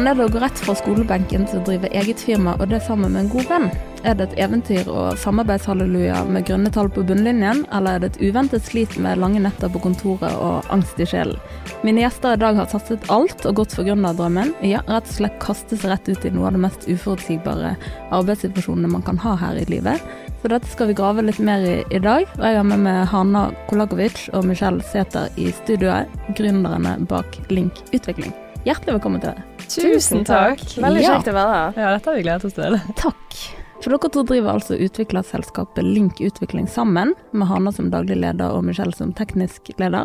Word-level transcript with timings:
Hvordan 0.00 0.14
er 0.14 0.16
det 0.16 0.30
å 0.30 0.32
gå 0.32 0.40
rett 0.40 0.60
fra 0.64 0.72
skolebenken 0.80 1.42
til 1.44 1.58
å 1.58 1.64
drive 1.66 1.88
eget 1.92 2.22
firma, 2.24 2.54
og 2.56 2.70
det 2.70 2.78
sammen 2.86 3.12
med 3.12 3.20
en 3.20 3.32
god 3.34 3.50
venn? 3.50 3.66
Er 4.08 4.14
det 4.16 4.30
et 4.30 4.38
eventyr 4.46 4.86
og 4.88 5.18
samarbeidshalleluja 5.20 6.22
med 6.24 6.46
grønne 6.48 6.70
tall 6.72 6.88
på 6.88 7.04
bunnlinjen, 7.04 7.66
eller 7.68 7.98
er 7.98 8.00
det 8.00 8.08
et 8.14 8.22
uventet 8.30 8.64
slit 8.64 8.96
med 8.96 9.20
lange 9.20 9.42
netter 9.44 9.68
på 9.68 9.82
kontoret 9.84 10.32
og 10.40 10.70
angst 10.72 11.02
i 11.04 11.08
sjelen? 11.10 11.36
Mine 11.84 12.00
gjester 12.00 12.32
i 12.32 12.40
dag 12.40 12.56
har 12.56 12.72
satset 12.72 13.04
alt 13.12 13.44
og 13.44 13.58
gått 13.60 13.76
for 13.76 13.84
gründerdrømmen. 13.84 14.54
Ja, 14.64 14.80
rett 14.88 15.12
og 15.12 15.18
slett 15.18 15.36
kaste 15.44 15.76
seg 15.76 15.92
rett 15.92 16.08
ut 16.08 16.24
i 16.24 16.32
noe 16.32 16.48
av 16.48 16.56
det 16.56 16.64
mest 16.64 16.88
uforutsigbare 16.88 17.76
arbeidssituasjonene 18.08 18.94
man 18.96 19.04
kan 19.04 19.20
ha 19.20 19.36
her 19.44 19.60
i 19.60 19.68
livet. 19.68 20.00
Så 20.40 20.48
dette 20.48 20.72
skal 20.72 20.88
vi 20.88 20.96
grave 20.96 21.28
litt 21.28 21.44
mer 21.44 21.60
i 21.60 21.76
i 21.92 22.00
dag. 22.00 22.24
Og 22.38 22.48
jeg 22.48 22.62
har 22.62 22.68
med 22.72 22.86
meg 22.88 23.04
Hanna 23.12 23.50
Kolakovic 23.68 24.30
og 24.32 24.48
Michelle 24.48 24.80
Sæther 24.80 25.28
i 25.36 25.52
studioet, 25.60 26.08
gründerne 26.40 26.96
bak 27.04 27.36
Link 27.52 27.84
Utvikling. 27.92 28.32
Hjertelig 28.64 28.96
velkommen 28.96 29.20
til 29.20 29.34
dere. 29.34 29.49
Tusen 29.70 30.24
takk. 30.26 30.60
Veldig 30.76 31.02
Ja. 31.02 31.14
kjekt 31.16 31.30
å 31.30 31.36
være 31.36 31.54
her. 31.54 31.72
Ja, 31.76 31.90
dette 31.96 32.10
har 32.10 32.16
vi 32.16 32.22
gledet 32.26 32.44
oss 32.44 32.54
til. 32.58 32.80
Takk. 32.96 33.38
For 33.80 33.90
dere 33.94 34.10
to 34.12 34.22
driver 34.28 34.52
altså 34.58 34.76
utviklerselskapet 34.76 35.84
Link 35.86 36.20
Utvikling 36.20 36.66
sammen, 36.68 37.14
med 37.32 37.48
Hanna 37.48 37.72
som 37.72 37.90
daglig 37.90 38.18
leder 38.20 38.52
og 38.52 38.64
Michelle 38.66 38.92
som 38.92 39.12
teknisk 39.16 39.70
leder. 39.78 40.04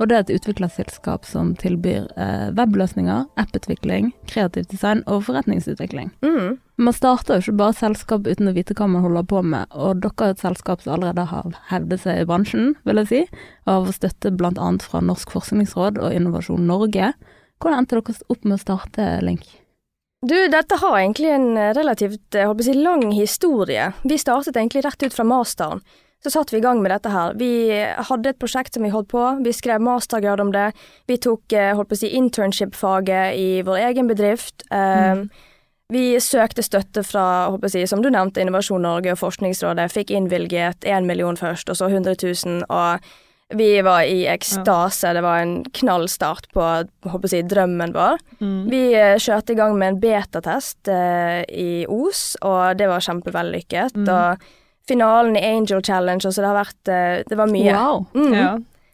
Og 0.00 0.08
det 0.08 0.16
er 0.16 0.20
et 0.24 0.30
utviklerselskap 0.40 1.26
som 1.28 1.50
tilbyr 1.60 2.06
eh, 2.16 2.46
webløsninger, 2.56 3.26
apputvikling, 3.36 4.12
kreativt 4.30 4.70
design 4.72 5.02
og 5.06 5.26
forretningsutvikling. 5.26 6.08
Mm. 6.24 6.54
Man 6.80 6.96
starter 6.96 7.36
jo 7.36 7.42
ikke 7.44 7.58
bare 7.58 7.76
selskap 7.76 8.24
uten 8.24 8.48
å 8.48 8.54
vite 8.56 8.72
hva 8.78 8.86
man 8.88 9.02
holder 9.04 9.26
på 9.28 9.42
med, 9.44 9.66
og 9.76 10.00
dere 10.00 10.30
er 10.30 10.32
et 10.32 10.40
selskap 10.40 10.80
som 10.80 10.94
allerede 10.94 11.26
har 11.28 11.50
hevdet 11.68 12.00
seg 12.00 12.22
i 12.22 12.24
bransjen, 12.30 12.72
vil 12.88 13.02
jeg 13.02 13.10
si, 13.10 13.20
og 13.66 13.74
har 13.74 13.84
fått 13.90 13.98
støtte 14.00 14.32
bl.a. 14.40 14.70
fra 14.80 15.02
Norsk 15.04 15.34
forskningsråd 15.36 16.00
og 16.00 16.16
Innovasjon 16.16 16.64
Norge. 16.70 17.12
Hvordan 17.60 17.82
endte 17.82 17.98
dere 17.98 18.16
opp 18.32 18.44
med 18.46 18.56
å 18.56 18.62
starte 18.62 19.08
Link? 19.24 19.44
Du, 20.26 20.36
dette 20.52 20.76
har 20.76 20.98
egentlig 20.98 21.30
en 21.32 21.56
eh, 21.56 21.72
relativt 21.76 22.36
eh, 22.36 22.52
si, 22.60 22.74
lang 22.76 23.06
historie. 23.12 23.90
Vi 24.04 24.18
startet 24.20 24.56
egentlig 24.56 24.84
rett 24.84 25.02
ut 25.02 25.16
fra 25.16 25.24
masteren. 25.24 25.80
Så 26.20 26.28
satte 26.30 26.52
vi 26.52 26.58
i 26.60 26.64
gang 26.64 26.82
med 26.84 26.92
dette 26.92 27.08
her. 27.08 27.32
Vi 27.40 27.72
hadde 27.72 28.34
et 28.34 28.40
prosjekt 28.40 28.76
som 28.76 28.84
vi 28.84 28.90
holdt 28.92 29.08
på, 29.08 29.22
vi 29.40 29.54
skrev 29.56 29.80
mastergrad 29.80 30.42
om 30.44 30.50
det. 30.52 30.66
Vi 31.08 31.16
tok 31.16 31.52
eh, 31.56 31.72
holdt 31.76 31.88
på 31.88 31.96
å 31.96 32.00
si, 32.02 32.10
internship-faget 32.18 33.38
i 33.40 33.62
vår 33.64 33.86
egen 33.90 34.10
bedrift. 34.10 34.66
Eh, 34.70 35.24
Vi 35.90 36.20
søkte 36.22 36.62
støtte 36.62 37.02
fra, 37.02 37.50
håper 37.50 37.72
jeg, 37.74 37.88
som 37.90 37.98
du 37.98 38.12
nevnte, 38.14 38.38
Innovasjon 38.38 38.84
Norge 38.86 39.10
og 39.10 39.18
Forskningsrådet. 39.18 39.88
Fikk 39.90 40.12
innvilget 40.14 40.86
én 40.86 41.08
million 41.08 41.34
først, 41.34 41.66
og 41.72 41.80
så 41.80 41.88
100 41.88 42.14
000. 42.22 42.60
Og 42.70 43.08
vi 43.50 43.82
var 43.82 44.02
i 44.02 44.26
ekstase. 44.30 45.12
Det 45.12 45.22
var 45.24 45.42
en 45.42 45.64
knall 45.64 46.08
start 46.08 46.48
på 46.54 46.62
håper 46.62 47.22
på 47.24 47.30
si, 47.32 47.42
drømmen 47.42 47.92
vår. 47.96 48.22
Vi 48.70 48.82
eh, 48.94 49.18
kjørte 49.18 49.54
i 49.54 49.58
gang 49.58 49.76
med 49.78 49.94
en 49.94 50.00
betatest 50.02 50.90
eh, 50.90 51.42
i 51.48 51.84
Os, 51.90 52.36
og 52.46 52.78
det 52.78 52.88
var 52.90 53.04
kjempevellykket. 53.04 53.98
Og 54.06 54.50
finalen 54.90 55.38
i 55.38 55.44
Angel 55.44 55.82
Challenge, 55.84 56.22
så 56.22 56.42
det 56.42 56.50
har 56.50 56.60
vært 56.60 56.92
eh, 56.92 57.22
Det 57.28 57.38
var 57.38 57.50
mye. 57.50 57.74
Wow! 57.74 58.06
Mm. 58.14 58.34
Ja, 58.34 58.50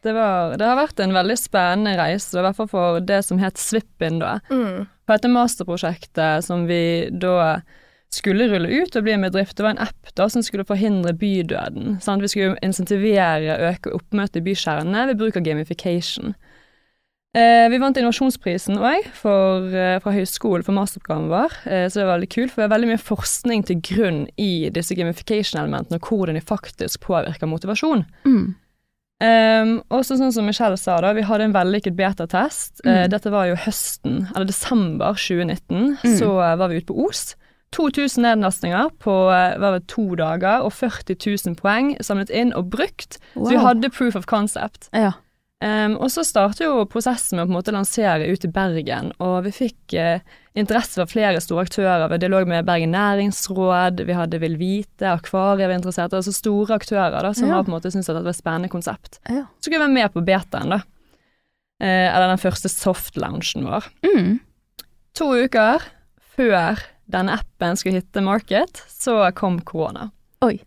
det, 0.06 0.12
var, 0.16 0.56
det 0.60 0.68
har 0.68 0.80
vært 0.80 1.00
en 1.04 1.16
veldig 1.16 1.38
spennende 1.40 1.96
reise, 2.00 2.36
i 2.38 2.44
hvert 2.44 2.58
fall 2.58 2.70
for 2.72 3.00
det 3.04 3.22
som 3.26 3.40
het 3.42 3.60
Svippin 3.60 4.20
da. 4.22 4.38
Mm. 4.50 4.86
For 5.06 5.18
dette 5.18 5.32
masterprosjektet 5.32 6.46
som 6.46 6.66
vi 6.70 6.82
da 7.12 7.58
skulle 8.14 8.48
rulle 8.50 8.70
ut 8.82 8.96
og 8.96 9.04
bli 9.04 9.14
en 9.16 9.26
bedrift, 9.26 9.56
det 9.58 9.64
var 9.66 9.76
en 9.76 9.86
app 9.86 10.12
da 10.16 10.28
som 10.32 10.44
skulle 10.44 10.66
forhindre 10.66 11.14
bydøden. 11.18 11.98
Sant? 12.04 12.24
Vi 12.24 12.30
skulle 12.32 12.56
insentivere 12.64 13.58
øke 13.70 13.94
oppmøtet 13.96 14.40
i 14.40 14.44
bykjernene 14.46 15.08
ved 15.10 15.20
bruk 15.20 15.38
av 15.38 15.46
gamification. 15.46 16.36
Eh, 17.36 17.66
vi 17.68 17.80
vant 17.82 17.98
innovasjonsprisen 18.00 18.78
òg 18.80 19.10
eh, 19.10 19.96
fra 20.00 20.12
høyskolen 20.14 20.64
for 20.64 20.72
masterprogrammet 20.78 21.34
vår, 21.34 21.56
eh, 21.68 21.88
så 21.90 21.98
det 21.98 22.06
var 22.06 22.14
veldig 22.14 22.30
kult, 22.32 22.52
for 22.52 22.62
vi 22.62 22.64
har 22.64 22.72
veldig 22.72 22.92
mye 22.94 23.02
forskning 23.02 23.66
til 23.68 23.82
grunn 23.84 24.22
i 24.40 24.70
disse 24.72 24.96
gamification-elementene, 24.96 26.00
og 26.00 26.08
hvordan 26.08 26.38
de 26.38 26.46
faktisk 26.46 27.04
påvirker 27.04 27.50
motivasjon. 27.50 28.06
Mm. 28.24 28.54
Um, 29.16 29.78
og 29.88 30.02
sånn 30.04 30.28
som 30.28 30.44
Michelle 30.44 30.76
sa, 30.76 30.98
da, 31.00 31.14
vi 31.16 31.24
hadde 31.24 31.46
en 31.48 31.54
vellykket 31.54 31.96
betatest. 31.96 32.82
Mm. 32.84 32.90
Uh, 32.90 33.04
dette 33.14 33.32
var 33.32 33.48
jo 33.48 33.56
høsten, 33.64 34.26
eller 34.34 34.48
desember 34.48 35.16
2019. 35.16 35.96
Mm. 36.02 36.16
Så 36.18 36.28
eh, 36.36 36.56
var 36.60 36.72
vi 36.72 36.82
ute 36.82 36.90
på 36.90 36.98
Os. 37.06 37.30
2000 37.74 38.22
nedlastninger 38.22 38.90
på 39.02 39.14
eh, 39.34 39.58
det, 39.60 39.86
to 39.88 40.14
dager, 40.18 40.62
og 40.64 40.72
40 40.72 41.16
000 41.18 41.56
poeng 41.58 41.94
samlet 42.04 42.30
inn 42.30 42.52
og 42.56 42.70
brukt. 42.72 43.18
Så 43.34 43.50
vi 43.50 43.56
hadde 43.60 43.90
proof 43.90 44.16
of 44.16 44.26
concept. 44.30 44.88
Ja. 44.94 45.12
Um, 45.64 45.94
og 46.04 46.10
så 46.12 46.20
startet 46.20 46.66
jo 46.66 46.82
prosessen 46.84 47.38
med 47.38 47.46
å 47.46 47.48
på 47.48 47.54
en 47.54 47.56
måte 47.56 47.72
lansere 47.72 48.26
ut 48.28 48.42
i 48.44 48.48
Bergen, 48.52 49.06
og 49.24 49.38
vi 49.46 49.52
fikk 49.56 49.94
eh, 49.96 50.20
interesse 50.52 50.98
fra 51.00 51.06
flere 51.08 51.40
store 51.40 51.64
aktører. 51.64 52.02
Hadde 52.04 52.18
dialog 52.20 52.44
med 52.50 52.66
Bergen 52.68 52.92
næringsråd, 52.92 54.02
vi 54.04 54.16
hadde 54.18 54.40
Vil 54.42 54.58
Vite, 54.60 55.14
Akvariet 55.14 55.70
var 55.70 55.78
interessert, 55.78 56.12
altså 56.12 56.34
store 56.36 56.76
aktører 56.76 57.16
da, 57.24 57.32
som 57.32 57.48
Ja. 57.48 57.62
på 57.64 57.72
en 57.72 57.76
måte 57.78 57.88
syntes 57.88 58.10
at 58.12 58.18
det 58.18 58.24
var 58.28 58.36
et 58.36 58.40
spennende 58.42 58.68
konsept. 58.72 59.18
ja. 59.30 59.46
Så 59.56 59.70
skulle 59.70 59.80
vi 59.80 59.86
være 59.86 59.96
med 59.96 60.12
på 60.12 60.24
betaen, 60.28 60.76
da. 60.76 60.82
Eh, 61.80 62.08
eller 62.12 62.28
den 62.34 62.44
første 62.44 62.68
soft-loungen 62.68 63.64
vår. 63.64 63.88
Mm. 64.04 64.38
To 65.16 65.32
uker 65.40 65.80
før 66.36 66.84
denne 67.06 67.36
appen 67.38 67.76
skulle 67.78 68.00
hitte 68.00 68.22
market, 68.24 68.82
så 68.90 69.20
kom 69.38 69.60
korona. 69.66 70.10
Oi. 70.44 70.58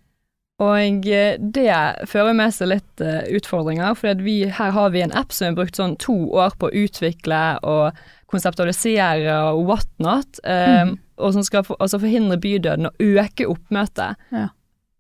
Og 0.60 1.06
eh, 1.08 1.38
det 1.40 1.72
fører 2.12 2.36
med 2.36 2.52
seg 2.52 2.68
litt 2.74 3.04
eh, 3.04 3.22
utfordringer, 3.38 3.94
for 3.96 4.20
vi, 4.26 4.42
her 4.52 4.72
har 4.76 4.90
vi 4.92 5.04
en 5.06 5.14
app 5.16 5.32
som 5.32 5.46
vi 5.46 5.50
har 5.54 5.60
brukt 5.62 5.80
sånn 5.80 5.96
to 6.04 6.16
år 6.36 6.56
på 6.60 6.68
å 6.68 6.76
utvikle 6.84 7.44
og 7.64 8.00
konseptualisere 8.30 9.38
og 9.54 9.66
whatnot, 9.70 10.40
Mhm. 10.46 10.98
og 11.18 11.34
som 11.34 11.44
skal 11.44 11.64
for, 11.64 11.76
altså 11.80 12.00
forhindre 12.00 12.38
bydøden 12.40 12.86
og 12.88 12.94
øke 13.00 13.48
oppmøtet. 13.48 14.16
Ja. 14.32 14.50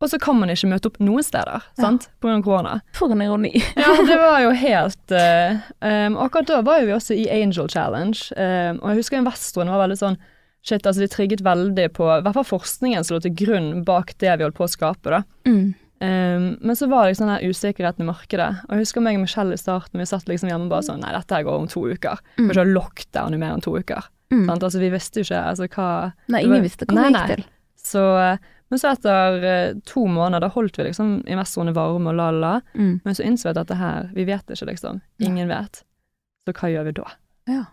Og 0.01 0.09
så 0.09 0.17
kan 0.19 0.39
man 0.39 0.49
ikke 0.49 0.67
møte 0.71 0.87
opp 0.87 0.97
noen 1.03 1.23
steder, 1.23 1.61
sant, 1.75 2.07
på 2.21 2.27
grunn 2.29 2.39
av 2.39 2.43
korona. 2.43 2.81
For 2.95 3.11
en 3.11 3.21
ironi. 3.21 3.51
Ja, 3.75 3.95
det 4.07 4.15
var 4.23 4.39
jo 4.45 4.51
helt 4.55 5.11
uh, 5.11 5.59
um, 5.83 6.15
Akkurat 6.23 6.47
da 6.47 6.61
var 6.63 6.79
jo 6.79 6.87
vi 6.87 6.93
også 6.95 7.17
i 7.19 7.27
Angel 7.29 7.67
Challenge, 7.67 8.15
um, 8.37 8.79
og 8.79 8.89
jeg 8.93 9.01
husker 9.01 9.17
investoren 9.19 9.67
var 9.69 9.83
veldig 9.83 9.97
sånn 9.99 10.17
Shit, 10.61 10.85
altså 10.85 10.99
de 11.01 11.07
trigget 11.07 11.41
veldig 11.45 11.85
på 11.95 12.03
i 12.17 12.21
hvert 12.25 12.35
fall 12.35 12.47
forskningen 12.47 13.05
som 13.07 13.15
lå 13.15 13.21
til 13.23 13.35
grunn 13.39 13.83
bak 13.87 14.11
det 14.19 14.33
vi 14.37 14.43
holdt 14.43 14.57
på 14.57 14.65
å 14.67 14.71
skape, 14.73 15.09
da. 15.13 15.21
Mm. 15.47 15.69
Um, 15.99 16.43
men 16.63 16.75
så 16.79 16.87
var 16.87 17.03
det 17.05 17.13
liksom 17.13 17.27
den 17.27 17.49
usikkerheten 17.51 18.03
i 18.05 18.07
markedet. 18.07 18.49
Og 18.67 18.75
jeg 18.75 18.85
husker 18.85 19.03
meg 19.03 19.17
og 19.19 19.23
Michelle 19.25 19.55
i 19.55 19.59
starten, 19.59 19.99
vi 19.99 20.05
satt 20.07 20.27
liksom 20.31 20.47
hjemme 20.51 20.67
og 20.69 20.71
bare 20.71 20.85
sånn 20.87 21.01
Nei, 21.03 21.11
dette 21.15 21.35
her 21.35 21.43
går 21.47 21.57
om 21.63 21.67
to 21.71 21.81
uker. 21.91 22.21
Mm. 22.39 22.51
ha 22.55 22.63
lockdown 22.69 23.35
i 23.35 23.39
mer 23.41 23.55
enn 23.57 23.63
to 23.65 23.73
uker. 23.75 24.07
Mm. 24.31 24.45
Sant? 24.47 24.63
Altså, 24.63 24.79
vi 24.79 24.91
visste 24.93 25.19
jo 25.19 25.27
ikke 25.27 25.41
altså, 25.49 25.67
hva 25.73 25.89
Nei, 26.29 26.43
ingen 26.45 26.55
var- 26.59 26.67
visste 26.67 26.85
hva 26.87 26.95
det 27.03 27.11
gikk 27.15 27.35
til. 27.35 27.43
Så 27.89 28.03
eh, 28.19 28.37
Men 28.69 28.79
så 28.79 28.91
etter 28.91 29.43
eh, 29.49 29.73
to 29.89 30.03
måneder, 30.05 30.43
da 30.45 30.49
holdt 30.53 30.77
vi 30.77 30.83
liksom 30.85 31.23
investorene 31.25 31.73
varme 31.73 32.11
og 32.11 32.15
la-la. 32.19 32.51
Mm. 32.75 32.99
Men 33.03 33.15
så 33.17 33.23
innså 33.25 33.47
vi 33.47 33.49
at 33.55 33.59
dette 33.63 33.77
her, 33.79 34.11
vi 34.13 34.25
vet 34.27 34.45
ikke, 34.53 34.67
liksom. 34.69 34.99
Ingen 35.25 35.49
vet. 35.49 35.81
Så 36.45 36.53
hva 36.53 36.69
gjør 36.69 36.85
vi 36.85 36.91
da? 36.99 37.07
Ja. 37.49 37.63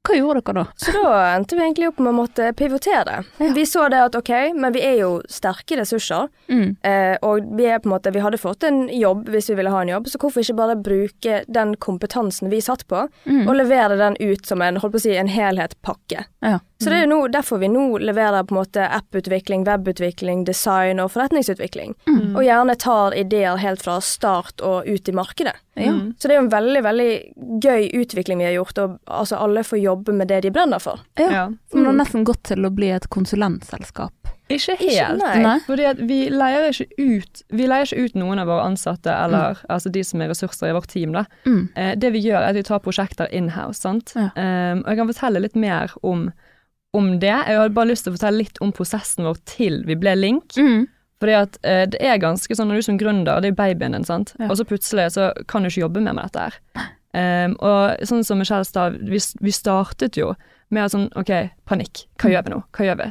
Hva 0.00 0.16
gjorde 0.16 0.40
dere 0.40 0.62
da? 0.62 0.62
Så 0.80 0.92
da 0.96 1.10
endte 1.36 1.56
vi 1.58 1.60
egentlig 1.60 1.90
opp 1.90 1.98
med 2.00 2.14
å 2.14 2.16
måtte 2.22 2.46
pivotere. 2.56 3.18
Ja. 3.36 3.50
Vi 3.52 3.66
så 3.68 3.82
det 3.92 3.98
at 4.00 4.14
ok, 4.16 4.30
men 4.56 4.72
vi 4.72 4.80
er 4.86 4.94
jo 5.02 5.10
sterke 5.28 5.76
ressurser, 5.76 6.28
Mm. 6.48 6.76
eh, 6.82 7.16
og 7.22 7.44
vi 7.56 7.66
er 7.66 7.78
på 7.78 7.86
en 7.86 7.92
måte 7.98 8.10
Vi 8.12 8.18
hadde 8.20 8.38
fått 8.40 8.64
en 8.64 8.88
jobb 8.88 9.28
hvis 9.28 9.50
vi 9.50 9.54
ville 9.54 9.70
ha 9.70 9.82
en 9.82 9.88
jobb, 9.92 10.06
så 10.08 10.18
hvorfor 10.18 10.40
ikke 10.40 10.56
bare 10.56 10.74
bruke 10.82 11.44
den 11.52 11.76
kompetansen 11.76 12.48
vi 12.50 12.60
satt 12.60 12.86
på, 12.88 13.08
Mm. 13.26 13.46
og 13.46 13.54
levere 13.56 13.96
den 13.98 14.16
ut 14.20 14.46
som 14.46 14.62
en 14.62 14.76
holdt 14.76 14.92
på 14.94 14.96
å 14.98 15.00
si, 15.02 15.16
en 15.16 15.28
helhetspakke. 15.28 16.24
Ja. 16.42 16.58
Så 16.80 16.86
det 16.88 16.92
er 16.94 17.06
jo 17.06 17.10
nå, 17.20 17.28
derfor 17.30 17.58
vi 17.60 17.68
nå 17.68 17.98
leverer 18.00 18.42
på 18.42 18.52
en 18.56 18.64
måte 18.64 18.88
apputvikling, 18.90 19.64
webutvikling, 19.66 20.44
design 20.46 20.98
og 20.98 21.10
forretningsutvikling. 21.12 21.94
Mm. 22.08 22.34
Og 22.36 22.42
gjerne 22.42 22.74
tar 22.78 23.12
ideer 23.12 23.58
helt 23.58 23.82
fra 23.82 24.00
start 24.00 24.62
og 24.62 24.86
ut 24.88 25.06
i 25.08 25.12
markedet. 25.12 25.52
Ja. 25.76 25.92
Mm. 25.92 26.14
Så 26.18 26.22
det 26.26 26.30
er 26.32 26.40
jo 26.40 26.46
en 26.46 26.50
veldig, 26.50 26.82
veldig 26.82 27.60
gøy 27.60 27.90
utvikling 28.00 28.38
vi 28.38 28.44
har 28.44 28.64
gjort, 28.64 28.78
og 28.78 28.98
altså 29.06 29.36
alle 29.38 29.60
får 29.62 29.78
jobbe 29.90 30.14
med 30.16 30.30
det 30.30 30.42
de 30.46 30.50
brenner 30.54 30.80
for. 30.82 31.02
Ja. 31.20 31.30
Ja. 31.30 31.44
For 31.70 31.82
man 31.82 31.92
har 31.92 32.04
nesten 32.04 32.24
gått 32.28 32.42
til 32.50 32.64
å 32.66 32.70
bli 32.74 32.90
et 32.94 33.08
konsulentselskap. 33.10 34.12
Ikke 34.50 34.74
Ikke- 34.74 34.90
helt. 34.90 35.18
nei. 35.22 35.42
Nei. 35.44 35.58
Fordi 35.66 35.84
at 35.86 35.98
vi 36.08 36.28
leier 36.28 36.72
ikke 36.72 36.88
ut 36.98 37.42
Vi 37.52 37.66
leier 37.70 37.86
ikke 37.86 38.04
ut 38.04 38.14
noen 38.18 38.40
av 38.42 38.48
våre 38.50 38.64
ansatte, 38.66 39.06
eller 39.14 39.60
altså 39.70 39.92
de 39.92 40.02
som 40.02 40.20
er 40.20 40.28
ressurser 40.32 40.70
i 40.70 40.72
vårt 40.74 40.88
team, 40.90 41.12
da. 41.12 41.24
Mm. 41.46 41.68
Eh, 41.76 41.94
det 41.94 42.12
vi 42.12 42.22
gjør, 42.24 42.40
er 42.42 42.48
at 42.50 42.56
vi 42.58 42.62
tar 42.66 42.80
prosjekter 42.82 43.28
in-house, 43.32 43.80
sant. 43.80 44.12
Ja. 44.16 44.30
Um, 44.34 44.82
og 44.82 44.88
jeg 44.90 44.96
kan 44.98 45.12
fortelle 45.12 45.40
litt 45.44 45.54
mer 45.54 45.94
om, 46.02 46.32
om 46.94 47.18
det. 47.20 47.30
Jeg 47.46 47.58
hadde 47.60 47.74
bare 47.74 47.92
lyst 47.92 48.04
til 48.04 48.12
å 48.12 48.18
fortelle 48.18 48.42
litt 48.42 48.58
om 48.60 48.72
prosessen 48.72 49.24
vår 49.24 49.38
til 49.46 49.84
vi 49.86 49.94
ble 49.94 50.16
Link. 50.18 50.56
Mm. 50.58 50.88
Fordi 51.20 51.34
at 51.36 51.58
eh, 51.62 51.84
det 51.86 52.00
er 52.00 52.18
ganske 52.18 52.56
sånn 52.56 52.70
når 52.72 52.80
du 52.80 52.82
som 52.82 52.98
gründer, 52.98 53.40
det 53.40 53.50
er 53.50 53.52
jo 53.52 53.58
babyen 53.60 53.92
din, 53.92 54.04
sant. 54.08 54.34
Ja. 54.40 54.48
Og 54.48 54.56
så 54.56 54.64
plutselig 54.64 55.12
så 55.12 55.30
kan 55.46 55.62
du 55.62 55.68
ikke 55.68 55.84
jobbe 55.86 56.00
mer 56.02 56.16
med 56.16 56.24
dette 56.30 56.40
her. 56.48 56.58
Um, 57.10 57.56
og 57.58 58.04
sånn 58.06 58.22
som 58.26 58.38
Michelle 58.38 58.66
sa, 58.66 58.88
vi, 58.94 59.18
vi 59.18 59.54
startet 59.54 60.18
jo 60.20 60.30
med 60.70 60.92
sånn 60.92 61.08
OK, 61.18 61.32
panikk. 61.66 62.04
Hva 62.20 62.30
gjør 62.30 62.46
vi 62.46 62.52
nå? 62.52 62.60
Hva 62.76 62.86
gjør 62.86 63.00
vi? 63.00 63.08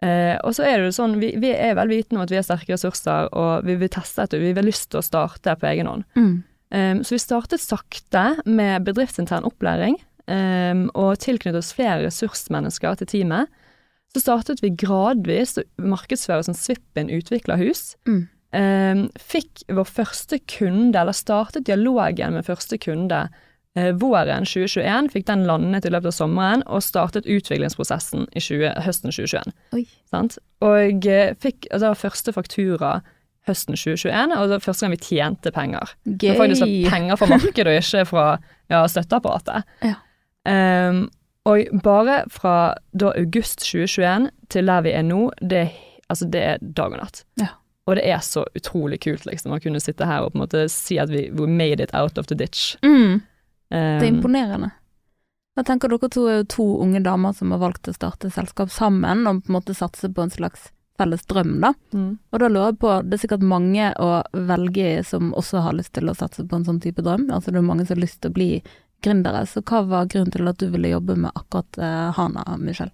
Uh, 0.00 0.36
og 0.48 0.54
så 0.56 0.64
er 0.64 0.78
det 0.78 0.90
jo 0.90 0.96
sånn, 0.96 1.16
vi, 1.20 1.32
vi 1.40 1.52
er 1.52 1.74
vel 1.76 1.92
vitende 1.92 2.20
om 2.20 2.26
at 2.26 2.32
vi 2.32 2.38
har 2.38 2.44
sterke 2.46 2.72
ressurser, 2.72 3.28
og 3.36 3.66
vi 3.68 3.76
vil 3.80 3.92
teste 3.92 4.24
etter, 4.24 4.40
vi 4.40 4.52
har 4.56 4.64
lyst 4.64 4.90
til 4.92 5.00
å 5.00 5.04
starte 5.04 5.56
på 5.60 5.68
egen 5.72 5.88
hånd. 5.88 6.06
Mm. 6.16 6.36
Um, 6.70 7.00
så 7.04 7.16
vi 7.16 7.22
startet 7.24 7.64
sakte 7.64 8.24
med 8.46 8.86
bedriftsintern 8.86 9.48
opplæring. 9.48 9.98
um, 10.30 10.84
og 10.94 11.18
tilknyttet 11.18 11.58
oss 11.58 11.72
flere 11.74 12.04
ressursmennesker 12.04 13.00
til 13.00 13.08
teamet, 13.10 13.50
så 14.14 14.22
startet 14.22 14.62
vi 14.62 14.72
gradvis 14.74 15.56
å 15.58 15.64
markedsføre 15.82 16.44
som 16.46 16.56
Svippen 16.56 17.10
utviklerhus. 17.14 17.94
Mm. 18.08 18.28
Um, 18.50 19.04
fikk 19.14 19.62
vår 19.70 19.86
første 19.86 20.40
kunde, 20.50 20.98
eller 20.98 21.14
startet 21.14 21.68
dialogen 21.68 22.34
med 22.34 22.48
første 22.48 22.80
kunde 22.82 23.28
eh, 23.78 23.92
våren 23.94 24.46
2021, 24.48 25.12
fikk 25.14 25.28
den 25.28 25.46
landet 25.46 25.86
i 25.86 25.92
løpet 25.92 26.10
av 26.10 26.16
sommeren, 26.16 26.64
og 26.66 26.82
startet 26.82 27.28
utviklingsprosessen 27.30 28.26
i 28.34 28.42
20, 28.42 28.74
høsten 28.86 29.14
2021. 29.14 29.54
Oi. 29.78 29.84
Sant? 30.10 30.40
Og 30.66 31.06
eh, 31.06 31.32
fikk 31.38 31.68
altså, 31.70 31.84
det 31.84 31.92
var 31.92 32.02
første 32.02 32.34
faktura 32.34 32.92
høsten 33.48 33.78
2021, 33.78 34.34
og 34.36 34.50
det 34.50 34.58
var 34.58 34.66
første 34.66 34.86
gang 34.86 34.96
vi 34.96 35.02
tjente 35.04 35.54
penger. 35.54 35.94
Det 36.04 36.34
var 36.34 36.42
faktisk 36.44 36.90
penger 36.90 37.20
fra 37.20 37.30
markedet, 37.30 37.70
og 37.70 37.78
ikke 37.78 38.04
fra 38.10 38.26
ja, 38.70 38.82
støtteapparatet. 38.90 39.72
Ja. 39.86 39.96
Um, 40.50 41.06
og 41.48 41.80
bare 41.84 42.24
fra 42.32 42.74
da 42.96 43.14
august 43.16 43.64
2021 43.64 44.28
til 44.52 44.68
der 44.68 44.84
vi 44.84 44.92
er 44.92 45.06
nå, 45.06 45.22
det, 45.40 45.70
altså, 46.12 46.28
det 46.28 46.42
er 46.44 46.60
dag 46.60 46.92
og 46.92 47.00
natt. 47.00 47.24
Ja. 47.40 47.54
Og 47.90 47.98
det 47.98 48.04
er 48.06 48.20
så 48.22 48.44
utrolig 48.54 49.00
kult, 49.02 49.24
liksom, 49.26 49.54
å 49.56 49.60
kunne 49.62 49.82
sitte 49.82 50.06
her 50.06 50.22
og 50.22 50.32
på 50.32 50.38
en 50.38 50.44
måte 50.44 50.66
si 50.70 51.00
at 51.02 51.10
vi 51.10 51.26
we 51.34 51.48
made 51.50 51.82
it 51.82 51.90
out 51.96 52.18
of 52.20 52.30
the 52.30 52.38
ditch. 52.38 52.76
Mm. 52.86 53.18
Um, 53.20 53.20
Det 53.70 54.06
er 54.06 54.12
imponerende. 54.12 54.70
Jeg 55.58 55.66
tenker 55.66 55.90
dere 55.90 56.08
to 56.08 56.26
er 56.30 56.36
jo 56.40 56.50
to 56.54 56.66
unge 56.84 57.02
damer 57.04 57.34
som 57.36 57.50
har 57.50 57.60
valgt 57.60 57.90
å 57.90 57.94
starte 57.96 58.30
selskap 58.30 58.70
sammen, 58.70 59.26
og 59.26 59.42
på 59.42 59.50
en 59.50 59.58
måte 59.58 59.74
satse 59.74 60.08
på 60.14 60.22
en 60.22 60.30
slags 60.30 60.70
felles 61.00 61.24
drøm, 61.26 61.56
da. 61.64 61.72
mm. 61.96 62.12
Og 62.30 62.42
da 62.42 62.48
lurer 62.48 62.70
jeg 62.70 62.78
på, 62.82 62.92
det 63.08 63.16
er 63.16 63.22
sikkert 63.24 63.44
mange 63.50 63.90
å 63.98 64.10
velge 64.36 64.86
i 64.98 65.02
som 65.06 65.32
også 65.34 65.62
har 65.64 65.76
lyst 65.78 65.94
til 65.96 66.12
å 66.12 66.16
satse 66.16 66.44
på 66.46 66.58
en 66.58 66.66
sånn 66.68 66.80
type 66.84 67.02
drøm. 67.02 67.26
Altså 67.32 67.50
det 67.50 67.60
er 67.60 67.66
mange 67.66 67.86
som 67.88 67.96
har 67.96 68.04
lyst 68.04 68.20
til 68.20 68.32
å 68.32 68.36
bli 68.36 68.50
gründere, 69.04 69.46
så 69.48 69.62
hva 69.64 69.80
var 69.88 70.10
grunnen 70.12 70.32
til 70.34 70.48
at 70.50 70.60
du 70.60 70.68
ville 70.68 70.92
jobbe 70.92 71.16
med 71.16 71.32
akkurat 71.34 71.80
eh, 71.80 72.10
Hana, 72.16 72.44
Michelle? 72.60 72.92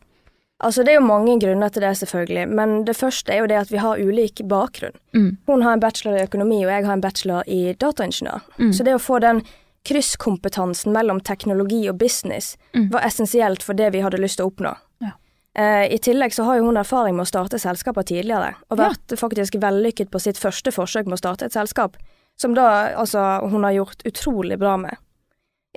Altså, 0.64 0.82
det 0.84 0.94
er 0.94 1.00
jo 1.00 1.06
mange 1.06 1.34
grunner 1.40 1.68
til 1.68 1.82
det, 1.82 1.90
selvfølgelig, 2.00 2.48
men 2.48 2.84
det 2.86 2.96
første 2.96 3.32
er 3.32 3.42
jo 3.42 3.46
det 3.46 3.58
at 3.60 3.70
vi 3.70 3.76
har 3.76 3.98
ulik 4.00 4.40
bakgrunn. 4.48 4.94
Mm. 5.12 5.36
Hun 5.46 5.62
har 5.62 5.72
en 5.76 5.80
bachelor 5.80 6.16
i 6.16 6.22
økonomi, 6.24 6.62
og 6.64 6.70
jeg 6.72 6.86
har 6.86 6.92
en 6.96 7.00
bachelor 7.04 7.42
i 7.46 7.74
dataingeniør. 7.74 8.40
Mm. 8.58 8.72
Så 8.72 8.82
det 8.84 8.94
å 8.96 9.02
få 9.02 9.18
den 9.20 9.42
krysskompetansen 9.86 10.92
mellom 10.92 11.20
teknologi 11.20 11.88
og 11.90 11.98
business 11.98 12.56
Mm. 12.74 12.88
var 12.92 13.00
essensielt 13.06 13.62
for 13.62 13.74
det 13.74 13.92
vi 13.92 14.00
hadde 14.00 14.18
lyst 14.18 14.36
til 14.38 14.46
å 14.46 14.50
oppnå. 14.50 14.74
Ja. 15.00 15.10
Eh, 15.54 15.92
I 15.94 15.98
tillegg 15.98 16.32
så 16.32 16.44
har 16.44 16.56
jo 16.56 16.64
hun 16.64 16.76
erfaring 16.76 17.16
med 17.16 17.26
å 17.26 17.30
starte 17.30 17.58
selskaper 17.58 18.02
tidligere, 18.02 18.54
og 18.70 18.78
Ja. 18.78 18.88
vært 18.88 19.18
faktisk 19.18 19.54
vellykket 19.60 20.10
på 20.10 20.20
sitt 20.20 20.36
første 20.36 20.72
forsøk 20.72 21.04
med 21.06 21.14
å 21.14 21.18
starte 21.18 21.44
et 21.44 21.52
selskap, 21.52 21.96
som 22.36 22.54
da 22.54 22.94
altså 22.96 23.40
hun 23.48 23.62
har 23.62 23.72
gjort 23.72 24.02
utrolig 24.04 24.58
bra 24.58 24.76
med. 24.76 24.96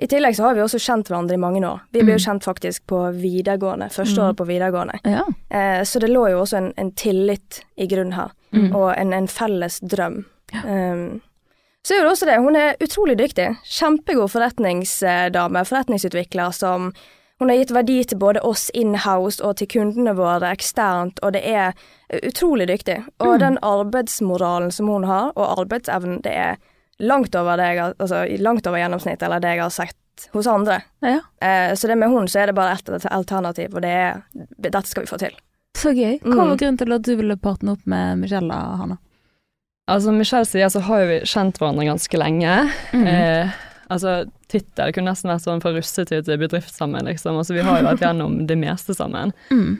I 0.00 0.06
tillegg 0.08 0.36
så 0.36 0.42
har 0.48 0.54
vi 0.56 0.62
også 0.64 0.78
kjent 0.80 1.08
hverandre 1.10 1.34
i 1.36 1.40
mange 1.40 1.60
år. 1.68 1.80
Vi 1.92 2.00
ble 2.02 2.14
jo 2.16 2.22
kjent 2.24 2.44
faktisk 2.46 2.86
på 2.88 3.00
videregående, 3.20 3.90
første 3.92 4.16
Mm. 4.16 4.24
året 4.26 4.36
på 4.38 4.46
videregående. 4.48 4.98
Ja. 5.04 5.24
Eh, 5.50 5.82
så 5.84 6.00
det 6.00 6.08
lå 6.08 6.22
jo 6.30 6.40
også 6.40 6.56
en, 6.56 6.72
en 6.76 6.92
tillit 6.92 7.60
i 7.76 7.86
grunn 7.86 8.12
her, 8.16 8.30
Mm. 8.52 8.74
og 8.74 8.94
en, 8.98 9.12
en 9.12 9.28
felles 9.28 9.80
drøm. 9.80 10.24
Um, 10.64 11.20
så 11.84 11.94
jo 11.94 12.02
det 12.02 12.10
også 12.10 12.26
det, 12.26 12.38
hun 12.40 12.56
er 12.56 12.74
utrolig 12.80 13.18
dyktig. 13.18 13.56
Kjempegod 13.64 14.30
forretningsdame, 14.32 15.64
forretningsutvikler 15.64 16.50
som 16.52 16.92
hun 17.40 17.48
har 17.48 17.56
gitt 17.56 17.70
verdi 17.72 18.04
til 18.04 18.18
både 18.18 18.40
oss 18.44 18.70
in-house 18.74 19.40
og 19.44 19.56
til 19.56 19.66
kundene 19.68 20.12
våre 20.16 20.50
eksternt, 20.52 21.20
og 21.22 21.32
det 21.32 21.40
er 21.48 21.72
utrolig 22.26 22.66
dyktig. 22.68 22.98
Og 23.20 23.38
den 23.40 23.58
arbeidsmoralen 23.62 24.70
som 24.72 24.88
hun 24.88 25.04
har, 25.04 25.32
og 25.36 25.58
arbeidsevnen, 25.60 26.20
det 26.22 26.32
er 26.36 26.56
langt 27.00 27.34
over 27.34 27.56
det 27.60 27.68
jeg 27.74 27.94
altså 27.98 28.22
langt 28.44 28.66
over 28.66 28.78
gjennomsnittet, 28.82 29.22
eller 29.26 29.40
det 29.42 29.54
jeg 29.56 29.62
har 29.64 29.70
sett 29.74 30.28
hos 30.34 30.46
andre. 30.46 30.82
ja. 31.02 31.20
Eh, 31.40 31.72
så 31.74 31.88
det 31.88 31.96
med 31.98 32.10
hun 32.12 32.26
så 32.28 32.42
er 32.42 32.46
det 32.50 32.54
bare 32.58 32.74
ett 32.76 33.06
alternativ, 33.10 33.74
og 33.74 33.82
det 33.82 33.90
er 33.90 34.22
dette 34.60 34.82
skal 34.86 35.04
vi 35.06 35.10
få 35.10 35.18
til. 35.18 35.36
Så 35.78 35.92
gøy. 35.94 36.18
Hva 36.20 36.34
Mm. 36.34 36.48
var 36.50 36.56
grunnen 36.56 36.78
til 36.78 36.92
at 36.92 37.02
du 37.06 37.14
ville 37.16 37.36
partne 37.40 37.72
opp 37.72 37.86
med 37.86 38.18
Michelle, 38.18 38.52
og 38.52 38.78
Hanna? 38.82 38.98
Altså, 39.88 40.12
Michelle 40.12 40.44
sier 40.46 40.68
så 40.68 40.80
har 40.80 41.00
jo 41.00 41.06
vi 41.08 41.20
kjent 41.24 41.56
hverandre 41.58 41.86
ganske 41.88 42.18
lenge. 42.18 42.70
Mm. 42.92 43.06
Eh, 43.06 43.50
altså, 43.90 44.26
tittel 44.48 44.86
det 44.90 44.94
kunne 44.94 45.10
nesten 45.10 45.30
vært 45.30 45.42
sånn 45.46 45.62
fra 45.62 45.72
russetid 45.72 46.24
til 46.26 46.38
bedrift 46.38 46.74
sammen, 46.74 47.04
liksom. 47.06 47.38
Altså, 47.38 47.54
vi 47.54 47.62
har 47.64 47.80
jo 47.80 47.86
vært 47.88 48.00
gjennom 48.04 48.46
det 48.46 48.58
meste 48.58 48.94
sammen. 48.94 49.32
Mm. 49.50 49.78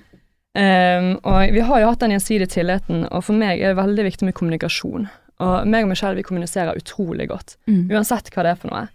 Um, 0.59 1.21
og 1.23 1.53
vi 1.55 1.61
har 1.63 1.79
jo 1.81 1.87
hatt 1.93 2.01
den 2.03 2.11
gjensidige 2.17 2.49
tilliten, 2.51 3.05
og 3.15 3.23
for 3.23 3.35
meg 3.39 3.61
er 3.63 3.71
det 3.71 3.79
veldig 3.79 4.05
viktig 4.09 4.27
med 4.27 4.35
kommunikasjon. 4.35 5.05
Og 5.41 5.67
meg 5.67 5.85
og 5.87 5.89
Michelle 5.95 6.17
vi 6.19 6.23
kommuniserer 6.27 6.77
utrolig 6.77 7.29
godt, 7.31 7.57
Mm. 7.67 7.87
uansett 7.91 8.29
hva 8.35 8.43
det 8.45 8.51
er 8.53 8.59
for 8.61 8.71
noe. 8.71 8.89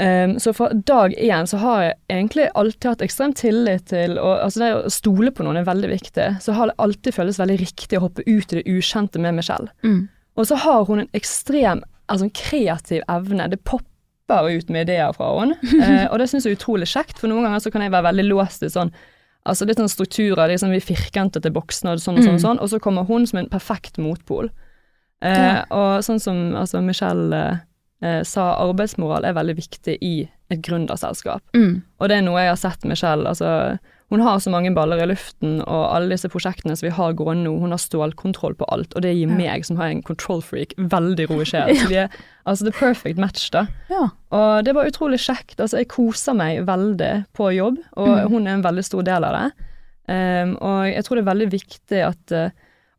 Um, 0.00 0.38
så 0.40 0.54
fra 0.56 0.70
dag 0.72 1.12
én 1.20 1.44
så 1.46 1.58
har 1.60 1.82
jeg 1.82 1.94
egentlig 2.08 2.46
alltid 2.56 2.86
hatt 2.88 3.02
ekstrem 3.04 3.34
tillit 3.36 3.82
til 3.90 4.14
og, 4.16 4.38
altså 4.46 4.62
Det 4.62 4.70
å 4.78 4.90
stole 4.94 5.28
på 5.36 5.44
noen 5.44 5.58
er 5.60 5.66
veldig 5.68 5.90
viktig. 5.92 6.28
Så 6.40 6.54
har 6.56 6.70
det 6.70 6.78
alltid 6.80 7.12
føltes 7.18 7.36
veldig 7.42 7.58
riktig 7.60 7.98
å 7.98 8.06
hoppe 8.06 8.24
ut 8.26 8.52
i 8.54 8.62
det 8.62 8.64
ukjente 8.72 9.20
med 9.20 9.34
Michelle. 9.36 9.68
Mm. 9.84 10.08
Og 10.40 10.46
så 10.48 10.56
har 10.56 10.86
hun 10.88 11.00
en 11.04 11.10
ekstrem 11.12 11.82
altså 12.08 12.24
en 12.24 12.30
kreativ 12.32 13.02
evne. 13.12 13.50
Det 13.52 13.60
popper 13.68 14.48
ut 14.56 14.70
med 14.72 14.88
ideer 14.88 15.12
fra 15.12 15.28
henne. 15.38 15.58
Uh, 15.84 16.06
og 16.14 16.18
det 16.18 16.30
syns 16.32 16.48
jeg 16.48 16.54
er 16.56 16.58
utrolig 16.62 16.88
kjekt, 16.88 17.18
for 17.20 17.28
noen 17.28 17.44
ganger 17.44 17.60
så 17.60 17.70
kan 17.70 17.82
jeg 17.84 17.92
være 17.92 18.08
veldig 18.08 18.28
låst 18.32 18.62
i 18.64 18.72
sånn 18.72 18.92
Altså 19.48 19.64
litt 19.64 19.78
sånn 19.80 19.88
strukturer, 19.88 20.50
liksom 20.52 20.68
vi 20.70 20.80
firkantete 20.84 21.48
boksene 21.52 21.94
og 21.96 22.00
sånn 22.02 22.18
og 22.18 22.24
sånn, 22.24 22.34
og 22.34 22.40
Mm. 22.40 22.42
sånn, 22.44 22.58
og 22.60 22.68
så 22.68 22.78
kommer 22.78 23.06
hun 23.08 23.24
som 23.26 23.38
en 23.40 23.48
perfekt 23.48 23.96
motpol. 23.96 24.50
Eh, 25.22 25.62
Og 25.70 26.00
sånn 26.06 26.20
som 26.20 26.54
altså 26.56 26.80
Michelle 26.82 27.32
eh, 27.36 27.56
eh, 28.02 28.22
sa, 28.24 28.54
arbeidsmoral 28.64 29.24
er 29.28 29.34
veldig 29.36 29.56
viktig 29.58 29.98
i 30.00 30.28
et 30.50 30.62
gründerselskap. 30.64 31.42
Mm. 31.54 31.82
Og 32.00 32.08
det 32.08 32.16
er 32.16 32.22
noe 32.26 32.40
jeg 32.40 32.48
har 32.54 32.56
sett 32.58 32.84
Michelle. 32.88 33.28
Altså, 33.28 33.78
hun 34.10 34.20
har 34.24 34.40
så 34.42 34.50
mange 34.50 34.72
baller 34.74 34.98
i 35.04 35.06
luften, 35.06 35.60
og 35.62 35.84
alle 35.94 36.08
disse 36.16 36.26
prosjektene 36.32 36.74
som 36.74 36.88
vi 36.88 36.94
har 36.96 37.12
gående 37.14 37.44
nå, 37.46 37.52
hun 37.62 37.70
har 37.70 37.78
stålkontroll 37.78 38.56
på 38.58 38.66
alt, 38.74 38.96
og 38.96 39.02
det 39.04 39.12
gir 39.14 39.28
Ja. 39.28 39.36
meg, 39.36 39.64
som 39.64 39.76
har 39.78 39.86
en 39.92 40.02
control 40.02 40.40
freak, 40.42 40.72
veldig 40.76 41.28
ro 41.30 41.36
i 41.40 41.44
sjelen. 41.46 41.76
Så 41.84 41.86
vi 41.92 42.00
er 42.02 42.08
altså 42.44 42.64
the 42.66 42.72
perfect 42.74 43.18
match, 43.22 43.50
da. 43.54 43.66
Ja. 43.88 44.08
Og 44.34 44.64
det 44.66 44.74
var 44.74 44.88
utrolig 44.90 45.20
kjekt. 45.22 45.60
Altså, 45.60 45.78
jeg 45.78 45.88
koser 45.92 46.34
meg 46.34 46.64
veldig 46.66 47.26
på 47.36 47.52
jobb, 47.54 47.78
og 47.96 48.08
Mm. 48.08 48.28
hun 48.32 48.46
er 48.48 48.54
en 48.58 48.62
veldig 48.66 48.84
stor 48.84 49.02
del 49.06 49.24
av 49.24 49.36
det. 49.38 49.52
Um, 50.10 50.56
og 50.60 50.88
jeg 50.90 51.04
tror 51.04 51.14
det 51.16 51.22
er 51.22 51.30
veldig 51.34 51.50
viktig 51.52 52.00
at 52.02 52.32
uh, 52.34 52.50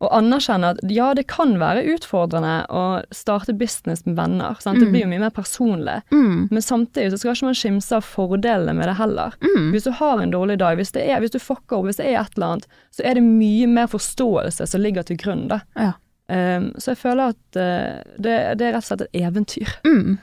å 0.02 0.08
anerkjenne 0.18 0.72
at 0.74 0.80
ja, 0.90 1.12
det 1.14 1.26
kan 1.30 1.54
være 1.60 1.84
utfordrende 1.94 2.66
å 2.74 2.82
starte 3.14 3.54
business 3.54 4.04
med 4.06 4.16
venner. 4.18 4.56
Sant? 4.60 4.80
Det 4.80 4.86
Mm. 4.88 4.92
blir 4.92 5.02
jo 5.04 5.10
mye 5.12 5.20
mer 5.22 5.30
personlig. 5.30 6.02
Mm. 6.10 6.48
Men 6.50 6.62
samtidig 6.62 7.12
så 7.12 7.18
skal 7.22 7.34
ikke 7.36 7.48
man 7.50 7.54
skimse 7.54 7.96
av 7.96 8.02
fordelene 8.04 8.74
med 8.74 8.88
det 8.88 8.96
heller. 8.98 9.34
Mm. 9.40 9.70
Hvis 9.72 9.84
du 9.84 9.92
har 9.92 10.18
en 10.22 10.32
dårlig 10.34 10.58
dag, 10.58 10.76
hvis, 10.76 10.92
det 10.92 11.06
er, 11.08 11.20
hvis 11.20 11.30
du 11.30 11.38
fucker 11.38 11.78
opp, 11.78 11.86
hvis 11.86 11.96
det 12.02 12.06
er 12.10 12.20
et 12.20 12.34
eller 12.36 12.46
annet, 12.56 12.66
så 12.90 13.04
er 13.06 13.14
det 13.14 13.22
mye 13.22 13.66
mer 13.68 13.86
forståelse 13.86 14.66
som 14.66 14.80
ligger 14.82 15.02
til 15.06 15.16
grunn, 15.16 15.46
da. 15.48 15.60
Ja. 15.78 15.92
Um, 16.32 16.70
så 16.80 16.94
jeg 16.94 16.98
føler 17.02 17.32
at 17.34 17.56
uh, 17.60 18.12
det, 18.16 18.34
det 18.56 18.64
er 18.64 18.70
rett 18.72 18.80
og 18.80 18.86
slett 18.86 19.02
et 19.04 19.18
eventyr. 19.22 19.72
Mm. 19.92 20.16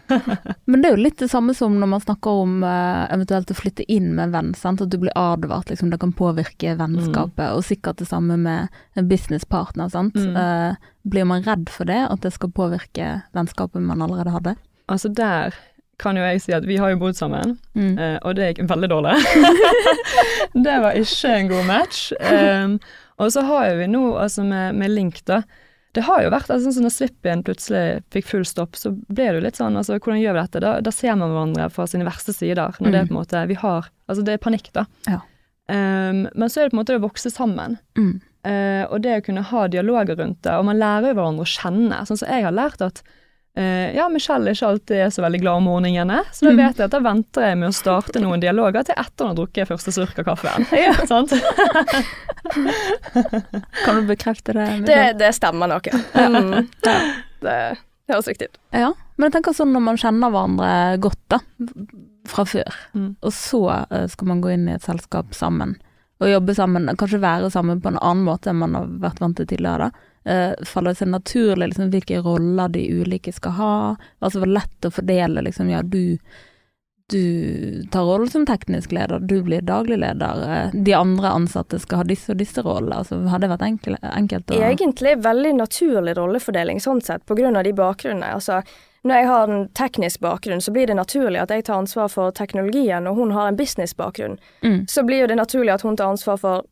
Men 0.66 0.82
det 0.82 0.90
er 0.90 0.96
jo 0.96 1.02
litt 1.04 1.20
det 1.22 1.28
samme 1.30 1.54
som 1.54 1.76
når 1.78 1.90
man 1.92 2.02
snakker 2.02 2.40
om 2.42 2.64
uh, 2.66 3.06
eventuelt 3.14 3.52
å 3.54 3.58
flytte 3.58 3.86
inn 3.92 4.08
med 4.18 4.24
en 4.30 4.34
venn, 4.34 4.50
sant? 4.58 4.82
at 4.82 4.90
du 4.90 4.98
blir 5.02 5.14
advart, 5.20 5.70
liksom, 5.70 5.92
det 5.94 6.00
kan 6.02 6.14
påvirke 6.18 6.74
vennskapet, 6.80 7.52
og 7.54 7.62
sikkert 7.68 8.02
det 8.02 8.08
samme 8.10 8.38
med 8.42 8.80
en 8.98 9.10
businesspartner, 9.12 9.92
sant. 9.94 10.18
Mm. 10.18 10.34
Uh, 10.34 10.90
blir 11.10 11.28
man 11.30 11.46
redd 11.46 11.70
for 11.70 11.86
det, 11.90 12.00
at 12.10 12.26
det 12.26 12.34
skal 12.34 12.54
påvirke 12.58 13.12
vennskapet 13.38 13.84
man 13.86 14.02
allerede 14.06 14.34
hadde? 14.34 14.56
Altså 14.90 15.12
der 15.14 15.54
kan 16.02 16.18
jo 16.18 16.24
jeg 16.26 16.42
si 16.42 16.56
at 16.56 16.66
vi 16.66 16.80
har 16.82 16.96
jo 16.96 17.02
bodd 17.04 17.18
sammen, 17.20 17.58
Mm. 17.76 17.96
og 18.24 18.36
det 18.40 18.54
gikk 18.54 18.66
veldig 18.72 18.90
dårlig. 18.90 19.16
det 20.66 20.76
var 20.82 20.98
ikke 20.98 21.34
en 21.36 21.50
god 21.52 21.66
match. 21.70 22.06
Um, 22.24 22.78
og 23.20 23.34
så 23.36 23.44
har 23.46 23.76
vi 23.76 23.88
nå, 23.92 24.04
altså 24.18 24.46
med, 24.48 24.78
med 24.80 24.96
Link, 24.96 25.22
da. 25.28 25.42
Det 25.98 26.04
har 26.06 26.22
jo 26.22 26.30
vært 26.30 26.52
altså, 26.52 26.70
sånn 26.70 26.76
som 26.76 26.86
når 26.86 26.94
Slipp-in 26.94 27.42
plutselig 27.46 27.84
fikk 28.14 28.28
full 28.30 28.46
stopp, 28.46 28.78
så 28.78 28.92
ble 29.10 29.26
det 29.26 29.40
jo 29.40 29.46
litt 29.48 29.58
sånn, 29.58 29.78
altså 29.80 29.98
hvordan 29.98 30.22
gjør 30.22 30.38
vi 30.38 30.44
dette? 30.44 30.62
Da, 30.62 30.74
da 30.86 30.94
ser 30.94 31.18
man 31.18 31.34
hverandre 31.34 31.70
fra 31.74 31.88
sine 31.90 32.06
verste 32.06 32.36
sider, 32.36 32.78
når 32.78 32.94
det 32.94 33.00
er 33.00 33.10
på 33.10 33.16
en 33.16 33.22
måte 33.22 33.44
vi 33.50 33.58
har 33.58 33.90
Altså 34.10 34.24
det 34.26 34.36
er 34.36 34.42
panikk, 34.42 34.72
da. 34.74 34.88
Ja. 35.06 35.20
Um, 35.70 36.24
men 36.34 36.50
så 36.50 36.62
er 36.62 36.66
det 36.66 36.72
på 36.72 36.80
en 36.80 36.80
måte 36.80 36.96
det 36.96 37.02
å 37.02 37.04
vokse 37.04 37.30
sammen. 37.30 37.76
Mm. 37.94 38.16
Uh, 38.42 38.86
og 38.90 39.04
det 39.06 39.20
å 39.20 39.26
kunne 39.28 39.44
ha 39.46 39.68
dialoger 39.70 40.18
rundt 40.18 40.40
det, 40.46 40.56
og 40.58 40.66
man 40.66 40.80
lærer 40.80 41.12
jo 41.12 41.20
hverandre 41.20 41.46
å 41.46 41.52
kjenne. 41.52 42.00
Sånn 42.10 42.18
som 42.22 42.32
jeg 42.32 42.46
har 42.48 42.56
lært 42.56 42.82
at 42.82 43.04
ja, 43.96 44.06
Michelle 44.14 44.52
ikke 44.54 44.68
alltid 44.70 44.98
er 45.04 45.10
så 45.12 45.22
veldig 45.26 45.40
glad 45.42 45.56
om 45.60 45.64
morgenene, 45.70 46.22
så 46.32 46.46
da 46.48 46.52
Mm. 46.54 46.58
vet 46.62 46.78
jeg 46.80 46.86
at 46.86 46.92
da 46.96 47.00
venter 47.04 47.42
jeg 47.50 47.58
med 47.60 47.70
å 47.70 47.74
starte 47.76 48.20
noen 48.24 48.40
dialoger 48.44 48.84
til 48.88 48.96
etter 48.98 49.26
hun 49.26 49.32
har 49.34 49.38
drukket 49.40 49.68
første 49.68 49.92
slurk 49.96 50.20
av 50.20 50.26
kaffen. 50.30 50.66
Sant? 51.10 51.34
Kan 53.86 53.96
du 53.96 54.02
bekrefte 54.08 54.54
det? 54.54 54.84
Det, 54.86 55.14
det 55.20 55.34
stemmer 55.36 55.68
nok, 55.68 55.88
ja. 55.88 56.30
Mm. 56.30 56.68
ja. 56.86 57.00
Det 57.42 57.58
høres 58.10 58.28
riktig 58.28 58.46
ut. 58.50 58.58
Ja, 58.76 58.92
men 59.18 59.28
jeg 59.30 59.34
tenker 59.38 59.54
sånn 59.56 59.72
når 59.76 59.84
man 59.86 60.00
kjenner 60.02 60.32
hverandre 60.34 60.72
godt, 61.04 61.20
da, 61.32 61.40
fra 62.30 62.46
før, 62.46 62.74
Mm. 62.94 63.16
og 63.22 63.32
så 63.34 63.62
eh, 63.92 64.08
skal 64.12 64.28
man 64.28 64.42
gå 64.42 64.52
inn 64.54 64.68
i 64.70 64.74
et 64.76 64.84
selskap 64.86 65.34
sammen, 65.38 65.76
og 66.20 66.28
jobbe 66.28 66.56
sammen, 66.58 66.90
kanskje 67.00 67.22
være 67.24 67.50
sammen 67.54 67.80
på 67.82 67.88
en 67.94 68.00
annen 68.02 68.26
måte 68.28 68.50
enn 68.52 68.60
man 68.60 68.76
har 68.76 68.86
vært 69.06 69.22
vant 69.24 69.38
til 69.40 69.48
tidligere, 69.50 69.90
da. 69.90 70.09
Eh, 70.26 70.52
faller 70.68 70.94
det 70.94 71.00
seg 71.02 71.12
naturlig 71.14 71.72
liksom, 71.72 71.90
hvilke 71.94 72.22
roller 72.26 72.72
de 72.74 72.84
ulike 73.02 73.34
skal 73.34 73.58
ha? 73.58 73.74
Altså, 74.20 74.44
var 74.44 74.56
lett 74.60 74.88
å 74.88 74.94
fordele, 74.94 75.46
liksom, 75.48 75.72
ja, 75.72 75.82
du 75.84 76.18
du 77.10 77.88
tar 77.92 78.04
rollen 78.06 78.30
som 78.30 78.46
teknisk 78.46 78.92
leder, 78.92 79.20
du 79.20 79.40
blir 79.42 79.62
daglig 79.66 79.98
leder, 79.98 80.42
eh, 80.46 80.70
de 80.74 80.94
andre 80.94 81.28
ansatte 81.28 81.80
skal 81.80 82.04
ha 82.04 82.06
disse 82.06 82.30
og 82.30 82.38
disse 82.38 82.62
rollene. 82.62 83.00
Altså, 83.02 83.18
har 83.32 83.42
det 83.42 83.50
vært 83.50 83.66
enkel, 83.66 83.98
enkelt 84.04 84.52
å 84.52 84.60
Egentlig 84.62 85.16
veldig 85.24 85.56
naturlig 85.58 86.14
rollefordeling 86.20 86.78
sånn 86.84 87.02
sett, 87.02 87.26
av 87.26 87.64
de 87.64 87.74
bakgrunnene. 87.74 88.34
Altså, 88.38 88.62
når 89.04 89.16
jeg 89.16 89.28
har 89.28 89.48
en 89.48 89.68
teknisk 89.70 90.20
bakgrunn, 90.20 90.62
så 90.62 90.72
blir 90.76 90.88
det 90.88 91.00
naturlig 91.00 91.42
at 91.42 91.50
jeg 91.50 91.66
tar 91.66 91.82
ansvar 91.82 92.12
for 92.14 92.32
teknologien, 92.32 93.08
og 93.08 93.16
hun 93.16 93.32
har 93.32 93.48
en 93.48 93.58
businessbakgrunn. 93.58 94.38
Mm. 94.62 94.86
Så 94.88 95.04
blir 95.04 95.28
det 95.28 95.40
naturlig 95.40 95.74
at 95.74 95.82
hun 95.82 95.98
tar 95.98 96.14
ansvar 96.14 96.38
for 96.38 96.68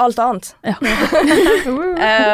alt 0.00 0.18
annet. 0.18 0.50
Ja. 0.66 0.74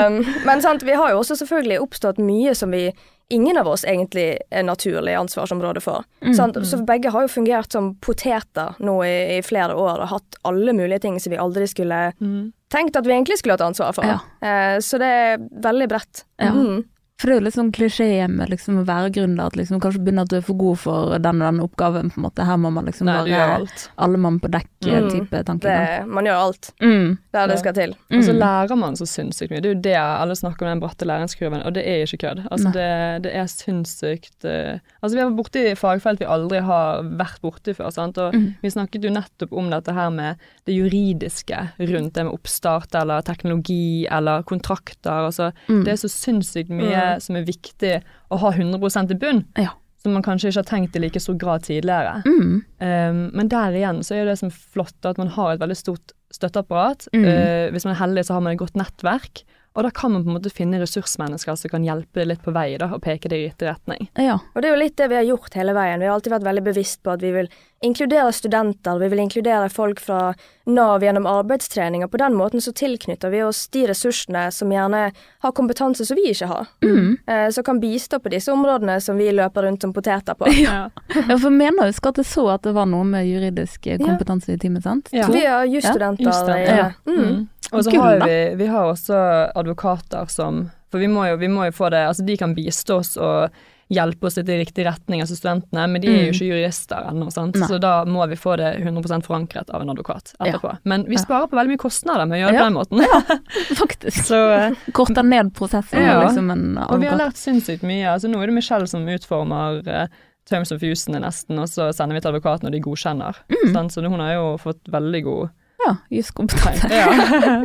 um, 0.07 0.23
men 0.49 0.63
sant, 0.63 0.83
vi 0.87 0.95
har 0.97 1.13
jo 1.13 1.21
også 1.21 1.37
selvfølgelig 1.43 1.81
oppstått 1.83 2.19
mye 2.23 2.55
som 2.55 2.75
vi 2.75 2.89
ingen 3.29 3.59
av 3.59 3.67
oss 3.69 3.83
egentlig 3.85 4.37
er 4.55 4.63
naturlig 4.63 5.17
ansvarsområde 5.19 5.81
for. 5.83 6.05
Mm. 6.23 6.35
Sant? 6.39 6.59
Så 6.67 6.79
begge 6.87 7.11
har 7.11 7.27
jo 7.27 7.33
fungert 7.33 7.75
som 7.75 7.95
poteter 7.99 8.77
nå 8.79 9.01
i, 9.03 9.17
i 9.39 9.41
flere 9.43 9.75
år 9.75 10.05
og 10.05 10.13
hatt 10.13 10.39
alle 10.47 10.75
mulige 10.77 11.03
ting 11.03 11.19
som 11.21 11.35
vi 11.35 11.41
aldri 11.43 11.67
skulle 11.71 12.13
Mm. 12.21 12.53
tenkt 12.71 12.97
at 12.97 13.07
vi 13.07 13.13
egentlig 13.15 13.39
skulle 13.41 13.57
hatt 13.57 13.67
ansvar 13.67 13.93
for. 13.97 14.07
Ja. 14.07 14.21
Uh, 14.43 14.79
så 14.81 14.99
det 15.03 15.11
er 15.11 15.43
veldig 15.63 15.89
bredt. 15.91 16.23
Ja. 16.39 16.53
Mm. 16.55 16.85
For 17.17 17.31
det 17.31 17.33
er 17.33 17.39
jo 17.41 17.45
litt 17.47 17.55
sånn 17.57 17.71
klisjé 17.73 18.07
med 18.29 18.51
liksom 18.53 18.77
å 18.83 18.85
være 18.85 19.09
gründer, 19.15 19.47
at 19.49 19.55
liksom 19.57 19.81
kanskje 19.81 20.03
begynner 20.05 20.27
at 20.27 20.29
du 20.29 20.37
er 20.37 20.43
for 20.45 20.59
god 20.61 20.77
for 20.83 21.15
den 21.25 21.39
og 21.41 21.47
den 21.49 21.61
oppgaven, 21.65 22.11
på 22.13 22.19
en 22.21 22.25
måte. 22.27 22.45
Her 22.45 22.59
må 22.61 22.69
man 22.71 22.85
liksom 22.85 23.07
Nei, 23.09 23.15
bare 23.31 23.67
alle 24.05 24.19
mann 24.21 24.37
på 24.39 24.51
Mm. 24.51 24.53
dekk-type 24.53 25.31
Det, 25.31 25.47
tankegang. 25.47 26.09
man 26.13 26.25
gjør 26.27 26.37
alt 26.43 26.71
Mm. 26.83 27.17
der 27.33 27.47
det 27.47 27.55
Ja. 27.57 27.57
skal 27.57 27.73
til. 27.73 27.91
Og 28.13 28.23
så 28.23 28.33
Mm. 28.35 28.39
lærer 28.39 28.77
man 28.79 28.93
så 28.97 29.07
sinnssykt 29.07 29.51
mye. 29.51 29.63
Det 29.63 29.65
er 29.71 29.75
jo 29.75 29.81
det 29.81 29.97
alle 29.97 30.35
snakker 30.37 30.63
om 30.67 30.69
den 30.69 30.81
bratte 30.81 31.07
læringskurven, 31.07 31.65
og 31.65 31.73
det 31.73 31.87
er 31.87 32.05
ikke 32.05 32.19
kødd. 32.21 32.47
Altså 32.53 32.71
det, 32.73 33.23
det 33.23 33.33
er 33.35 33.47
sinnssykt 33.47 34.45
eh, 34.45 34.79
Altså 35.03 35.15
vi 35.15 35.21
er 35.23 35.31
borti 35.31 35.75
fagfelt 35.77 36.19
vi 36.19 36.27
aldri 36.27 36.61
har 36.63 37.03
vært 37.03 37.41
borti 37.41 37.73
før, 37.75 37.91
sant. 37.93 38.19
Og 38.19 38.35
Mm. 38.35 38.55
vi 38.63 38.69
snakket 38.69 39.03
jo 39.03 39.11
nettopp 39.11 39.53
om 39.57 39.71
dette 39.71 39.93
her 39.95 40.11
med 40.11 40.37
det 40.67 40.75
juridiske 40.75 41.71
rundt 41.79 42.13
det 42.13 42.25
med 42.25 42.33
oppstart 42.35 42.95
eller 43.01 43.23
teknologi 43.23 44.07
eller 44.11 44.43
kontrakter. 44.43 45.25
Altså 45.27 45.53
Mm. 45.69 45.85
det 45.85 45.93
er 45.93 45.97
så 45.97 46.11
sinnssykt 46.11 46.69
mye 46.69 47.06
Som 47.23 47.39
er 47.39 47.49
viktig 47.49 47.97
å 48.31 48.41
ha 48.43 48.53
100 48.53 49.15
i 49.15 49.19
bunn. 49.21 49.45
Ja. 49.61 49.75
Som 50.03 50.15
man 50.15 50.25
kanskje 50.27 50.53
ikke 50.53 50.63
har 50.63 50.71
tenkt 50.71 50.97
i 50.97 51.03
like 51.03 51.23
stor 51.23 51.39
grad 51.41 51.67
tidligere. 51.67 52.21
Mm. 52.27 52.63
Um, 52.79 53.23
men 53.35 53.51
der 53.51 53.75
igjen 53.75 54.03
så 54.07 54.19
er 54.19 54.29
det 54.29 54.39
som 54.43 54.53
flott, 54.55 54.99
at 55.09 55.19
man 55.19 55.33
har 55.35 55.55
et 55.55 55.63
veldig 55.63 55.79
stort 55.79 56.15
støtteapparat. 56.35 57.09
Mm. 57.17 57.27
Uh, 57.27 57.67
hvis 57.75 57.89
man 57.89 57.97
er 57.97 58.03
heldig, 58.05 58.27
så 58.29 58.37
har 58.37 58.45
man 58.45 58.55
et 58.55 58.63
godt 58.63 58.79
nettverk. 58.79 59.47
Og 59.77 59.85
da 59.85 59.91
kan 59.93 60.13
man 60.15 60.25
på 60.25 60.31
en 60.31 60.37
måte 60.39 60.53
finne 60.53 60.81
ressursmennesker 60.81 61.57
som 61.61 61.73
kan 61.73 61.85
hjelpe 61.85 62.23
deg 62.23 62.31
litt 62.31 62.45
på 62.45 62.55
vei 62.57 62.71
da, 62.81 62.89
og 62.97 63.03
peke 63.05 63.29
deg 63.29 63.43
i 63.43 63.49
riktig 63.51 63.69
retning. 63.69 64.09
Ja. 64.17 64.39
Og 64.55 64.63
det 64.63 64.71
er 64.71 64.73
jo 64.73 64.81
litt 64.81 64.97
det 64.97 65.11
vi 65.13 65.19
har 65.19 65.27
gjort 65.29 65.59
hele 65.59 65.75
veien. 65.77 66.01
Vi 66.01 66.09
har 66.09 66.17
alltid 66.17 66.33
vært 66.33 66.47
veldig 66.47 66.65
bevisst 66.71 67.03
på 67.05 67.13
at 67.13 67.25
vi 67.25 67.35
vil 67.35 67.51
inkludere 67.83 68.33
studenter, 68.33 68.99
vi 68.99 69.09
vil 69.09 69.19
inkludere 69.19 69.69
folk 69.69 70.01
fra 70.01 70.35
Nav 70.67 71.03
gjennom 71.05 71.27
arbeidstrening, 71.29 72.03
og 72.05 72.11
på 72.11 72.19
den 72.19 72.35
måten 72.35 72.61
så 72.61 72.73
tilknytter 72.75 73.31
vi 73.31 73.43
oss 73.45 73.69
de 73.69 73.85
ressursene 73.87 74.47
som 74.53 74.73
gjerne 74.73 75.03
har 75.45 75.53
kompetanse 75.55 76.07
som 76.09 76.17
vi 76.17 76.31
ikke 76.33 76.49
har, 76.51 76.67
Mm. 76.83 77.17
eh, 77.27 77.49
som 77.51 77.65
kan 77.65 77.81
bistå 77.81 78.19
på 78.19 78.31
disse 78.33 78.53
områdene 78.53 79.01
som 79.01 79.17
vi 79.19 79.31
løper 79.31 79.63
rundt 79.63 79.81
som 79.81 79.93
poteter 79.93 80.35
på. 80.35 80.47
Ja. 80.67 80.91
ja, 81.29 81.37
for 81.39 81.51
mener 81.51 81.87
husker 81.93 82.09
at 82.09 82.17
jeg 82.17 82.27
så 82.27 82.49
at 82.55 82.63
det 82.63 82.73
var 82.75 82.87
noe 82.87 83.05
med 83.05 83.27
juridisk 83.29 83.83
kompetanse 83.83 84.17
kompetanse 84.17 84.53
i 84.53 84.59
teamet, 84.59 84.83
sant? 84.83 85.09
Ja. 85.13 85.27
Vi 85.29 85.45
har 85.47 85.65
jusstudenter. 85.67 86.59
Ja. 86.59 86.77
Ja. 86.77 86.91
Mm. 87.07 87.23
Mm. 87.23 87.49
Og 87.73 87.85
så 87.85 87.91
har 88.01 88.21
vi, 88.27 88.55
vi 88.57 88.67
har 88.67 88.93
også 88.93 89.53
advokater 89.55 90.27
som 90.31 90.71
For 90.91 90.99
vi 91.03 91.09
må 91.11 91.25
jo, 91.29 91.37
vi 91.37 91.49
må 91.49 91.65
jo 91.67 91.73
få 91.75 91.91
det 91.91 92.05
Altså 92.07 92.25
de 92.27 92.37
kan 92.37 92.55
bistå 92.55 93.01
oss 93.03 93.17
og 93.17 93.51
hjelpe 93.89 94.27
oss 94.27 94.37
litt 94.37 94.49
i 94.51 94.57
riktig 94.59 94.85
retning, 94.85 95.21
altså 95.23 95.37
studentene, 95.39 95.85
men 95.89 96.01
de 96.03 96.09
er 96.09 96.17
jo 96.27 96.31
Mm. 96.33 96.35
ikke 96.35 96.49
jurister 96.51 97.05
ennå, 97.11 97.31
sant. 97.31 97.55
Så 97.55 97.79
da 97.81 98.05
må 98.05 98.27
vi 98.29 98.35
få 98.35 98.57
det 98.59 98.81
100% 98.83 99.23
forankret 99.23 99.71
av 99.71 99.81
en 99.83 99.91
advokat 99.95 100.35
etterpå. 100.41 100.79
Men 100.85 101.05
vi 101.07 101.15
Ja. 101.15 101.21
sparer 101.23 101.47
på 101.47 101.55
veldig 101.57 101.71
mye 101.77 101.79
kostnader 101.85 102.27
med 102.27 102.39
å 102.39 102.41
gjøre 102.43 102.53
det 102.53 102.59
Ja. 102.59 102.65
på 102.65 102.67
den 102.67 102.79
måten. 102.81 103.47
Faktisk. 103.83 104.25
Så 104.27 104.41
eh, 104.53 104.75
Korter 104.93 105.23
ned 105.23 105.55
prosessen 105.55 106.03
Ja. 106.03 106.23
liksom 106.27 106.51
en 106.51 106.79
Og 106.79 107.01
vi 107.01 107.07
har 107.07 107.19
lært 107.19 107.37
sinnssykt 107.39 107.83
mye. 107.83 108.07
Altså, 108.15 108.29
nå 108.29 108.43
er 108.43 108.47
det 108.47 108.55
Michelle 108.55 108.87
som 108.89 109.07
utformer 109.07 109.87
uh, 109.87 110.07
Terms 110.47 110.71
of 110.73 110.81
Usene 110.83 111.21
nesten, 111.21 111.59
og 111.59 111.67
så 111.67 111.93
sender 111.95 112.15
vi 112.15 112.21
til 112.21 112.33
advokaten, 112.35 112.67
og 112.67 112.73
de 112.73 112.81
godkjenner. 112.81 113.35
Mm. 113.51 113.91
Så 113.91 114.03
hun 114.09 114.21
har 114.21 114.35
jo 114.35 114.57
fått 114.59 114.83
veldig 114.91 115.23
god 115.25 115.51
Ja, 115.87 115.93
juskompetanse. 116.11 116.89
ja, 116.91 117.07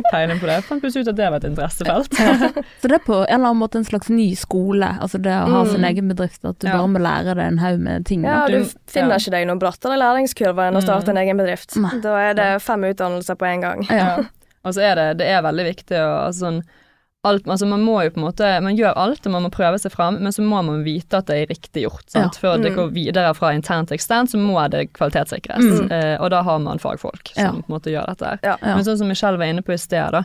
tegne 0.12 0.36
på 0.38 0.46
det. 0.46 0.60
Fant 0.68 0.82
plutselig 0.82 1.02
ut 1.06 1.10
at 1.12 1.16
det 1.18 1.30
var 1.34 1.40
et 1.42 1.46
interessefelt. 1.48 2.12
Så 2.14 2.88
det 2.88 2.96
er 3.00 3.02
på 3.02 3.16
en 3.18 3.26
eller 3.26 3.48
annen 3.50 3.58
måte 3.58 3.80
en 3.80 3.84
slags 3.88 4.08
ny 4.12 4.28
skole, 4.38 4.86
altså 5.02 5.18
det 5.22 5.32
å 5.34 5.48
ha 5.50 5.62
Mm. 5.64 5.72
sin 5.72 5.84
egen 5.90 6.08
bedrift, 6.12 6.44
at 6.44 6.58
du 6.62 6.66
Ja. 6.68 6.76
bare 6.78 6.88
må 6.94 6.98
lære 7.02 7.34
deg 7.34 7.46
en 7.46 7.58
haug 7.58 7.80
med 7.80 8.06
ting. 8.06 8.22
Ja, 8.24 8.46
du 8.46 8.60
Du- 8.62 8.70
finner 8.86 9.16
ja. 9.16 9.18
ikke 9.18 9.30
deg 9.34 9.46
noen 9.48 9.58
brattere 9.58 9.98
læringskurve 9.98 10.68
enn 10.68 10.76
å 10.78 10.82
starte 10.82 11.08
en 11.10 11.16
egen 11.18 11.36
bedrift. 11.36 11.76
Nei. 11.76 11.98
Da 12.00 12.16
er 12.30 12.34
det 12.34 12.62
fem 12.62 12.80
utdannelser 12.84 13.34
på 13.36 13.46
en 13.46 13.60
gang. 13.60 13.82
Ja. 13.90 14.16
Og 14.64 14.74
så 14.74 14.80
er 14.86 14.94
det, 14.94 15.18
det 15.18 15.26
er 15.26 15.42
veldig 15.42 15.64
viktig 15.74 15.96
å 15.98 16.26
altså, 16.28 16.46
sånn, 16.46 16.62
alt, 17.24 17.44
altså 17.46 17.66
Man 17.70 17.82
må 17.86 18.00
jo 18.02 18.10
på 18.10 18.18
en 18.18 18.24
måte 18.26 18.48
Man 18.62 18.76
gjør 18.76 18.96
alt, 18.98 19.26
og 19.26 19.32
man 19.32 19.42
må 19.46 19.50
prøve 19.54 19.78
seg 19.78 19.92
fram, 19.94 20.16
men 20.22 20.32
så 20.34 20.42
må 20.42 20.62
man 20.66 20.82
vite 20.84 21.20
at 21.20 21.26
det 21.26 21.36
er 21.42 21.46
riktig 21.52 21.84
gjort. 21.86 22.08
Sant? 22.10 22.34
Før 22.42 22.56
det 22.62 22.72
Mm. 22.72 22.76
går 22.76 22.92
videre 22.92 23.34
fra 23.34 23.52
internt 23.54 23.88
til 23.88 23.96
eksternt, 23.98 24.30
så 24.32 24.38
må 24.38 24.58
det 24.70 24.92
kvalitetssikres. 24.92 25.62
Mm. 25.62 25.90
Eh, 25.92 26.16
og 26.20 26.30
da 26.30 26.42
har 26.42 26.58
man 26.58 26.78
fagfolk 26.78 27.32
som 27.34 27.44
Ja. 27.44 27.50
på 27.52 27.62
en 27.68 27.74
måte 27.80 27.90
gjør 27.94 28.06
dette. 28.08 28.24
her. 28.26 28.38
Ja. 28.42 28.56
Ja. 28.62 28.74
Men 28.76 28.84
sånn 28.84 28.98
som 28.98 29.08
Michelle 29.08 29.38
var 29.38 29.46
inne 29.46 29.62
på 29.62 29.72
i 29.72 29.76
sted, 29.78 30.10
da. 30.12 30.24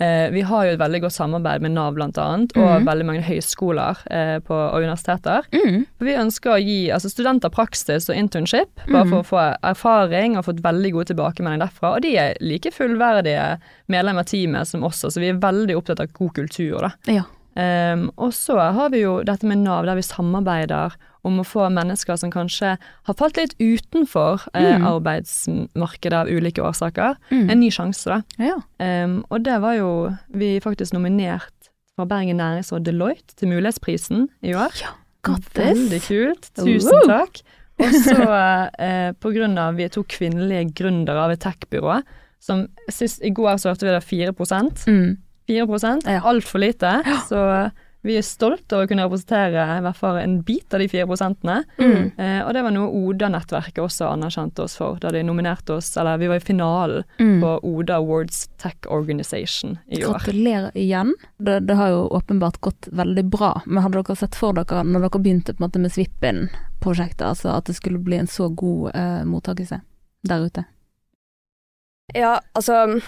Eh, 0.00 0.30
vi 0.32 0.40
har 0.40 0.64
jo 0.64 0.72
et 0.72 0.80
veldig 0.80 1.02
godt 1.04 1.12
samarbeid 1.12 1.64
med 1.64 1.74
Nav 1.74 1.98
annet, 2.00 2.54
og 2.56 2.68
mm. 2.80 2.86
veldig 2.88 3.06
mange 3.06 3.24
høyskoler 3.26 3.98
eh, 4.08 4.36
på, 4.40 4.56
og 4.56 4.80
universiteter. 4.80 5.44
Mm. 5.52 5.82
Vi 6.00 6.14
ønsker 6.16 6.54
å 6.54 6.60
gi 6.60 6.78
altså 6.94 7.10
studenter 7.12 7.52
praksis 7.52 8.08
og 8.08 8.16
internship, 8.16 8.72
bare 8.86 9.04
mm. 9.04 9.12
for 9.12 9.18
å 9.20 9.28
få 9.28 9.42
erfaring 9.72 10.38
og 10.38 10.46
fått 10.48 10.62
veldig 10.64 10.94
god 10.96 11.10
tilbakemelding 11.12 11.64
derfra. 11.66 11.92
Og 11.98 12.06
de 12.06 12.14
er 12.22 12.40
like 12.40 12.72
fullverdige 12.72 13.44
medlemmer 13.92 14.24
av 14.24 14.32
teamet 14.32 14.72
som 14.72 14.88
oss, 14.88 15.04
så 15.04 15.20
vi 15.20 15.34
er 15.34 15.42
veldig 15.42 15.76
opptatt 15.76 16.00
av 16.00 16.16
god 16.16 16.32
kultur. 16.40 16.80
da. 16.86 16.94
Ja. 17.20 17.28
Um, 17.60 18.06
og 18.14 18.30
så 18.32 18.56
har 18.56 18.92
vi 18.94 19.02
jo 19.02 19.18
dette 19.26 19.48
med 19.48 19.64
Nav, 19.66 19.84
der 19.84 19.98
vi 19.98 20.06
samarbeider 20.06 20.96
om 21.24 21.38
å 21.40 21.44
få 21.44 21.66
mennesker 21.72 22.16
som 22.16 22.30
kanskje 22.30 22.76
har 23.06 23.14
falt 23.14 23.36
litt 23.36 23.54
utenfor 23.60 24.40
eh, 24.54 24.76
Mm. 24.78 24.86
arbeidsmarkedet 24.86 26.12
av 26.16 26.26
ulike 26.28 26.62
årsaker, 26.62 27.16
Mm. 27.30 27.50
en 27.50 27.60
ny 27.60 27.70
sjanse, 27.70 28.04
da. 28.06 28.22
Ja. 28.38 28.56
Um, 29.04 29.24
og 29.30 29.42
det 29.42 29.60
var 29.60 29.74
jo 29.76 30.16
vi 30.32 30.58
faktisk 30.60 30.92
nominert 30.92 31.52
fra 31.96 32.06
Bergen 32.06 32.36
Næringsråd 32.38 32.84
Deloitte 32.84 33.34
til 33.36 33.48
Mulighetsprisen 33.48 34.28
i 34.42 34.54
år. 34.54 34.70
Veldig 35.22 36.00
Grattis. 36.00 36.06
kult. 36.08 36.50
Woo! 36.58 36.64
Tusen 36.66 37.08
takk. 37.08 37.42
Og 37.80 37.92
så 37.92 38.70
eh, 38.78 39.12
på 39.20 39.32
grunn 39.32 39.58
av 39.58 39.74
vi 39.76 39.84
er 39.84 39.88
to 39.88 40.02
kvinnelige 40.04 40.72
gründere 40.74 41.16
av 41.24 41.30
et 41.30 41.40
tech-byrå, 41.40 42.02
som 42.40 42.66
sist 42.88 43.22
i 43.24 43.30
går 43.30 43.54
så 43.60 43.70
hørte 43.74 43.84
vi 43.84 43.92
det 43.92 44.04
4 44.04 44.32
Mm. 44.86 45.16
4 45.48 46.02
Ja. 46.06 46.20
altfor 46.20 46.58
lite. 46.60 47.02
Så 47.28 47.70
vi 48.02 48.14
er 48.16 48.22
stolte 48.24 48.76
over 48.76 48.86
å 48.86 48.88
kunne 48.88 49.04
representere 49.04 49.64
i 49.76 49.82
hvert 49.84 49.96
fall 49.98 50.16
en 50.22 50.38
bit 50.46 50.72
av 50.72 50.80
de 50.80 50.86
4 50.88 51.06
prosentene. 51.06 51.58
Mm. 51.76 52.10
Eh, 52.16 52.38
og 52.46 52.54
det 52.56 52.62
var 52.64 52.72
noe 52.72 52.88
Oda-nettverket 52.96 53.82
også 53.84 54.08
anerkjente 54.08 54.64
oss 54.64 54.78
for, 54.80 54.96
da 55.02 55.10
de 55.12 55.20
nominerte 55.26 55.74
oss, 55.76 55.90
eller 56.00 56.16
vi 56.22 56.30
var 56.32 56.40
i 56.40 56.44
finalen 56.46 57.04
Mm. 57.20 57.40
på 57.42 57.50
Oda 57.68 57.96
Awards 58.00 58.46
Tech 58.56 58.76
Organization 58.88 59.78
i 59.88 60.00
år. 60.04 60.14
Gratulerer 60.16 60.70
igjen. 60.74 61.12
Det, 61.38 61.60
det 61.68 61.76
har 61.76 61.88
jo 61.92 62.06
åpenbart 62.16 62.60
gått 62.60 62.88
veldig 62.92 63.24
bra, 63.30 63.52
men 63.66 63.82
hadde 63.84 64.00
dere 64.02 64.16
sett 64.16 64.34
for 64.34 64.56
dere, 64.56 64.82
når 64.84 65.06
dere 65.08 65.20
begynte 65.22 65.54
måte 65.60 65.78
med 65.78 65.92
Svippen-prosjektet, 65.92 67.26
altså 67.26 67.52
at 67.56 67.68
det 67.68 67.76
skulle 67.76 67.98
bli 68.00 68.16
en 68.16 68.26
så 68.30 68.48
god 68.48 68.94
eh, 68.94 69.24
mottakelse 69.28 69.80
der 70.24 70.46
ute? 70.48 70.64
Ja, 72.14 72.40
altså 72.54 73.00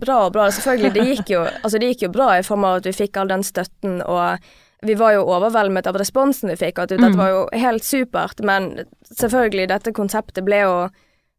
Bra 0.00 0.26
og 0.26 0.32
bra. 0.32 0.48
Selvfølgelig, 0.50 0.92
det 0.94 1.04
gikk 1.10 1.30
jo, 1.34 1.44
altså, 1.62 1.78
det 1.78 1.92
gikk 1.92 2.02
jo 2.08 2.12
bra 2.14 2.32
i 2.38 2.42
form 2.46 2.64
av 2.64 2.80
at 2.80 2.86
vi 2.88 2.92
fikk 2.96 3.16
all 3.20 3.28
den 3.28 3.42
støtten, 3.46 4.00
og 4.02 4.38
vi 4.82 4.94
var 4.96 5.12
jo 5.12 5.26
overveldet 5.28 5.86
av 5.90 5.98
responsen 6.00 6.48
vi 6.48 6.56
fikk, 6.56 6.78
at 6.80 6.88
dette 6.94 7.10
Mm. 7.12 7.16
var 7.18 7.28
jo 7.28 7.40
helt 7.52 7.84
supert. 7.84 8.40
Men 8.42 8.86
selvfølgelig, 9.12 9.68
dette 9.68 9.92
konseptet 9.92 10.44
ble 10.44 10.62
jo 10.62 10.88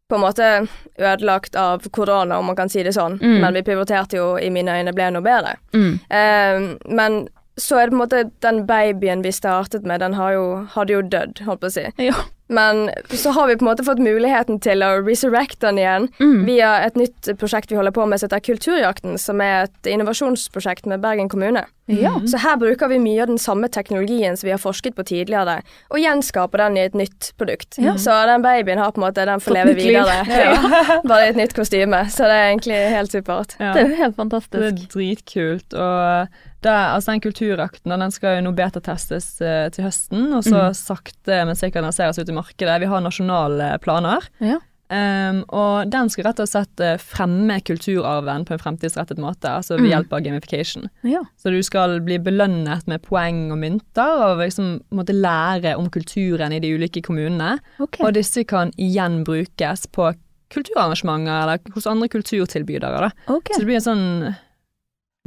på 0.08 0.14
en 0.14 0.20
måte 0.20 0.68
ødelagt 1.00 1.56
av 1.56 1.80
korona, 1.90 2.38
om 2.38 2.46
man 2.46 2.56
kan 2.56 2.68
si 2.68 2.82
det 2.82 2.92
sånn. 2.94 3.18
Mm. 3.18 3.40
Men 3.40 3.54
vi 3.54 3.62
prioriterte 3.62 4.16
jo, 4.16 4.36
i 4.38 4.50
mine 4.50 4.68
øyne, 4.78 4.92
ble 4.94 5.10
noe 5.10 5.22
bedre. 5.22 5.56
Mm. 5.74 5.98
Eh, 6.10 6.76
men 6.94 7.28
så 7.62 7.78
er 7.78 7.86
det 7.88 7.94
på 7.94 7.98
en 8.00 8.02
måte 8.04 8.22
den 8.44 8.62
babyen 8.66 9.22
vi 9.24 9.32
startet 9.34 9.86
med, 9.88 10.00
den 10.02 10.14
har 10.18 10.34
jo, 10.36 10.46
hadde 10.74 10.96
jo 10.96 11.02
dødd, 11.02 11.44
holdt 11.46 11.62
på 11.62 11.70
å 11.70 11.74
si. 11.78 11.88
Ja. 12.02 12.24
Men 12.52 12.90
så 13.08 13.30
har 13.30 13.46
vi 13.48 13.56
på 13.56 13.64
en 13.64 13.70
måte 13.70 13.84
fått 13.86 14.00
muligheten 14.02 14.58
til 14.60 14.82
å 14.84 14.90
resurrect 15.06 15.60
den 15.64 15.78
igjen 15.80 16.08
Mm. 16.20 16.44
via 16.44 16.72
et 16.84 16.96
nytt 17.00 17.30
prosjekt 17.40 17.70
vi 17.70 17.76
holder 17.78 17.94
på 17.96 18.04
med 18.06 18.20
som 18.20 18.28
heter 18.28 18.42
Kulturjakten, 18.44 19.16
som 19.18 19.40
er 19.40 19.64
et 19.64 19.88
innovasjonsprosjekt 19.88 20.86
med 20.86 21.00
Bergen 21.00 21.28
kommune. 21.32 21.64
Ja. 21.88 22.12
Så 22.26 22.38
her 22.38 22.56
bruker 22.56 22.88
vi 22.88 22.98
mye 22.98 23.22
av 23.22 23.28
den 23.32 23.38
samme 23.38 23.68
teknologien 23.72 24.36
som 24.36 24.46
vi 24.46 24.52
har 24.52 24.60
forsket 24.60 24.94
på 24.94 25.04
tidligere, 25.04 25.62
og 25.90 25.98
gjenskaper 25.98 26.58
den 26.66 26.76
i 26.76 26.84
et 26.86 26.94
nytt 26.94 27.32
produkt. 27.38 27.78
Ja. 27.78 27.96
Så 27.96 28.14
den 28.28 28.44
babyen 28.44 28.78
har 28.78 28.92
på 28.92 29.00
en 29.00 29.08
måte, 29.08 29.24
den 29.26 29.40
får 29.40 29.52
Fått 29.52 29.58
leve 29.58 29.74
videre. 29.74 30.20
Ja. 30.42 31.00
Bare 31.08 31.26
i 31.26 31.32
et 31.32 31.36
nytt 31.36 31.54
kostyme. 31.54 32.04
Så 32.10 32.28
det 32.28 32.36
er 32.36 32.48
egentlig 32.52 32.78
helt 32.92 33.12
supert. 33.12 33.56
Ja. 33.60 33.72
Det 33.72 33.82
er 33.82 33.88
jo 33.88 33.96
helt 33.96 34.16
Det 34.50 34.62
er 34.62 34.80
dritkult, 34.92 35.74
og 35.74 36.28
altså 36.70 37.12
den 37.12 37.20
kulturakten, 37.20 37.98
den 37.98 38.10
skal 38.14 38.36
jo 38.38 38.44
nå 38.46 38.52
betatestes 38.54 39.40
uh, 39.42 39.68
til 39.74 39.84
høsten, 39.84 40.28
og 40.36 40.44
så 40.44 40.68
Mm. 40.70 40.74
sakte, 40.74 41.44
men 41.46 41.56
sikkert 41.56 41.82
lanseres 41.82 42.18
ut 42.18 42.28
i 42.28 42.32
markedet. 42.32 42.80
Vi 42.80 42.86
har 42.86 43.00
nasjonale 43.00 43.78
planer. 43.80 44.22
Ja. 44.40 44.58
Um, 44.92 45.38
og 45.48 45.88
den 45.88 46.10
skal 46.12 46.24
rett 46.26 46.40
og 46.40 46.48
slett 46.50 46.78
eh, 46.84 46.98
fremme 47.00 47.54
kulturarven 47.64 48.44
på 48.44 48.52
en 48.52 48.58
fremtidsrettet 48.60 49.16
måte, 49.16 49.48
altså 49.48 49.78
ved 49.78 49.86
Mm. 49.86 49.90
hjelp 49.90 50.12
av 50.12 50.20
gamification. 50.20 50.88
Ja. 51.02 51.22
Så 51.40 51.48
du 51.50 51.62
skal 51.62 51.98
bli 52.00 52.18
belønnet 52.18 52.86
med 52.86 53.00
poeng 53.02 53.50
og 53.52 53.56
mynter, 53.58 54.20
og 54.26 54.38
liksom 54.44 54.82
måtte 54.92 55.14
lære 55.16 55.78
om 55.78 55.88
kulturen 55.88 56.52
i 56.52 56.60
de 56.60 56.74
ulike 56.76 57.00
kommunene. 57.00 57.58
Okay. 57.80 58.04
Og 58.04 58.12
disse 58.12 58.44
kan 58.44 58.70
igjen 58.76 59.24
brukes 59.24 59.86
på 59.86 60.12
kulturarrangementer 60.52 61.42
eller 61.42 61.58
hos 61.74 61.86
andre 61.86 62.08
kulturtilbydere. 62.12 63.00
Da. 63.08 63.10
ok. 63.32 63.48
Så 63.54 63.60
det 63.62 63.66
blir 63.70 63.80
en 63.80 63.88
sånn 63.88 64.34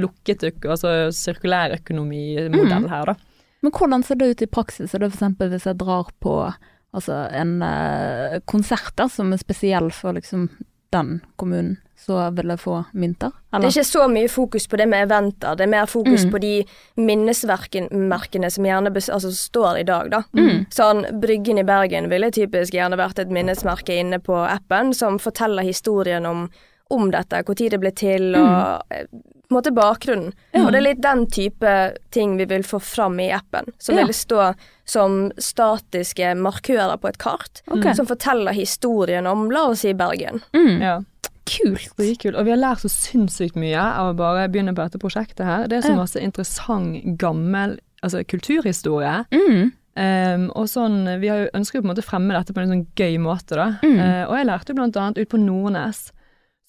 lukket, 0.01 0.43
altså 0.65 1.11
sirkulærøkonomimodell 1.15 2.83
Mm. 2.83 2.89
her, 2.89 3.05
da. 3.05 3.15
Men 3.63 3.71
hvordan 3.71 4.03
ser 4.03 4.15
det 4.15 4.29
ut 4.35 4.41
i 4.41 4.45
praksis? 4.45 4.93
Er 4.93 4.99
det 4.99 5.13
eksempel 5.13 5.49
hvis 5.49 5.65
jeg 5.65 5.77
drar 5.77 6.09
på 6.21 6.53
altså 6.93 7.29
en 7.33 7.61
eh, 7.61 8.39
konsert 8.45 8.95
da, 8.95 9.07
som 9.07 9.33
er 9.33 9.37
spesiell 9.37 9.89
for 9.91 10.13
liksom 10.13 10.49
den 10.91 11.21
kommunen, 11.37 11.77
så 11.97 12.29
vil 12.35 12.47
jeg 12.47 12.59
få 12.59 12.85
mynter? 12.93 13.31
Det 13.51 13.63
er 13.63 13.67
ikke 13.71 13.83
så 13.87 14.07
mye 14.11 14.29
fokus 14.29 14.67
på 14.67 14.77
det 14.77 14.87
med 14.87 15.07
eventer, 15.09 15.55
det 15.57 15.63
er 15.65 15.71
mer 15.71 15.85
fokus 15.87 16.25
Mm. 16.25 16.31
på 16.31 16.39
de 16.41 16.65
minnesmerkene 16.97 18.51
som 18.51 18.63
gjerne 18.65 18.91
bes 18.93 19.09
altså, 19.09 19.31
står 19.31 19.79
i 19.79 19.83
dag, 19.83 20.09
da. 20.11 20.23
Mm. 20.35 20.65
Sånn, 20.69 21.05
Bryggen 21.21 21.57
i 21.59 21.63
Bergen 21.63 22.09
ville 22.09 22.29
typisk 22.31 22.73
gjerne 22.73 22.97
vært 22.99 23.19
et 23.19 23.29
minnesmerke 23.29 23.97
inne 23.99 24.19
på 24.19 24.35
appen 24.35 24.93
som 24.93 25.17
forteller 25.19 25.63
historien 25.63 26.25
om, 26.25 26.49
om 26.89 27.09
dette, 27.11 27.41
når 27.47 27.69
det 27.71 27.79
ble 27.81 27.91
til, 27.97 28.35
og 28.35 28.93
eh, 28.93 29.07
på 29.45 29.53
en 29.53 29.57
måte 29.57 29.73
bakgrunnen. 29.73 30.33
Mm. 30.33 30.59
Ja. 30.59 30.63
Og 30.65 30.71
det 30.71 30.79
er 30.79 30.85
litt 30.87 31.01
den 31.01 31.25
type 31.33 31.73
ting 32.13 32.37
vi 32.37 32.45
vil 32.49 32.63
få 32.65 32.79
fram 32.81 33.19
i 33.19 33.31
appen, 33.33 33.65
som 33.77 33.97
Ja. 33.97 34.05
vil 34.05 34.13
stå 34.13 34.53
som 34.85 35.31
statiske 35.37 36.35
markører 36.37 36.97
på 37.01 37.09
et 37.09 37.17
kart, 37.17 37.61
okay. 37.67 37.93
som 37.95 38.05
forteller 38.05 38.53
historien 38.53 39.25
om, 39.27 39.49
la 39.51 39.67
oss 39.69 39.79
si, 39.85 39.93
Bergen. 39.93 40.41
Mm. 40.53 40.81
Ja. 40.81 41.01
Kult. 41.45 41.93
Kult. 42.21 42.35
Og 42.35 42.45
vi 42.45 42.51
har 42.51 42.57
lært 42.57 42.81
så 42.81 42.89
sinnssykt 42.89 43.55
mye 43.55 43.77
av 43.77 44.13
å 44.13 44.17
bare 44.17 44.47
begynne 44.49 44.73
på 44.73 44.81
dette 44.81 45.01
prosjektet 45.01 45.45
her. 45.45 45.67
Det 45.67 45.77
er 45.77 45.81
så 45.89 45.93
Ja. 45.93 46.01
masse 46.01 46.19
interessant, 46.21 47.17
gammel 47.17 47.79
altså 48.03 48.23
kulturhistorie. 48.25 49.25
Mm. 49.31 49.71
Um, 49.95 50.51
og 50.55 50.67
sånn, 50.67 51.19
Vi 51.21 51.27
har 51.27 51.37
jo 51.45 51.49
ønsker 51.53 51.75
jo 51.79 51.81
på 51.81 51.87
en 51.89 51.95
måte 51.95 52.03
fremme 52.03 52.33
dette 52.33 52.53
på 52.53 52.61
en 52.61 52.67
sånn 52.69 52.87
gøy 52.95 53.17
måte. 53.17 53.55
da. 53.55 53.77
Mm. 53.81 53.99
Uh, 53.99 54.23
og 54.29 54.35
jeg 54.37 54.45
lærte 54.47 54.75
jo 54.75 54.83
annet 54.83 55.17
ut 55.17 55.29
på 55.29 55.39
Nordnes, 55.39 56.11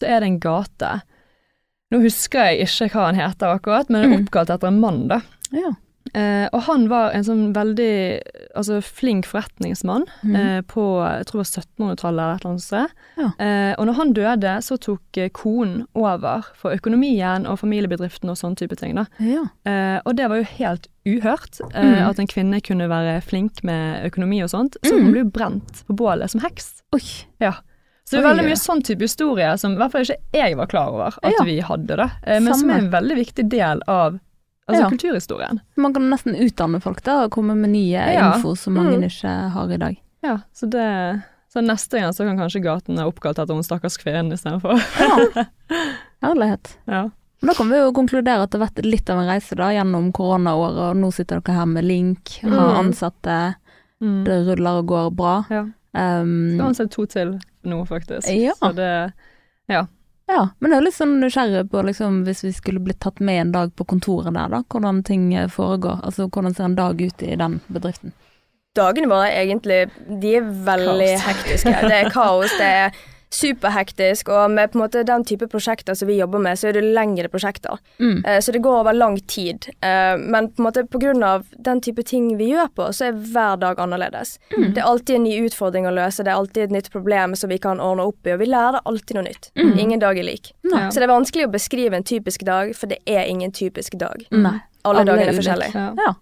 så 0.01 0.09
er 0.09 0.21
det 0.21 0.27
en 0.33 0.41
gate. 0.41 0.93
Nå 1.95 2.01
husker 2.03 2.51
jeg 2.51 2.67
ikke 2.67 2.91
hva 2.97 3.07
han 3.13 3.19
heter 3.21 3.55
akkurat, 3.57 3.89
men 3.91 4.03
det 4.03 4.07
er 4.11 4.17
Mm. 4.19 4.25
oppkalt 4.27 4.51
etter 4.51 4.69
en 4.69 4.81
mann. 4.81 5.09
da. 5.09 5.21
Ja. 5.53 5.75
Eh, 6.15 6.49
og 6.53 6.63
han 6.63 6.89
var 6.89 7.11
en 7.13 7.25
sånn 7.25 7.53
veldig 7.53 8.21
altså, 8.57 8.81
flink 8.81 9.27
forretningsmann 9.27 10.05
mm. 10.23 10.37
eh, 10.37 10.61
på 10.63 10.85
jeg 11.03 11.27
tror 11.27 11.43
det 11.43 11.43
var 11.43 11.63
1700-tallet 11.63 12.21
eller 12.23 12.35
et 12.35 12.41
eller 12.45 12.51
annet 12.53 12.63
sted. 12.63 12.87
Ja. 13.19 13.31
Eh, 13.45 13.75
og 13.79 13.87
når 13.87 13.97
han 13.99 14.13
døde, 14.15 14.53
så 14.63 14.79
tok 14.79 15.19
eh, 15.19 15.29
konen 15.35 15.85
over 15.95 16.47
for 16.55 16.71
økonomien 16.73 17.47
og 17.47 17.59
familiebedriften 17.59 18.31
og 18.31 18.37
sånne 18.39 18.57
type 18.57 18.77
ting. 18.79 18.95
da. 18.95 19.07
ja. 19.19 19.43
Eh, 19.67 20.01
og 20.07 20.17
det 20.17 20.29
var 20.31 20.37
jo 20.37 20.49
helt 20.57 20.87
uhørt, 21.07 21.61
eh, 21.75 21.83
Mm. 21.85 22.09
at 22.11 22.19
en 22.19 22.27
kvinne 22.27 22.61
kunne 22.63 22.89
være 22.89 23.21
flink 23.23 23.63
med 23.65 24.07
økonomi 24.07 24.43
og 24.43 24.51
sånt. 24.51 24.77
Så 24.85 24.95
Mm. 24.95 25.03
hun 25.05 25.13
ble 25.13 25.21
jo 25.25 25.31
brent 25.31 25.85
på 25.87 25.95
bålet 25.97 26.31
som 26.31 26.41
heks. 26.41 26.83
Oi. 26.95 27.03
Ja. 27.41 27.53
Så 28.07 28.17
det 28.17 28.21
er 28.23 28.29
veldig 28.29 28.45
mye 28.47 28.57
sånn 28.61 28.83
type 28.87 29.03
historie 29.03 29.49
som 29.59 29.73
i 29.73 29.77
hvert 29.81 29.91
fall 29.93 30.05
ikke 30.07 30.17
jeg 30.33 30.57
var 30.57 30.67
klar 30.71 30.93
over 30.93 31.07
at 31.23 31.33
Ja. 31.33 31.45
vi 31.45 31.57
hadde, 31.61 31.97
da. 31.97 32.09
Men 32.27 32.45
men 32.45 32.55
som 32.55 32.71
er 32.71 32.79
en 32.79 32.91
veldig 32.93 33.17
viktig 33.19 33.49
del 33.51 33.81
av 33.89 34.21
altså, 34.69 34.81
Ja. 34.83 34.89
kulturhistorien. 34.91 35.61
Man 35.77 35.93
kan 35.93 36.09
nesten 36.11 36.37
utdanne 36.39 36.81
folk 36.83 37.03
da, 37.03 37.25
og 37.25 37.31
komme 37.33 37.57
med 37.57 37.71
nye 37.71 37.99
Ja. 38.15 38.35
info 38.37 38.55
som 38.57 38.75
mange 38.75 38.97
Mm. 38.99 39.05
ikke 39.11 39.51
har 39.51 39.73
i 39.73 39.77
dag. 39.77 39.97
Ja, 40.23 40.39
så 40.55 40.71
det 40.71 41.23
Så 41.53 41.63
neste 41.65 41.99
gang 42.01 42.13
så 42.13 42.27
kan 42.27 42.37
kanskje 42.37 42.61
gaten 42.63 42.97
være 42.97 43.07
oppkalt 43.15 43.39
etter 43.39 43.55
hun 43.55 43.63
stakkars 43.63 43.97
kvinnen 43.97 44.31
istedenfor. 44.33 44.77
Ja. 45.01 45.45
Herlighet. 46.23 46.77
Ja. 46.87 47.09
Da 47.43 47.55
kan 47.55 47.69
vi 47.71 47.77
jo 47.79 47.93
konkludere 47.93 48.43
at 48.43 48.51
det 48.51 48.61
har 48.61 48.69
vært 48.69 48.85
litt 48.85 49.09
av 49.11 49.19
en 49.21 49.29
reise 49.29 49.57
da, 49.57 49.69
gjennom 49.73 50.13
koronaåret, 50.13 50.79
og 50.91 50.97
nå 50.97 51.11
sitter 51.13 51.41
dere 51.41 51.55
her 51.55 51.67
med 51.67 51.85
Link, 51.85 52.39
har 52.43 52.51
Mm. 52.51 52.77
ansatte, 52.93 53.55
Mm. 54.03 54.25
det 54.25 54.47
ruller 54.47 54.79
og 54.81 54.87
går 54.87 55.11
bra. 55.17 55.45
ja. 55.51 55.65
Um, 55.95 56.59
Skal 56.59 56.67
ansette 56.69 56.91
to 56.91 57.07
til 57.07 57.41
nå, 57.69 57.83
faktisk. 57.89 58.29
Ja. 58.33 58.55
Så 58.59 58.73
det 58.79 58.91
ja, 60.27 60.49
men 60.59 60.73
jeg 60.73 60.81
er 60.81 60.85
litt 60.89 60.97
sånn 60.97 61.19
nysgjerrig 61.23 61.69
på 61.71 61.83
liksom, 61.87 62.23
hvis 62.27 62.43
vi 62.43 62.51
skulle 62.55 62.83
blitt 62.83 62.99
tatt 63.05 63.21
med 63.23 63.41
en 63.41 63.53
dag 63.55 63.75
på 63.79 63.87
kontoret 63.87 64.35
der, 64.35 64.51
da, 64.51 64.63
hvordan 64.73 65.05
ting 65.07 65.29
eh, 65.35 65.47
foregår. 65.51 66.01
Altså 66.03 66.27
hvordan 66.27 66.57
ser 66.57 66.67
en 66.67 66.79
dag 66.79 67.03
ut 67.03 67.23
i 67.23 67.37
den 67.39 67.61
bedriften? 67.71 68.15
Dagene 68.77 69.09
våre 69.09 69.31
egentlig 69.33 69.87
De 70.21 70.35
er 70.37 70.49
veldig 70.67 71.13
Kaos. 71.15 71.29
hektiske. 71.29 71.77
Det 71.87 72.01
er 72.01 72.11
kaos, 72.13 72.57
det 72.59 72.73
er 72.81 72.99
superhektisk, 73.31 74.29
og 74.29 74.51
med 74.51 74.71
på 74.73 74.79
en 74.79 74.83
måte 74.85 75.03
den 75.07 75.25
type 75.25 75.47
prosjekter 75.51 75.95
som 75.99 76.09
vi 76.09 76.19
jobber 76.21 76.39
med, 76.43 76.59
så 76.59 76.69
er 76.71 76.77
det 76.79 76.85
lengre 76.97 77.29
prosjekter. 77.33 77.79
Mm. 78.01 78.25
Eh, 78.25 78.39
Så 78.41 78.53
det 78.53 78.63
går 78.63 78.81
over 78.81 78.93
lang 78.93 79.17
tid. 79.27 79.67
Eh, 79.83 80.17
Men 80.19 80.49
på 80.51 80.63
en 80.63 80.67
måte 80.67 80.85
på 80.89 80.99
grunn 81.01 81.23
av 81.23 81.45
den 81.59 81.81
type 81.81 82.03
ting 82.03 82.37
vi 82.39 82.53
gjør 82.53 82.69
på, 82.75 82.89
så 82.93 83.09
er 83.09 83.13
hver 83.13 83.57
dag 83.61 83.77
annerledes. 83.79 84.39
Mm. 84.57 84.73
Det 84.75 84.79
er 84.83 84.87
alltid 84.87 85.17
en 85.17 85.25
ny 85.25 85.37
utfordring 85.49 85.87
å 85.87 85.95
løse, 85.95 86.25
det 86.25 86.33
er 86.33 86.37
alltid 86.37 86.63
et 86.65 86.71
nytt 86.71 86.91
problem 86.93 87.35
som 87.37 87.51
vi 87.51 87.59
kan 87.59 87.81
ordne 87.81 88.03
opp 88.07 88.27
i, 88.27 88.33
og 88.33 88.39
vi 88.41 88.47
lærer 88.47 88.81
alltid 88.85 89.15
noe 89.17 89.25
nytt. 89.25 89.51
Mm. 89.57 89.79
Ingen 89.79 89.99
dag 90.01 90.19
er 90.19 90.23
lik. 90.25 90.53
Nei. 90.65 90.89
Så 90.91 90.95
det 91.01 91.09
er 91.09 91.15
vanskelig 91.15 91.47
å 91.47 91.53
beskrive 91.53 91.95
en 91.97 92.05
typisk 92.05 92.45
dag, 92.45 92.75
for 92.77 92.87
det 92.87 92.99
er 93.07 93.25
ingen 93.27 93.53
typisk 93.53 93.99
dag. 93.99 94.27
Nei. 94.31 94.61
Alle, 94.85 95.01
Alle 95.01 95.05
dager 95.05 95.23
er 95.27 95.29
er 95.29 95.41
forskjellige. 95.41 95.75
Ja. 95.75 95.95
Ja. 95.99 96.15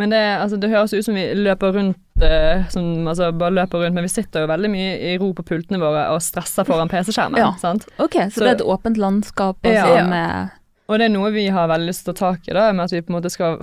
Men 0.00 0.14
det, 0.14 0.20
altså, 0.40 0.56
det 0.62 0.70
høres 0.72 0.94
ut 0.96 1.04
som 1.04 1.14
vi 1.18 1.26
løper 1.36 1.74
rundt 1.76 2.22
eh, 2.24 2.62
som, 2.72 2.86
altså, 3.10 3.30
bare 3.36 3.52
løper 3.58 3.84
rundt, 3.84 3.94
men 3.98 4.06
vi 4.08 4.12
sitter 4.12 4.46
jo 4.46 4.48
veldig 4.50 4.70
mye 4.72 4.94
i 5.12 5.18
ro 5.20 5.32
på 5.36 5.44
pultene 5.52 5.80
våre 5.82 6.06
og 6.14 6.22
stresser 6.24 6.64
foran 6.68 6.88
PC-skjermen. 6.92 7.36
Ja. 7.42 7.52
sant? 7.60 7.84
Ok, 7.98 8.16
så, 8.30 8.38
Så- 8.40 8.46
det 8.46 8.48
er 8.54 8.56
et 8.62 8.70
åpent 8.76 8.96
landskap 9.00 9.60
altså, 9.62 9.92
Ja. 10.00 10.06
med 10.08 10.56
Og 10.90 10.98
det 10.98 11.04
er 11.06 11.12
noe 11.14 11.28
vi 11.30 11.44
har 11.54 11.68
veldig 11.70 11.86
lyst 11.86 12.02
til 12.02 12.10
å 12.10 12.16
ta 12.18 12.30
tak 12.34 12.48
i, 12.50 12.52
da, 12.56 12.72
med 12.74 12.82
at 12.88 12.90
vi 12.96 13.00
på 13.06 13.12
en 13.12 13.16
måte 13.20 13.30
skal 13.30 13.60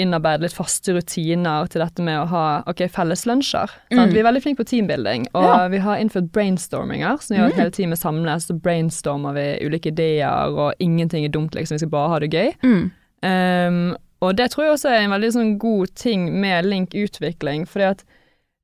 innarbeide 0.00 0.40
litt 0.46 0.54
faste 0.56 0.94
rutiner 0.96 1.66
til 1.68 1.82
dette 1.84 2.00
med 2.06 2.16
å 2.22 2.26
ha 2.30 2.44
ok, 2.70 2.80
felles 2.94 3.26
lunsjer. 3.28 3.74
Mm. 3.92 4.06
Vi 4.14 4.22
er 4.22 4.24
veldig 4.24 4.40
flinke 4.46 4.62
på 4.62 4.68
teambuilding, 4.70 5.26
og 5.34 5.44
Ja. 5.44 5.68
vi 5.68 5.82
har 5.84 5.98
innført 6.00 6.30
brainstorminger, 6.32 7.20
som 7.20 7.36
gjør 7.36 7.50
at 7.50 7.52
Mm. 7.52 7.58
hele 7.60 7.70
teamet 7.76 7.98
samles, 8.00 8.46
så 8.48 8.56
brainstormer 8.58 9.34
vi 9.36 9.66
ulike 9.68 9.92
ideer, 9.92 10.48
og 10.48 10.72
ingenting 10.80 11.26
er 11.26 11.28
dumt, 11.28 11.52
liksom, 11.54 11.74
vi 11.76 11.78
skal 11.84 11.90
bare 11.92 12.08
ha 12.08 12.18
det 12.20 12.30
gøy. 12.32 12.54
mm. 12.64 12.90
Um, 13.24 13.96
og 14.22 14.36
det 14.38 14.50
tror 14.52 14.64
jeg 14.68 14.76
også 14.76 14.92
er 14.94 15.02
en 15.04 15.10
veldig 15.16 15.32
sånn 15.34 15.56
god 15.58 15.92
ting 15.98 16.28
med 16.40 16.64
Link 16.70 16.94
utvikling, 16.94 17.66
fordi 17.68 17.88
at 17.90 18.04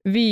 vi 0.08 0.28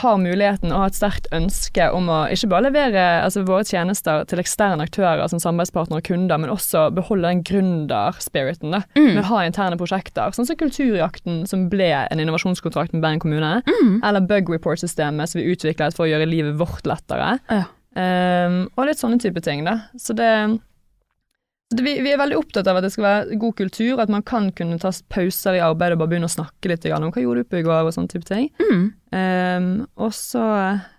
har 0.00 0.16
muligheten 0.16 0.70
og 0.72 0.78
har 0.80 0.86
et 0.88 0.96
sterkt 0.96 1.26
ønske 1.36 1.90
om 1.92 2.06
å 2.08 2.22
ikke 2.32 2.48
bare 2.48 2.64
levere 2.70 3.02
altså, 3.20 3.42
våre 3.44 3.66
tjenester 3.68 4.22
til 4.30 4.40
eksterne 4.40 4.86
aktører 4.86 5.26
som 5.28 5.42
samarbeidspartnere 5.42 6.00
og 6.00 6.06
kunder, 6.06 6.40
men 6.40 6.48
også 6.54 6.86
beholde 6.96 7.28
den 7.28 7.42
gründerspiriten 7.44 8.72
Mm. 8.96 9.14
med 9.14 9.20
å 9.24 9.28
ha 9.28 9.42
interne 9.44 9.76
prosjekter. 9.76 10.32
Sånn 10.32 10.46
som 10.48 10.56
Kulturjakten, 10.56 11.46
som 11.46 11.68
ble 11.68 11.90
en 12.10 12.18
innovasjonskontrakt 12.20 12.92
med 12.94 13.02
Bergen 13.02 13.20
kommune, 13.20 13.62
Mm. 13.66 14.00
eller 14.02 14.20
Bug 14.20 14.48
Report-systemet 14.48 15.28
som 15.28 15.40
vi 15.42 15.52
utviklet 15.54 15.94
for 15.94 16.06
å 16.06 16.10
gjøre 16.10 16.28
livet 16.30 16.56
vårt 16.56 16.84
lettere. 16.86 17.38
Ja. 17.50 17.64
Um, 17.94 18.68
og 18.78 18.86
litt 18.86 18.98
sånne 18.98 19.20
type 19.20 19.40
ting, 19.42 19.64
da. 19.64 19.82
Så 19.98 20.14
det 20.16 20.60
vi, 21.72 22.00
vi 22.00 22.12
er 22.12 22.18
veldig 22.20 22.36
opptatt 22.38 22.68
av 22.68 22.78
at 22.78 22.86
det 22.86 22.92
skal 22.94 23.06
være 23.06 23.38
god 23.40 23.56
kultur, 23.58 24.00
at 24.02 24.12
man 24.12 24.24
kan 24.26 24.50
kunne 24.56 24.78
ta 24.82 24.92
pauser 25.12 25.58
i 25.58 25.62
arbeidet 25.64 25.96
og 25.96 26.02
bare 26.02 26.12
begynne 26.12 26.28
å 26.28 26.34
snakke 26.34 26.70
litt 26.70 26.86
om 26.92 27.10
hva 27.10 27.22
gjorde 27.22 27.44
du 27.44 27.50
på 27.50 27.60
i 27.60 27.66
går, 27.66 27.88
og 27.88 27.94
sånne 27.96 28.12
type 28.12 28.28
ting. 28.28 28.50
Mm. 28.60 28.84
Um, 29.14 29.70
og 29.94 30.10
så, 30.16 30.42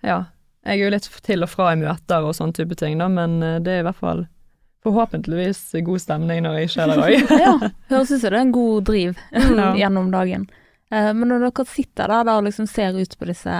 ja 0.05 0.21
Jeg 0.65 0.79
er 0.79 0.79
jo 0.79 0.91
litt 0.93 1.09
til 1.25 1.43
og 1.45 1.51
fra 1.51 1.73
i 1.73 1.79
møter 1.79 2.25
og 2.25 2.35
sånne 2.37 2.57
type 2.57 2.77
ting, 2.79 2.97
da, 2.97 3.09
men 3.11 3.37
eh, 3.43 3.59
det 3.61 3.73
er 3.73 3.83
i 3.83 3.85
hvert 3.85 3.99
fall 4.01 4.23
forhåpentligvis 4.85 5.59
god 5.85 6.01
stemning 6.01 6.43
når 6.45 6.57
jeg 6.57 6.69
ikke 6.69 6.83
er 6.83 6.91
der 6.91 7.03
òg. 7.03 7.33
ja, 7.45 7.53
høres 7.91 8.13
ut 8.13 8.21
som 8.21 8.23
det 8.23 8.31
er 8.31 8.39
en 8.41 8.55
god 8.55 8.87
driv 8.89 9.19
gjennom 9.81 10.09
dagen. 10.13 10.47
Uh, 10.93 11.11
men 11.13 11.29
når 11.29 11.47
dere 11.47 11.67
sitter 11.69 12.09
der 12.09 12.25
da 12.25 12.39
og 12.39 12.47
liksom 12.47 12.69
ser 12.69 12.97
ut 12.97 13.13
på 13.19 13.29
disse 13.29 13.59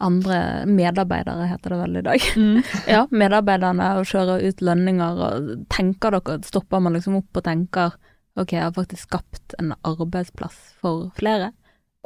andre 0.00 0.64
medarbeidere, 0.66 1.46
heter 1.50 1.74
det 1.74 1.78
vel 1.82 1.96
i 2.00 2.02
dag. 2.06 2.20
mm. 2.36 2.62
Ja, 2.94 3.02
medarbeiderne 3.10 3.88
og 4.00 4.06
kjører 4.10 4.42
ut 4.48 4.60
lønninger 4.64 5.20
og 5.26 5.50
tenker 5.72 6.16
dere, 6.16 6.38
stopper 6.46 6.80
man 6.80 6.96
liksom 6.96 7.18
opp 7.20 7.36
og 7.40 7.44
tenker 7.44 7.96
ok, 8.40 8.52
jeg 8.56 8.62
har 8.62 8.72
faktisk 8.76 9.08
skapt 9.08 9.54
en 9.58 9.74
arbeidsplass 9.84 10.56
for 10.80 11.10
flere. 11.18 11.50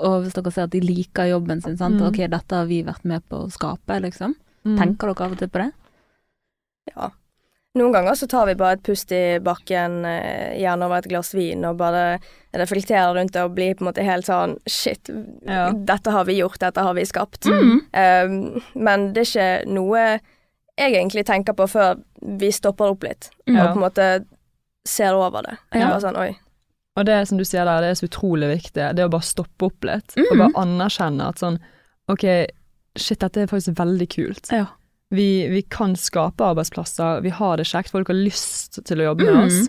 Og 0.02 0.24
hvis 0.24 0.34
dere 0.34 0.50
ser 0.50 0.66
at 0.66 0.72
de 0.74 0.80
liker 0.82 1.28
jobben 1.30 1.60
sin, 1.62 1.76
sant, 1.78 2.00
Mm. 2.00 2.08
ok, 2.08 2.22
dette 2.32 2.56
har 2.56 2.66
vi 2.66 2.82
vært 2.82 3.04
med 3.06 3.22
på 3.30 3.44
å 3.44 3.50
skape, 3.52 4.00
liksom. 4.02 4.34
Mm. 4.66 4.78
Tenker 4.80 5.12
dere 5.12 5.26
av 5.28 5.32
og 5.36 5.38
til 5.38 5.48
på 5.54 5.60
det? 5.62 5.70
Ja. 6.96 7.10
Noen 7.74 7.90
ganger 7.92 8.14
så 8.14 8.28
tar 8.30 8.46
vi 8.46 8.54
bare 8.54 8.76
et 8.76 8.82
pust 8.86 9.10
i 9.10 9.38
bakken, 9.42 10.04
eh, 10.06 10.52
gjerne 10.62 10.86
over 10.86 11.00
et 11.02 11.08
glass 11.10 11.32
vin, 11.34 11.64
og 11.66 11.76
bare 11.80 12.20
reflekterer 12.54 13.16
rundt 13.16 13.32
det 13.34 13.42
og 13.42 13.56
blir 13.56 13.74
på 13.74 13.82
en 13.82 13.88
måte 13.90 14.04
helt 14.06 14.28
sånn 14.28 14.56
Shit, 14.70 15.10
Ja. 15.44 15.72
dette 15.72 16.10
har 16.14 16.24
vi 16.24 16.36
gjort, 16.38 16.60
dette 16.62 16.78
har 16.80 16.94
vi 16.94 17.02
skapt. 17.04 17.48
Mm. 17.50 17.80
Um, 17.92 18.62
men 18.76 19.12
det 19.12 19.24
er 19.24 19.30
ikke 19.64 19.66
noe 19.74 20.20
jeg 20.78 20.92
egentlig 20.94 21.24
tenker 21.26 21.52
på 21.54 21.66
før 21.68 21.98
vi 22.22 22.50
stopper 22.52 22.92
opp 22.94 23.02
litt, 23.02 23.30
ja. 23.46 23.66
og 23.66 23.74
på 23.74 23.82
en 23.82 23.84
måte 23.90 24.26
ser 24.86 25.14
over 25.14 25.42
det. 25.42 25.58
Ja. 25.74 25.88
Bare 25.90 26.00
sånn, 26.00 26.16
oi, 26.16 26.36
Og 26.96 27.06
det 27.06 27.26
som 27.26 27.38
du 27.38 27.42
sier 27.44 27.64
der, 27.64 27.80
det 27.80 27.90
er 27.90 27.94
så 27.98 28.06
utrolig 28.06 28.52
viktig. 28.62 28.94
Det 28.94 29.02
å 29.04 29.10
bare 29.10 29.26
stoppe 29.26 29.66
opp 29.66 29.82
litt, 29.82 30.14
og 30.16 30.30
Mhm. 30.30 30.38
bare 30.38 30.62
anerkjenne 30.62 31.26
at 31.28 31.36
sånn 31.42 31.58
Ok, 32.08 32.46
shit, 32.96 33.18
dette 33.18 33.38
er 33.42 33.46
faktisk 33.48 33.74
veldig 33.74 34.08
kult. 34.08 34.52
Ja. 34.52 34.66
Vi, 35.14 35.28
vi 35.52 35.62
kan 35.70 35.94
skape 35.96 36.42
arbeidsplasser, 36.44 37.20
vi 37.22 37.30
har 37.30 37.56
det 37.60 37.66
kjekt, 37.70 37.92
folk 37.94 38.08
har 38.10 38.16
lyst 38.18 38.80
til 38.88 38.98
å 39.02 39.10
jobbe 39.12 39.24
med 39.28 39.34
Mhm. 39.34 39.46
oss. 39.46 39.68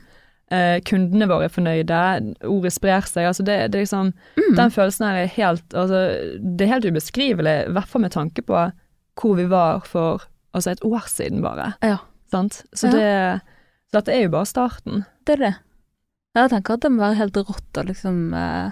Eh, 0.54 0.80
kundene 0.86 1.26
våre 1.28 1.46
er 1.48 1.50
fornøyde, 1.54 2.00
ordet 2.46 2.72
sprer 2.74 3.02
seg. 3.10 3.26
Altså 3.26 3.44
det, 3.46 3.72
det 3.74 3.80
liksom 3.88 4.12
Mm. 4.38 4.56
Den 4.56 4.70
følelsen 4.72 5.06
her 5.08 5.16
er 5.24 5.28
helt 5.28 5.70
altså, 5.74 6.02
Det 6.56 6.62
er 6.68 6.74
helt 6.74 6.86
ubeskrivelig, 6.86 7.56
i 7.68 7.72
hvert 7.74 7.88
fall 7.88 8.02
med 8.02 8.12
tanke 8.14 8.42
på 8.46 8.72
hvor 9.20 9.36
vi 9.36 9.46
var 9.50 9.80
for 9.88 10.22
altså 10.54 10.72
et 10.72 10.84
år 10.86 11.08
siden, 11.08 11.42
bare. 11.42 11.74
Ja. 11.82 11.98
Sant? 12.32 12.64
Så, 12.76 12.88
Ja. 12.88 12.92
det, 12.92 13.42
så 13.92 14.00
dette 14.02 14.14
er 14.14 14.24
jo 14.24 14.30
bare 14.30 14.46
starten. 14.46 15.06
Det 15.26 15.34
er 15.40 15.44
det. 15.46 15.56
Jeg 16.36 16.50
tenker 16.52 16.74
at 16.74 16.82
det 16.82 16.92
må 16.92 17.00
være 17.00 17.16
helt 17.16 17.34
rått 17.38 17.74
å 17.82 17.86
liksom 17.88 18.34
eh, 18.36 18.72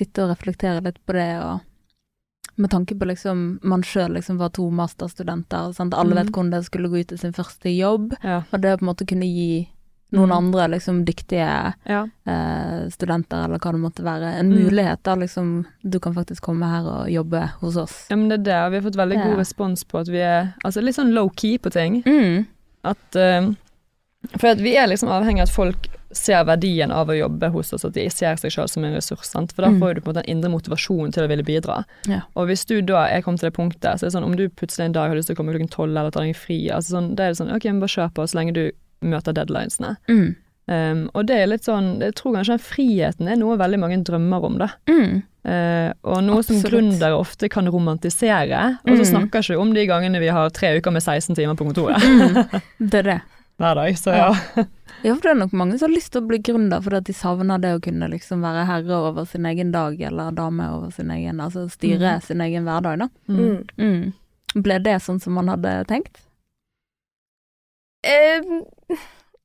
sitte 0.00 0.24
og 0.24 0.30
reflektere 0.36 0.82
litt 0.82 0.98
på 1.06 1.12
det, 1.12 1.38
og 1.44 1.60
med 2.56 2.70
tanke 2.70 2.94
på 2.98 3.06
liksom 3.06 3.58
man 3.62 3.82
sjøl 3.82 4.12
liksom 4.14 4.38
var 4.38 4.48
to 4.50 4.70
masterstudenter, 4.70 5.72
sant? 5.74 5.94
alle 5.94 6.14
vet 6.14 6.26
Mhm. 6.26 6.32
hvordan 6.32 6.50
det 6.50 6.64
skulle 6.64 6.88
gå 6.88 7.00
ut 7.00 7.08
til 7.08 7.18
sin 7.18 7.32
første 7.32 7.68
jobb, 7.76 8.14
Ja. 8.22 8.42
og 8.52 8.60
det 8.60 8.72
å 8.74 8.78
på 8.78 8.82
en 8.82 8.94
måte 8.94 9.06
kunne 9.06 9.26
gi 9.26 9.68
noen 10.12 10.28
mm. 10.30 10.36
andre 10.36 10.68
liksom 10.78 11.04
dyktige 11.04 11.74
ja. 11.86 12.06
eh, 12.26 12.88
studenter, 12.90 13.44
eller 13.44 13.58
hva 13.58 13.72
det 13.72 13.80
måtte 13.80 14.04
være, 14.04 14.38
en 14.38 14.50
Mm. 14.52 14.64
mulighet 14.70 15.02
da 15.02 15.14
liksom 15.16 15.66
Du 15.82 15.98
kan 15.98 16.14
faktisk 16.14 16.40
komme 16.42 16.62
her 16.70 16.84
og 16.86 17.08
jobbe 17.10 17.50
hos 17.60 17.76
oss. 17.76 18.06
Ja, 18.10 18.16
men 18.16 18.28
det 18.28 18.38
er 18.40 18.44
det. 18.44 18.54
og 18.64 18.70
Vi 18.70 18.76
har 18.78 18.90
fått 18.90 18.96
veldig 19.08 19.16
Ja. 19.16 19.24
god 19.24 19.38
respons 19.38 19.84
på 19.84 19.98
at 20.00 20.06
vi 20.08 20.18
er 20.18 20.54
altså 20.64 20.80
litt 20.82 20.94
sånn 20.94 21.12
low-key 21.12 21.58
på 21.58 21.70
ting. 21.72 22.02
Mm. 22.04 22.46
At, 22.84 23.16
eh, 23.16 23.50
for 24.38 24.46
at 24.48 24.58
vi 24.58 24.76
er 24.76 24.86
liksom 24.86 25.08
avhengig 25.08 25.40
av 25.40 25.48
at 25.48 25.50
folk 25.50 25.88
ser 26.16 26.44
verdien 26.44 26.90
av 26.90 27.08
å 27.08 27.16
jobbe 27.18 27.50
hos 27.52 27.72
oss, 27.72 27.84
at 27.84 27.92
de 27.94 28.08
ser 28.10 28.36
seg 28.36 28.52
selv 28.52 28.68
som 28.70 28.84
en 28.84 28.94
ressurs. 28.94 29.24
Sant? 29.28 29.52
For 29.52 29.62
da 29.62 29.68
Mm. 29.70 29.80
får 29.80 29.94
du 29.94 30.00
på 30.00 30.08
en 30.10 30.14
måte 30.14 30.24
en 30.28 30.36
indre 30.36 30.50
motivasjon 30.50 31.12
til 31.12 31.24
å 31.24 31.28
ville 31.28 31.42
bidra. 31.44 31.84
Ja. 32.06 32.20
Og 32.36 32.48
hvis 32.48 32.64
du 32.66 32.80
da 32.82 33.06
er 33.08 33.20
kommet 33.22 33.40
til 33.40 33.50
det 33.50 33.56
punktet, 33.56 33.98
så 33.98 34.04
er 34.06 34.10
det 34.10 34.14
sånn 34.16 34.24
om 34.24 34.36
du 34.36 34.48
plutselig 34.48 34.84
en 34.86 34.92
dag 34.92 35.08
har 35.08 35.16
lyst 35.16 35.26
til 35.28 35.36
å 35.36 35.38
komme 35.38 35.52
klokken 35.52 35.70
tolv 35.70 35.96
eller 35.96 36.10
ta 36.10 36.20
deg 36.20 36.34
fri, 36.36 36.68
altså 36.70 36.96
sånn, 36.98 37.14
da 37.16 37.24
er 37.24 37.28
det 37.34 37.38
sånn 37.38 37.54
ok, 37.54 37.64
men 37.64 37.80
bare 37.80 37.88
kjør 37.96 38.14
på 38.14 38.22
så 38.28 38.34
lenge 38.40 38.54
du 38.54 38.70
møter 39.02 39.32
deadlinesene. 39.34 39.96
Mm. 40.08 40.36
Um, 40.66 41.10
og 41.14 41.26
det 41.26 41.36
er 41.36 41.46
litt 41.46 41.64
sånn, 41.66 41.98
jeg 42.00 42.14
tror 42.14 42.32
kanskje 42.38 42.54
den 42.56 42.58
friheten 42.64 43.28
er 43.28 43.36
noe 43.36 43.58
veldig 43.58 43.78
mange 43.78 44.02
drømmer 44.02 44.44
om, 44.44 44.56
da. 44.58 44.68
Mm. 44.88 45.22
Uh, 45.44 45.92
og 46.08 46.22
noe 46.24 46.40
som 46.42 46.56
Absolutt. 46.56 46.72
gründere 46.72 47.18
ofte 47.20 47.50
kan 47.50 47.66
romantisere. 47.68 48.78
Og 48.88 48.96
så 48.96 49.04
Mm. 49.04 49.28
snakker 49.28 49.42
ikke 49.44 49.60
om 49.60 49.74
de 49.74 49.86
gangene 49.86 50.18
vi 50.18 50.28
har 50.28 50.48
tre 50.48 50.78
uker 50.80 50.90
med 50.90 51.02
16 51.02 51.34
timer 51.36 51.54
på 51.54 51.66
kontoret 51.68 52.00
Mm. 52.00 52.62
Det 52.80 52.94
er 52.94 53.02
det. 53.02 53.20
Hver 53.60 53.78
dag. 53.78 53.98
Så 53.98 54.10
ja. 54.10 54.30
Ja, 55.04 55.12
for 55.14 55.26
det 55.26 55.30
er 55.34 55.36
nok 55.36 55.52
mange 55.52 55.76
som 55.76 55.90
har 55.90 55.96
lyst 55.98 56.14
til 56.14 56.22
å 56.22 56.28
bli 56.30 56.38
gründer 56.40 56.80
fordi 56.80 56.96
at 56.96 57.08
de 57.08 57.14
savner 57.16 57.60
det 57.60 57.74
å 57.76 57.80
kunne 57.84 58.06
liksom 58.08 58.44
være 58.44 58.62
herre 58.68 59.00
over 59.10 59.26
sin 59.28 59.44
egen 59.48 59.72
dag, 59.74 59.98
eller 60.00 60.32
dame 60.32 60.68
over 60.72 60.94
sin 60.94 61.10
egen 61.12 61.42
Altså 61.44 61.66
styre 61.68 62.14
mm. 62.16 62.22
sin 62.24 62.40
egen 62.40 62.64
hverdag, 62.64 63.02
da. 63.02 63.08
Mm. 63.28 63.42
Mm. 63.42 63.90
Mm. 64.54 64.62
Ble 64.64 64.78
det 64.86 64.94
sånn 65.04 65.20
som 65.20 65.36
man 65.36 65.50
hadde 65.52 65.74
tenkt? 65.90 66.22
Eh, 68.06 68.40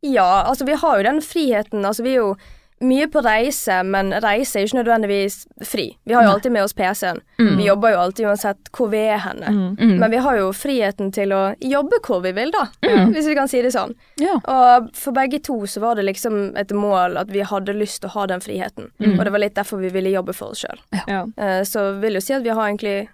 ja, 0.05 0.29
altså 0.45 0.67
vi 0.69 0.79
har 0.79 0.97
jo 0.99 1.07
den 1.09 1.21
friheten. 1.25 1.83
Altså 1.83 2.05
vi 2.07 2.15
er 2.15 2.21
jo 2.21 2.31
mye 2.79 3.07
på 3.11 3.21
reise, 3.21 3.81
men 3.83 4.13
reise 4.23 4.59
er 4.59 4.67
ikke 4.67 4.79
nødvendigvis 4.79 5.41
fri. 5.67 5.85
Vi 6.07 6.13
har 6.13 6.23
jo 6.23 6.29
Nei. 6.29 6.35
alltid 6.37 6.53
med 6.55 6.63
oss 6.63 6.73
PC-en. 6.73 7.19
Mm. 7.39 7.57
Vi 7.57 7.67
jobber 7.67 7.93
jo 7.93 7.99
alltid 7.99 8.29
uansett 8.29 8.71
hvor 8.75 8.89
vi 8.93 9.01
er 9.03 9.19
henne. 9.23 9.51
Mm. 9.51 9.75
Mm. 9.79 9.93
Men 9.99 10.11
vi 10.11 10.21
har 10.23 10.39
jo 10.39 10.49
friheten 10.55 11.11
til 11.15 11.33
å 11.35 11.41
jobbe 11.59 11.99
hvor 12.05 12.23
vi 12.23 12.31
vil, 12.37 12.53
da. 12.55 12.67
Mm. 12.85 13.11
Hvis 13.15 13.27
vi 13.27 13.35
kan 13.35 13.51
si 13.51 13.61
det 13.65 13.73
sånn. 13.75 13.93
Ja. 14.21 14.39
Og 14.39 14.89
for 14.97 15.15
begge 15.15 15.41
to 15.43 15.61
så 15.67 15.83
var 15.83 15.99
det 15.99 16.07
liksom 16.07 16.55
et 16.59 16.71
mål 16.71 17.19
at 17.19 17.31
vi 17.33 17.43
hadde 17.43 17.75
lyst 17.75 18.01
til 18.03 18.11
å 18.11 18.15
ha 18.15 18.27
den 18.31 18.43
friheten. 18.43 18.91
Mm. 18.99 19.17
Og 19.17 19.23
det 19.25 19.35
var 19.35 19.43
litt 19.43 19.59
derfor 19.59 19.83
vi 19.83 19.91
ville 19.93 20.15
jobbe 20.15 20.35
for 20.37 20.55
oss 20.55 20.63
sjøl. 20.63 20.83
Ja. 21.07 21.25
Så 21.67 21.91
vil 21.99 22.19
jo 22.19 22.23
si 22.23 22.35
at 22.37 22.45
vi 22.45 22.53
har 22.53 22.67
egentlig 22.67 23.09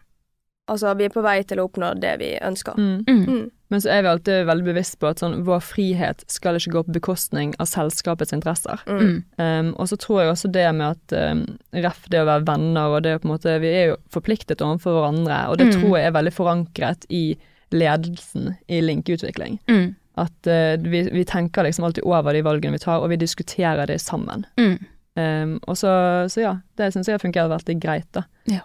Altså, 0.65 0.95
vi 0.97 1.05
er 1.05 1.11
på 1.13 1.21
vei 1.21 1.43
til 1.45 1.59
å 1.61 1.67
oppnå 1.67 1.91
det 2.01 2.15
vi 2.17 2.31
ønsker. 2.41 2.73
Mm. 2.73 3.51
Men 3.75 3.81
så 3.83 3.89
er 3.91 4.05
vi 4.05 4.07
alltid 4.13 4.45
veldig 4.47 4.63
bevisst 4.69 4.95
på 5.01 5.09
at 5.09 5.19
sånn, 5.19 5.33
vår 5.43 5.59
frihet 5.67 6.23
skal 6.31 6.55
ikke 6.55 6.71
gå 6.77 6.83
på 6.87 6.93
bekostning 6.95 7.51
av 7.59 7.67
selskapets 7.67 8.31
interesser. 8.31 8.79
Mm. 8.87 9.17
Um, 9.35 9.71
og 9.75 9.89
så 9.91 9.97
tror 9.99 10.21
jeg 10.21 10.31
også 10.31 10.51
det 10.55 10.63
med 10.77 10.93
at 10.95 11.15
um, 11.35 11.41
ref 11.75 12.05
det 12.13 12.21
å 12.23 12.29
være 12.29 12.45
venner 12.47 12.95
og 12.95 13.03
det 13.03 13.17
å 13.17 13.19
på 13.19 13.27
en 13.27 13.33
måte 13.33 13.57
Vi 13.59 13.73
er 13.81 13.89
jo 13.91 13.97
forpliktet 14.15 14.63
overfor 14.63 14.95
hverandre, 15.01 15.41
og 15.51 15.59
det 15.59 15.67
Mm. 15.67 15.73
tror 15.75 15.97
jeg 15.99 16.07
er 16.07 16.15
veldig 16.15 16.33
forankret 16.37 17.05
i 17.11 17.23
ledelsen 17.75 18.53
i 18.71 18.79
Link-utvikling. 18.81 19.59
Mm. 19.67 19.95
At 20.23 20.47
uh, 20.47 20.77
vi, 20.79 21.01
vi 21.11 21.25
tenker 21.27 21.67
liksom 21.67 21.89
alltid 21.89 22.05
over 22.07 22.31
de 22.33 22.45
valgene 22.45 22.77
vi 22.79 22.83
tar, 22.85 23.03
og 23.03 23.11
vi 23.11 23.19
diskuterer 23.19 23.89
det 23.91 23.99
sammen. 23.99 24.45
Mm. 24.55 24.77
Um, 25.19 25.57
og 25.67 25.75
så, 25.79 25.91
så 26.31 26.41
ja, 26.43 26.53
det 26.79 26.93
syns 26.95 27.07
jeg 27.11 27.17
har 27.19 27.23
fungert 27.23 27.51
veldig 27.51 27.75
greit, 27.83 28.07
da. 28.15 28.23
Ja. 28.51 28.63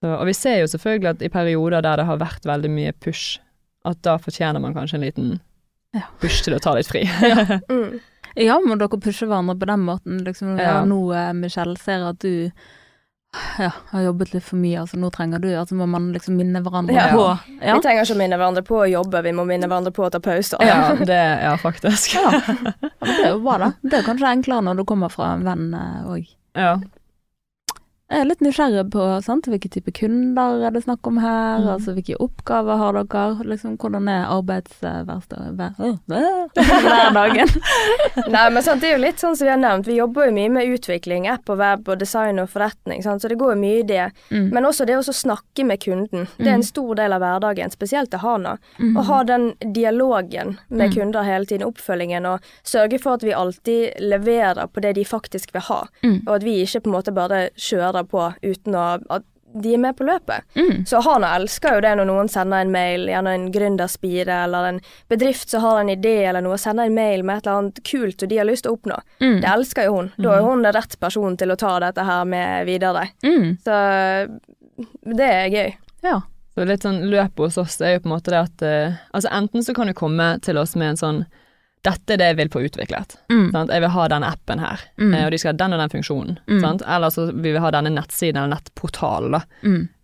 Så, 0.00 0.14
og 0.16 0.26
vi 0.28 0.32
ser 0.36 0.62
jo 0.62 0.68
selvfølgelig 0.72 1.10
at 1.12 1.22
i 1.22 1.28
perioder 1.32 1.84
der 1.84 2.00
det 2.00 2.06
har 2.08 2.20
vært 2.20 2.46
veldig 2.48 2.70
mye 2.72 2.92
push, 3.04 3.38
at 3.84 4.02
da 4.02 4.16
fortjener 4.18 4.60
man 4.60 4.74
kanskje 4.74 4.94
en 5.00 5.04
liten 5.06 5.30
Ja. 5.94 6.02
push 6.20 6.42
til 6.44 6.54
å 6.54 6.60
ta 6.62 6.74
litt 6.76 6.86
fri. 6.90 7.04
Mm. 7.70 8.00
Ja, 8.38 8.60
må 8.62 8.76
dere 8.78 8.98
pushe 9.02 9.26
hverandre 9.26 9.56
på 9.58 9.66
den 9.66 9.80
måten? 9.82 10.20
Liksom, 10.24 10.52
ja. 10.58 10.62
Ja. 10.78 10.84
nå, 10.86 11.00
eh, 11.18 11.32
Michelle, 11.34 11.74
ser 11.82 12.04
at 12.12 12.20
du 12.22 12.50
ja, 13.58 13.70
har 13.90 14.02
jobbet 14.04 14.32
litt 14.34 14.44
for 14.46 14.58
mye, 14.58 14.80
altså 14.84 14.98
nå 14.98 15.10
trenger 15.14 15.38
du 15.42 15.48
Altså 15.54 15.74
må 15.78 15.86
man 15.90 16.08
liksom 16.14 16.36
minne 16.38 16.62
hverandre 16.62 16.94
Ja. 16.94 17.08
på 17.14 17.24
ja. 17.62 17.74
Vi 17.74 17.82
trenger 17.82 18.02
ikke 18.06 18.14
å 18.14 18.20
minne 18.22 18.38
hverandre 18.38 18.62
på 18.66 18.78
å 18.84 18.86
jobbe, 18.90 19.22
vi 19.26 19.32
må 19.34 19.44
minne 19.46 19.66
hverandre 19.70 19.90
på 19.94 20.06
å 20.06 20.10
ta 20.14 20.20
pauser. 20.22 20.62
ja, 20.66 20.94
det, 20.94 21.18
ja, 21.42 21.56
faktisk. 21.58 22.14
Ja. 22.14 22.30
ja, 22.30 22.86
det 23.02 23.18
er 23.26 23.28
jo 23.34 23.42
bra, 23.42 23.58
da. 23.58 23.72
Det 23.82 23.98
er 24.00 24.06
kanskje 24.06 24.30
enklere 24.34 24.62
når 24.66 24.80
du 24.80 24.84
kommer 24.84 25.10
fra 25.10 25.32
en 25.34 25.44
venn 25.46 25.68
òg. 26.06 26.26
Ja. 26.58 26.76
Jeg 28.10 28.20
er 28.20 28.24
litt 28.26 28.40
nysgjerrig 28.42 28.88
på 28.90 29.04
sant? 29.22 29.46
hvilke 29.46 29.68
type 29.70 29.92
kunder 29.94 30.64
er 30.66 30.70
det 30.74 30.82
snakk 30.84 31.06
om 31.06 31.18
her, 31.22 31.60
Mm. 31.60 31.68
altså 31.76 31.92
hvilke 31.94 32.16
oppgaver 32.18 32.76
har 32.76 32.92
dere, 32.98 33.44
liksom 33.46 33.76
hvordan 33.78 34.08
er 34.10 34.24
arbeidshverdagen? 34.26 36.00
Nei, 38.34 38.50
men 38.50 38.62
sant, 38.62 38.80
det 38.82 38.88
er 38.90 38.96
jo 38.96 39.02
litt 39.04 39.20
sånn 39.22 39.36
som 39.38 39.46
vi 39.46 39.50
har 39.52 39.58
nevnt, 39.60 39.86
vi 39.86 39.96
jobber 39.98 40.26
jo 40.26 40.32
mye 40.34 40.50
med 40.50 40.66
utvikling, 40.74 41.28
app 41.30 41.48
og 41.54 41.58
web 41.60 41.88
og 41.88 41.98
design 42.00 42.38
og 42.42 42.48
forretning, 42.50 43.02
sant? 43.04 43.22
så 43.22 43.28
det 43.30 43.38
går 43.40 43.54
jo 43.54 43.60
mye 43.60 43.78
i 43.80 43.86
det. 43.86 44.08
Mm. 44.30 44.48
Men 44.54 44.64
også 44.68 44.86
det 44.88 44.96
å 44.98 45.02
snakke 45.06 45.64
med 45.66 45.80
kunden. 45.84 46.26
Det 46.38 46.46
er 46.46 46.50
Mm. 46.50 46.54
en 46.60 46.66
stor 46.66 46.94
del 46.96 47.12
av 47.12 47.20
hverdagen, 47.22 47.70
spesielt 47.70 48.10
til 48.10 48.18
Hana. 48.20 48.58
Mm. 48.78 48.96
Å 48.96 49.02
ha 49.04 49.22
den 49.24 49.52
dialogen 49.72 50.58
med 50.68 50.90
Mm. 50.90 50.94
kunder 50.96 51.22
hele 51.22 51.44
tiden, 51.46 51.66
oppfølgingen, 51.66 52.26
og 52.26 52.40
sørge 52.64 52.98
for 53.00 53.12
at 53.14 53.22
vi 53.22 53.32
alltid 53.32 53.92
leverer 54.00 54.66
på 54.68 54.80
det 54.80 54.94
de 54.94 55.04
faktisk 55.04 55.52
vil 55.52 55.62
ha. 55.62 55.84
Mm. 56.02 56.22
Og 56.26 56.34
at 56.36 56.42
vi 56.42 56.62
ikke 56.64 56.80
på 56.82 56.86
en 56.90 56.96
måte 56.98 57.12
bare 57.14 57.50
kjører 57.56 57.99
på 58.08 58.30
uten 58.42 58.78
å 58.78 58.86
at 59.08 59.26
de 59.52 59.74
er 59.74 59.78
med 59.82 59.96
på 59.96 60.04
løpet. 60.04 60.44
Mm. 60.54 60.86
Så 60.86 61.00
han 61.02 61.24
elsker 61.24 61.74
jo 61.74 61.82
det 61.84 61.94
når 61.98 62.06
noen 62.06 62.28
sender 62.30 62.62
en 62.62 62.72
mail, 62.72 63.08
gjerne 63.10 63.32
en 63.34 63.46
gründerspire 63.52 64.36
eller 64.44 64.68
en 64.68 64.80
bedrift 65.10 65.50
som 65.50 65.64
har 65.64 65.80
en 65.80 65.90
idé 65.90 66.16
eller 66.30 66.44
noe, 66.44 66.58
sender 66.58 66.86
en 66.86 66.94
mail 66.94 67.24
med 67.26 67.40
et 67.40 67.46
eller 67.48 67.64
annet 67.64 67.82
kult 67.86 68.22
og 68.22 68.30
de 68.30 68.38
har 68.38 68.48
lyst 68.48 68.66
til 68.66 68.74
å 68.74 68.78
oppnå. 68.78 69.00
Mm. 69.18 69.38
Det 69.42 69.52
elsker 69.52 69.88
jo 69.88 69.96
hun. 69.96 70.10
Da 70.18 70.36
er 70.36 70.46
hun 70.46 70.64
den 70.66 70.76
rett 70.76 70.98
personen 71.02 71.38
til 71.40 71.50
å 71.50 71.58
ta 71.60 71.76
dette 71.82 72.06
her 72.06 72.26
med 72.30 72.68
videre. 72.70 73.08
Mm. 73.26 73.56
Så 73.64 73.78
det 75.18 75.30
er 75.30 75.54
gøy. 75.54 75.72
Ja. 76.06 76.20
Så 76.54 76.66
litt 76.66 76.84
sånn 76.84 77.04
løpet 77.10 77.44
hos 77.46 77.58
oss 77.60 77.78
er 77.80 77.96
jo 77.96 78.04
på 78.04 78.10
en 78.10 78.16
måte 78.16 78.32
det 78.32 78.40
at 78.42 78.62
uh, 78.66 78.96
Altså 79.14 79.30
enten 79.32 79.62
så 79.64 79.74
kan 79.76 79.86
du 79.86 79.94
komme 79.96 80.32
til 80.42 80.58
oss 80.58 80.74
med 80.74 80.94
en 80.94 80.98
sånn 80.98 81.20
dette 81.82 82.12
er 82.12 82.18
det 82.20 82.26
jeg 82.30 82.36
vil 82.36 82.48
få 82.52 82.60
utviklet. 82.68 83.14
Mm. 83.32 83.46
Jeg 83.70 83.80
vil 83.80 83.88
ha 83.94 84.08
denne 84.12 84.28
appen 84.28 84.58
her, 84.60 84.80
Mm. 85.00 85.14
eh, 85.14 85.24
og 85.24 85.30
de 85.32 85.38
skal 85.38 85.52
ha 85.54 85.56
den 85.56 85.72
og 85.72 85.78
den 85.80 85.92
funksjonen. 85.94 86.38
Mm. 86.46 86.60
Sant? 86.60 86.82
Eller 86.86 87.08
så 87.14 87.26
vil 87.32 87.54
vi 87.54 87.58
ha 87.64 87.70
denne 87.70 87.90
nettsiden 87.94 88.36
eller 88.36 88.54
nettportalen. 88.56 89.42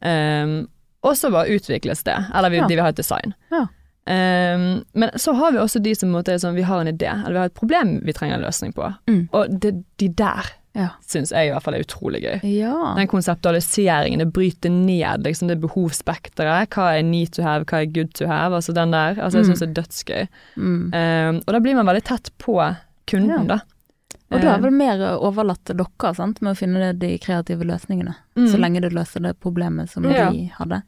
Um, 0.00 0.68
og 1.04 1.16
så 1.16 1.30
bare 1.30 1.52
utvikles 1.52 2.02
det. 2.04 2.16
Eller 2.34 2.50
vi, 2.50 2.56
Ja. 2.56 2.66
de 2.66 2.74
vil 2.74 2.82
ha 2.82 2.88
et 2.88 2.96
design. 2.96 3.34
Ja. 3.50 3.66
Um, 4.08 4.84
men 4.94 5.10
så 5.18 5.32
har 5.34 5.52
vi 5.52 5.58
også 5.58 5.82
de 5.82 5.94
som 5.94 6.14
er 6.14 6.22
sånn, 6.38 6.54
vi 6.54 6.62
har 6.62 6.80
en 6.80 6.86
idé, 6.96 7.10
eller 7.10 7.32
vi 7.32 7.38
har 7.38 7.46
et 7.50 7.54
problem 7.54 8.00
vi 8.06 8.12
trenger 8.12 8.36
en 8.38 8.44
løsning 8.46 8.72
på. 8.72 8.94
Mm. 9.08 9.28
Og 9.32 9.60
det, 9.60 9.84
de 9.98 10.08
der 10.08 10.46
Ja. 10.76 10.88
syns 11.08 11.30
jeg 11.32 11.48
i 11.48 11.50
hvert 11.54 11.62
fall 11.64 11.74
er 11.74 11.84
utrolig 11.86 12.20
gøy. 12.22 12.40
ja. 12.44 12.94
Den 12.96 13.08
konseptualiseringen, 13.08 14.18
det 14.20 14.32
bryter 14.32 14.70
ned 14.70 15.24
liksom 15.24 15.48
det 15.48 15.56
behovsspekteret. 15.62 16.68
Hva 16.74 16.98
er 16.98 17.02
need 17.02 17.32
to 17.32 17.42
have, 17.42 17.64
hva 17.64 17.80
er 17.82 17.86
good 17.92 18.12
to 18.14 18.26
have? 18.28 18.52
Altså 18.54 18.74
den 18.76 18.90
der. 18.92 19.16
Altså 19.16 19.38
jeg 19.40 19.46
Mm. 19.46 19.50
syns 19.54 19.60
det 19.60 19.68
er 19.70 19.82
dødsgøy. 19.82 20.28
Mm. 20.56 20.92
Um, 20.94 21.36
og 21.46 21.52
da 21.54 21.58
blir 21.60 21.74
man 21.74 21.86
veldig 21.86 22.04
tett 22.04 22.30
på 22.38 22.58
kunden, 23.06 23.48
Ja. 23.48 23.56
da. 23.56 23.60
Og 24.32 24.40
du 24.40 24.46
er 24.48 24.56
Um, 24.56 24.62
vel 24.62 24.72
mer 24.72 24.98
overlatt 25.22 25.64
til 25.64 25.76
dere, 25.76 26.14
sant, 26.14 26.42
med 26.42 26.56
å 26.56 26.58
finne 26.58 26.92
de 26.98 27.16
kreative 27.18 27.62
løsningene. 27.64 28.14
mm. 28.36 28.48
Så 28.50 28.58
lenge 28.58 28.80
det 28.82 28.92
løser 28.92 29.22
det 29.22 29.38
problemet 29.40 29.88
som 29.88 30.02
Ja. 30.04 30.30
de 30.30 30.50
hadde. 30.58 30.82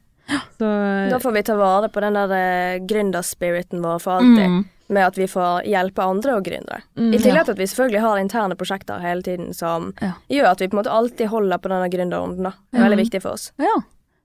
så, 0.59 1.09
Da 1.09 1.17
får 1.19 1.33
vi 1.33 1.41
ta 1.41 1.55
vare 1.55 1.89
på 1.89 2.01
den 2.01 2.13
der 2.13 2.31
eh, 2.31 2.79
gründerspiriten 2.79 3.81
vår 3.81 3.99
for 4.01 4.11
alltid. 4.19 4.45
Mm. 4.49 4.65
Med 4.89 5.05
at 5.05 5.17
vi 5.17 5.27
får 5.29 5.67
hjelpe 5.69 6.01
andre 6.01 6.33
og 6.39 6.43
gründere. 6.47 6.81
mm, 6.97 7.13
I 7.13 7.17
tillegg 7.21 7.35
Ja. 7.37 7.43
til 7.43 7.51
at 7.51 7.59
vi 7.59 7.67
selvfølgelig 7.69 8.01
har 8.01 8.17
interne 8.17 8.55
prosjekter 8.57 8.99
hele 9.03 9.21
tiden 9.21 9.53
som 9.53 9.93
Ja. 10.01 10.13
gjør 10.29 10.51
at 10.51 10.59
vi 10.59 10.67
på 10.67 10.73
en 10.77 10.83
måte 10.83 10.91
alltid 10.91 11.27
holder 11.29 11.57
på 11.57 11.69
denne 11.69 11.89
gründerånden. 11.93 12.43
Det 12.43 12.79
er 12.79 12.83
Ja. 12.83 12.89
veldig 12.89 12.97
viktig 13.05 13.21
for 13.21 13.31
oss. 13.37 13.51
Ja. 13.59 13.75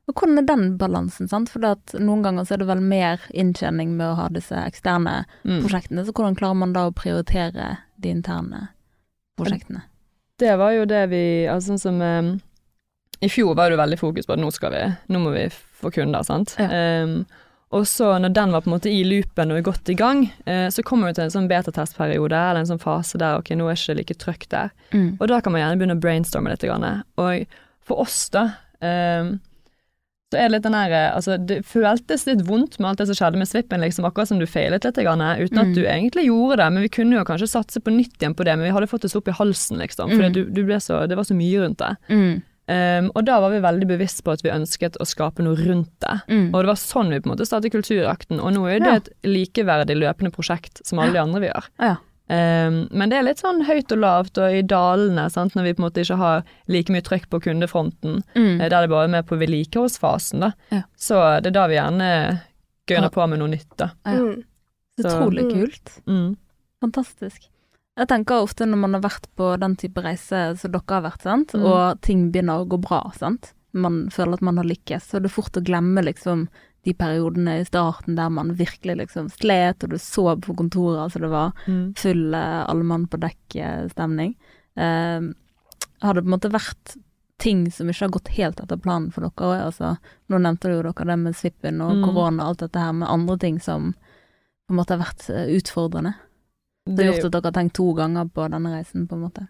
Og 0.06 0.14
hvordan 0.14 0.38
er 0.38 0.42
den 0.46 0.76
balansen, 0.78 1.28
sant? 1.28 1.48
For 1.48 1.60
noen 1.60 2.22
ganger 2.22 2.44
så 2.44 2.52
er 2.52 2.56
det 2.58 2.66
vel 2.66 2.80
mer 2.80 3.20
inntjening 3.32 3.96
med 3.96 4.06
å 4.06 4.16
ha 4.16 4.28
disse 4.28 4.52
eksterne 4.54 5.24
mm. 5.44 5.62
prosjektene, 5.62 6.04
så 6.04 6.12
hvordan 6.12 6.36
klarer 6.36 6.56
man 6.56 6.72
da 6.74 6.88
å 6.90 6.94
prioritere 6.94 7.78
de 7.98 8.10
interne 8.10 8.68
prosjektene? 9.38 9.82
det 10.38 10.56
var 10.58 10.72
jo 10.72 10.84
det 10.84 11.08
vi 11.10 11.46
Altså 11.46 11.72
sånn 11.74 11.80
som 11.80 12.02
um, 12.02 12.40
I 13.22 13.28
fjor 13.28 13.54
var 13.54 13.70
det 13.70 13.78
veldig 13.78 13.98
fokus 13.98 14.26
på 14.26 14.32
at 14.34 14.40
nå 14.42 14.50
skal 14.52 14.70
vi 14.74 14.82
Nå 15.14 15.20
må 15.22 15.32
vi 15.32 15.48
få 15.48 15.92
kunder, 15.94 16.22
sant. 16.24 16.54
Ja. 16.58 16.68
Em, 16.68 17.24
og 17.72 17.86
så 17.86 18.12
når 18.20 18.32
den 18.34 18.52
var 18.52 18.60
på 18.62 18.70
en 18.70 18.76
måte 18.76 18.90
i 18.92 19.02
loopen 19.04 19.50
og 19.50 19.62
godt 19.64 19.88
i 19.90 19.94
gang, 19.94 20.32
eh, 20.46 20.68
så 20.70 20.82
kommer 20.84 21.08
vi 21.08 21.14
til 21.14 21.24
en 21.24 21.30
sånn 21.30 21.48
betatestperiode 21.48 22.32
eller 22.36 22.60
en 22.60 22.66
sånn 22.66 22.82
fase 22.82 23.18
der 23.18 23.38
ok, 23.40 23.50
nå 23.56 23.66
er 23.70 23.74
ikke 23.74 23.96
like 23.98 24.14
trøkk 24.14 24.48
der. 24.48 24.70
Mm. 24.92 25.16
Og 25.20 25.26
da 25.28 25.40
kan 25.40 25.52
man 25.52 25.60
gjerne 25.62 25.78
begynne 25.80 25.96
å 25.98 26.00
brainstorme 26.04 26.50
litt. 26.50 26.62
Og 27.18 27.46
for 27.82 28.00
oss, 28.04 28.28
da, 28.30 28.44
eh, 28.80 29.32
så 30.32 30.38
er 30.40 30.48
det 30.48 30.52
litt 30.56 30.62
den 30.66 30.74
her 30.74 30.90
eh, 30.90 31.10
Altså, 31.16 31.36
det 31.38 31.64
føltes 31.66 32.26
litt 32.26 32.40
vondt 32.46 32.78
med 32.80 32.88
alt 32.90 32.98
det 32.98 33.06
som 33.10 33.14
skjedde 33.18 33.38
med 33.38 33.46
Svippen, 33.50 33.80
liksom, 33.80 34.04
akkurat 34.08 34.28
som 34.28 34.38
du 34.38 34.46
feilet 34.46 34.82
litt, 34.84 34.94
grann, 34.96 35.20
uten 35.38 35.58
at 35.58 35.66
Mm. 35.66 35.74
du 35.74 35.82
egentlig 35.84 36.24
gjorde 36.26 36.56
det. 36.62 36.72
Men 36.72 36.82
vi 36.82 36.88
kunne 36.88 37.16
jo 37.18 37.24
kanskje 37.24 37.48
satse 37.50 37.80
på 37.80 37.90
nytt 37.94 38.16
igjen 38.18 38.34
på 38.34 38.44
det, 38.44 38.56
men 38.56 38.64
vi 38.66 38.72
hadde 38.72 38.86
fått 38.90 39.02
det 39.02 39.10
så 39.10 39.18
opp 39.18 39.28
i 39.28 39.32
halsen, 39.36 39.78
liksom. 39.78 40.10
For 40.10 40.22
Mm. 40.28 40.32
du, 40.32 40.44
du 40.50 40.64
ble 40.64 40.76
så, 40.80 41.06
det 41.08 41.16
var 41.16 41.24
så 41.24 41.34
mye 41.34 41.60
rundt 41.66 41.78
det. 41.78 41.96
Ehm, 42.68 43.10
og 43.14 43.24
da 43.26 43.40
var 43.40 43.50
vi 43.52 43.58
veldig 43.60 43.86
bevisst 43.90 44.22
på 44.24 44.32
at 44.32 44.40
vi 44.42 44.48
ønsket 44.50 44.96
å 45.00 45.04
skape 45.04 45.42
noe 45.44 45.54
rundt 45.56 45.90
det. 46.00 46.14
Mm. 46.30 46.46
Og 46.54 46.62
det 46.62 46.70
var 46.72 46.80
sånn 46.80 47.10
vi 47.12 47.20
på 47.20 47.28
en 47.28 47.34
måte 47.36 47.44
startet 47.46 47.72
Kulturakten, 47.74 48.40
og 48.40 48.54
nå 48.56 48.62
er 48.70 48.78
det 48.80 48.86
Ja. 48.88 48.94
et 48.96 49.08
likeverdig 49.24 49.96
løpende 50.00 50.32
prosjekt 50.32 50.80
som 50.86 50.98
alle 50.98 51.12
de 51.12 51.18
andre 51.20 51.40
vi 51.40 51.48
gjør. 51.52 51.68
Ja. 51.80 51.96
Um, 52.26 52.88
men 52.90 53.10
det 53.10 53.18
er 53.18 53.22
litt 53.26 53.36
sånn 53.42 53.66
høyt 53.66 53.92
og 53.92 53.98
lavt 54.00 54.38
og 54.40 54.48
i 54.50 54.62
dalene, 54.62 55.26
sant? 55.30 55.52
når 55.54 55.62
vi 55.64 55.72
på 55.74 55.82
en 55.82 55.90
måte 55.90 56.00
ikke 56.00 56.16
har 56.16 56.42
like 56.72 56.88
mye 56.88 57.02
trykk 57.04 57.28
på 57.28 57.42
kundefronten. 57.44 58.22
Mm. 58.34 58.62
eh, 58.62 58.68
Der 58.70 58.80
det 58.80 58.88
bare 58.88 59.04
er 59.04 59.08
med 59.12 59.26
på 59.26 59.36
vedlikeholdsfasen, 59.36 60.40
da. 60.40 60.52
Ja. 60.72 60.82
Så 60.96 61.20
det 61.42 61.48
er 61.52 61.58
da 61.58 61.66
vi 61.68 61.74
gjerne 61.76 62.40
gønner 62.88 63.10
på 63.12 63.28
med 63.28 63.38
noe 63.40 63.48
nytt, 63.52 63.76
da. 63.76 63.90
Ja. 64.06 64.12
Mm. 64.16 64.44
Utrolig 65.04 65.44
Mm. 65.44 65.52
kult. 65.52 65.92
Mm. 66.08 66.36
Fantastisk. 66.80 67.48
Jeg 67.96 68.08
tenker 68.10 68.42
ofte 68.42 68.66
når 68.66 68.80
man 68.82 68.94
har 68.96 69.04
vært 69.04 69.28
på 69.38 69.52
den 69.62 69.76
type 69.78 70.02
reise 70.02 70.38
som 70.58 70.72
dere 70.74 70.96
har 70.96 71.02
vært, 71.04 71.22
sant, 71.22 71.52
Mm. 71.54 71.64
og 71.64 72.00
ting 72.02 72.30
begynner 72.32 72.58
å 72.64 72.68
gå 72.68 72.80
bra, 72.82 73.12
sant, 73.14 73.52
man 73.72 74.08
føler 74.10 74.34
at 74.34 74.42
man 74.42 74.56
har 74.56 74.64
lykkes, 74.64 75.02
så 75.10 75.16
er 75.16 75.20
det 75.20 75.30
fort 75.30 75.52
å 75.56 75.62
glemme 75.64 76.02
liksom 76.02 76.48
de 76.84 76.92
periodene 76.92 77.60
i 77.60 77.64
starten 77.64 78.14
der 78.16 78.28
man 78.30 78.54
virkelig 78.56 78.96
liksom 78.98 79.30
slet, 79.30 79.84
og 79.84 79.90
du 79.90 79.96
sov 79.98 80.40
på 80.42 80.54
kontoret, 80.56 81.00
altså 81.06 81.20
det 81.20 81.30
var 81.30 81.52
Mm. 81.66 81.94
full 81.96 82.34
uh, 82.34 82.64
alle 82.68 82.82
mann 82.84 83.06
på 83.06 83.16
dekk-stemning. 83.18 84.34
Uh, 84.76 85.32
har 86.02 86.14
det 86.14 86.22
på 86.24 86.28
en 86.28 86.38
måte 86.38 86.50
vært 86.52 86.96
ting 87.38 87.70
som 87.70 87.88
ikke 87.88 88.00
har 88.00 88.10
gått 88.10 88.28
helt 88.36 88.60
etter 88.60 88.76
planen 88.76 89.10
for 89.12 89.20
dere 89.22 89.30
òg? 89.38 89.66
Altså, 89.66 89.98
nå 90.30 90.38
nevnte 90.40 90.68
jo 90.70 90.82
dere 90.82 91.06
det 91.06 91.18
med 91.18 91.34
svippen 91.34 91.80
og 91.80 91.94
Mm. 91.96 92.04
korona 92.04 92.42
og 92.42 92.48
alt 92.48 92.58
dette 92.58 92.80
her, 92.80 92.92
med 92.92 93.08
andre 93.08 93.38
ting 93.38 93.58
som 93.60 93.94
på 94.68 94.70
en 94.70 94.76
måte 94.76 94.90
har 94.90 94.98
vært 94.98 95.30
eh, 95.30 95.56
utfordrende. 95.56 96.14
Det 96.86 97.04
har 97.06 97.14
gjort 97.14 97.24
at 97.30 97.32
dere 97.38 97.50
har 97.50 97.56
tenkt 97.56 97.76
to 97.78 97.92
ganger 97.96 98.28
på 98.28 98.48
denne 98.52 98.72
reisen, 98.76 99.06
på 99.08 99.16
en 99.16 99.22
måte. 99.24 99.46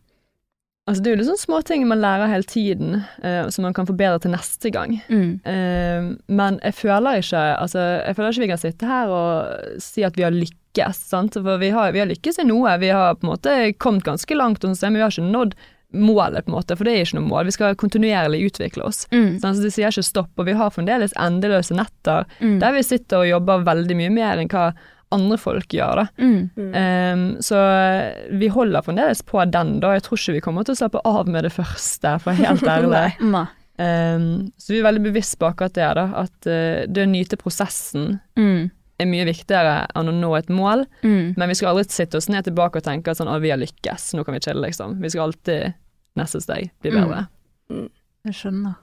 altså, 0.86 1.02
det 1.02 1.10
er 1.10 1.14
jo 1.14 1.18
litt 1.22 1.28
sånne 1.30 1.42
små 1.46 1.58
ting 1.66 1.86
man 1.88 2.02
lærer 2.02 2.30
hele 2.30 2.46
tiden, 2.46 3.00
uh, 3.24 3.48
som 3.50 3.64
man 3.66 3.74
kan 3.74 3.86
forbedre 3.88 4.20
til 4.22 4.30
neste 4.36 4.70
gang. 4.70 4.98
Mm. 5.08 5.40
Uh, 5.42 6.14
men 6.28 6.60
jeg 6.62 6.74
føler 6.74 7.18
ikke 7.22 7.42
altså, 7.58 7.80
Jeg 8.06 8.16
føler 8.16 8.30
ikke 8.30 8.44
vi 8.44 8.52
kan 8.52 8.62
sitte 8.62 8.86
her 8.86 9.08
og 9.08 9.80
si 9.82 10.04
at 10.06 10.16
vi 10.16 10.22
har 10.26 10.30
lykkes, 10.36 11.00
sant? 11.10 11.34
for 11.34 11.58
vi 11.58 11.70
har, 11.74 11.92
vi 11.92 12.02
har 12.04 12.10
lykkes 12.10 12.38
i 12.38 12.46
noe. 12.46 12.78
Vi 12.78 12.88
har 12.94 13.14
på 13.16 13.26
en 13.26 13.32
måte 13.34 13.56
kommet 13.78 14.04
ganske 14.04 14.34
langt, 14.38 14.62
sånn, 14.62 14.76
men 14.92 15.00
vi 15.00 15.06
har 15.06 15.10
ikke 15.10 15.32
nådd 15.32 15.56
målet, 15.94 16.42
på 16.44 16.50
en 16.50 16.56
måte, 16.56 16.74
for 16.74 16.84
det 16.86 16.92
er 16.96 17.04
ikke 17.04 17.20
noe 17.20 17.28
mål. 17.28 17.44
Vi 17.46 17.52
skal 17.54 17.76
kontinuerlig 17.78 18.40
utvikle 18.48 18.82
oss. 18.88 19.04
Mm. 19.14 19.36
Sånn, 19.38 19.54
så 19.54 19.62
de 19.62 19.70
sier 19.70 19.90
ikke 19.94 20.02
stopp, 20.02 20.32
og 20.38 20.48
vi 20.48 20.56
har 20.58 20.72
fremdeles 20.74 21.14
endeløse 21.22 21.74
netter 21.78 22.26
Mm. 22.40 22.58
der 22.60 22.72
vi 22.74 22.82
sitter 22.82 23.22
og 23.22 23.28
jobber 23.28 23.62
veldig 23.64 23.96
mye 23.96 24.10
mer 24.10 24.38
enn 24.42 24.50
hva 24.50 24.72
andre 25.14 25.38
folk 25.40 25.68
gjør, 25.74 26.02
da. 26.02 26.06
Mm. 26.18 26.50
Mm. 26.58 26.70
Ehm, 26.80 27.24
så 27.44 27.58
vi 28.38 28.48
holder 28.52 28.84
fremdeles 28.86 29.22
på 29.26 29.40
den, 29.50 29.76
da. 29.82 29.94
Jeg 29.96 30.04
tror 30.06 30.18
ikke 30.20 30.36
vi 30.36 30.44
kommer 30.44 30.66
til 30.66 30.74
å 30.76 30.80
slappe 30.82 31.02
av 31.08 31.28
med 31.30 31.46
det 31.46 31.52
første, 31.54 32.16
for 32.24 32.36
helt 32.38 32.62
ærlig. 32.76 33.04
Ehm, 33.78 34.28
så 34.60 34.70
vi 34.74 34.78
er 34.80 34.86
veldig 34.88 35.02
bevisst 35.08 35.38
på 35.40 35.48
akkurat 35.50 35.74
det, 35.74 35.88
da. 35.98 36.06
At 36.24 36.46
uh, 36.50 36.84
det 36.86 37.06
å 37.06 37.10
nyte 37.10 37.38
prosessen 37.40 38.18
Mm. 38.38 38.70
er 39.02 39.08
mye 39.10 39.24
viktigere 39.26 39.86
enn 39.98 40.10
å 40.12 40.14
nå 40.14 40.34
et 40.38 40.50
mål. 40.54 40.84
Mm. 41.02 41.34
Men 41.36 41.48
vi 41.50 41.56
skal 41.58 41.72
aldri 41.72 41.88
sitte 41.90 42.20
oss 42.20 42.28
ned 42.30 42.44
tilbake 42.46 42.78
og 42.78 42.84
tenke 42.86 43.10
at 43.10 43.18
sånn, 43.18 43.32
vi 43.42 43.50
har 43.50 43.58
lykkes, 43.58 44.12
nå 44.14 44.22
kan 44.24 44.36
vi 44.36 44.40
chille, 44.44 44.62
liksom. 44.68 45.00
Vi 45.02 45.10
skal 45.10 45.30
alltid 45.30 45.74
neste 46.20 46.40
steg 46.44 46.70
bli 46.82 46.92
Mm. 46.94 47.00
bedre. 47.02 47.24
Jeg 48.24 48.34
skjønner. 48.38 48.76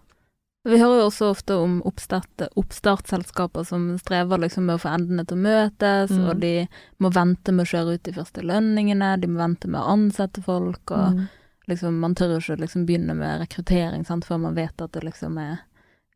Vi 0.64 0.78
hører 0.78 1.00
jo 1.02 1.06
også 1.10 1.30
ofte 1.34 1.56
om 1.58 1.80
oppstart, 1.90 2.44
oppstartsselskaper 2.60 3.64
som 3.66 3.88
strever 3.98 4.38
liksom 4.44 4.68
med 4.70 4.76
å 4.78 4.82
få 4.84 4.92
endene 4.94 5.26
til 5.26 5.38
å 5.40 5.42
møtes, 5.42 6.12
Mm. 6.12 6.30
og 6.30 6.40
de 6.40 6.68
må 7.00 7.10
vente 7.12 7.52
med 7.52 7.66
å 7.66 7.72
kjøre 7.72 7.94
ut 7.96 8.04
de 8.04 8.12
første 8.14 8.44
lønningene, 8.46 9.20
de 9.20 9.28
må 9.28 9.40
vente 9.42 9.68
med 9.68 9.82
å 9.82 9.88
ansette 9.90 10.44
folk, 10.44 10.92
og 10.92 11.16
Mm. 11.16 11.28
liksom, 11.68 12.00
man 12.00 12.14
tør 12.14 12.34
jo 12.38 12.38
ikke 12.40 12.60
liksom 12.62 12.86
begynne 12.86 13.16
med 13.18 13.42
rekruttering 13.42 14.06
sant, 14.06 14.24
før 14.26 14.40
man 14.40 14.54
vet 14.56 14.80
at 14.82 14.92
det 14.92 15.04
liksom 15.04 15.38
er 15.40 15.60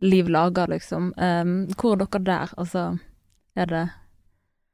liv 0.01 0.27
laga, 0.27 0.67
liksom. 0.67 1.11
Um, 1.17 1.67
hvor 1.77 1.93
er 1.93 2.05
dere 2.05 2.23
der? 2.23 2.49
Altså, 2.57 2.99
er 3.57 3.65
det 3.65 3.89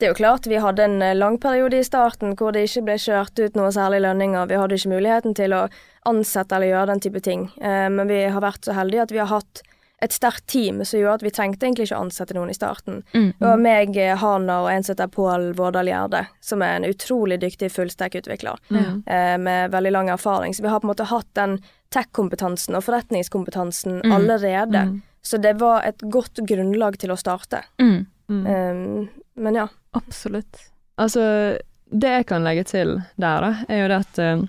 Det 0.02 0.08
er 0.08 0.14
jo 0.16 0.18
klart, 0.18 0.48
vi 0.50 0.58
hadde 0.58 0.82
en 0.88 1.02
eh, 1.06 1.14
lang 1.14 1.36
periode 1.38 1.78
i 1.78 1.86
starten 1.86 2.32
hvor 2.40 2.56
det 2.56 2.64
ikke 2.66 2.82
ble 2.88 2.96
kjørt 2.98 3.38
ut 3.38 3.58
noe 3.60 3.70
særlig 3.76 4.00
lønninger. 4.02 4.48
Vi 4.50 4.58
hadde 4.58 4.80
ikke 4.80 4.90
muligheten 4.96 5.36
til 5.38 5.54
å 5.54 5.68
ansette 6.10 6.56
eller 6.58 6.72
gjøre 6.72 6.88
den 6.96 7.04
type 7.06 7.22
ting. 7.22 7.44
Eh, 7.62 7.86
men 7.94 8.10
vi 8.10 8.24
har 8.34 8.42
vært 8.42 8.66
så 8.66 8.74
heldige 8.74 9.04
at 9.06 9.12
vi 9.14 9.20
har 9.22 9.30
hatt 9.30 9.62
et 10.02 10.10
sterkt 10.16 10.48
team 10.50 10.80
som 10.82 10.98
gjorde 10.98 11.20
at 11.20 11.26
vi 11.28 11.30
trengte 11.38 11.68
egentlig 11.68 11.86
ikke 11.86 12.00
å 12.00 12.06
ansette 12.08 12.34
noen 12.34 12.50
i 12.50 12.56
starten. 12.58 13.04
mm. 13.14 13.28
Det 13.38 13.46
var 13.46 13.60
meg, 13.62 13.98
eh, 14.02 14.16
Hana 14.18 14.56
og 14.64 14.72
en 14.72 14.82
som 14.88 14.96
heter 14.96 15.12
Pål 15.14 15.46
Vårdal 15.60 15.92
Gjerde, 15.92 16.24
som 16.42 16.64
er 16.66 16.80
en 16.80 16.88
utrolig 16.90 17.38
dyktig 17.44 17.70
fullstack-utvikler 17.70 18.58
Ja. 18.74 18.82
eh, 19.06 19.38
med 19.38 19.70
veldig 19.72 19.92
lang 19.94 20.10
erfaring. 20.10 20.56
Så 20.58 20.64
vi 20.66 20.70
har 20.74 20.80
på 20.80 20.90
en 20.90 20.94
måte 20.96 21.06
hatt 21.12 21.30
den 21.38 21.60
tech-kompetansen 21.94 22.74
og 22.76 22.82
forretningskompetansen 22.84 24.02
Mm. 24.02 24.12
allerede. 24.12 24.82
Mm. 24.90 25.02
Så 25.22 25.38
det 25.38 25.60
var 25.60 25.84
et 25.86 26.00
godt 26.10 26.40
grunnlag 26.50 26.98
til 26.98 27.12
å 27.12 27.18
starte. 27.22 27.62
Mm. 27.80 28.08
Mm. 28.28 28.48
Eh, 28.48 29.08
men 29.38 29.54
ja. 29.54 29.68
Absolutt. 29.97 30.60
Altså, 31.01 31.58
det 31.91 32.10
jeg 32.15 32.25
kan 32.30 32.43
legge 32.45 32.63
til 32.69 32.97
der, 33.19 33.41
da, 33.43 33.54
er 33.67 33.82
jo 33.84 33.88
det 33.91 33.99
at 34.06 34.19
eh, 34.23 34.43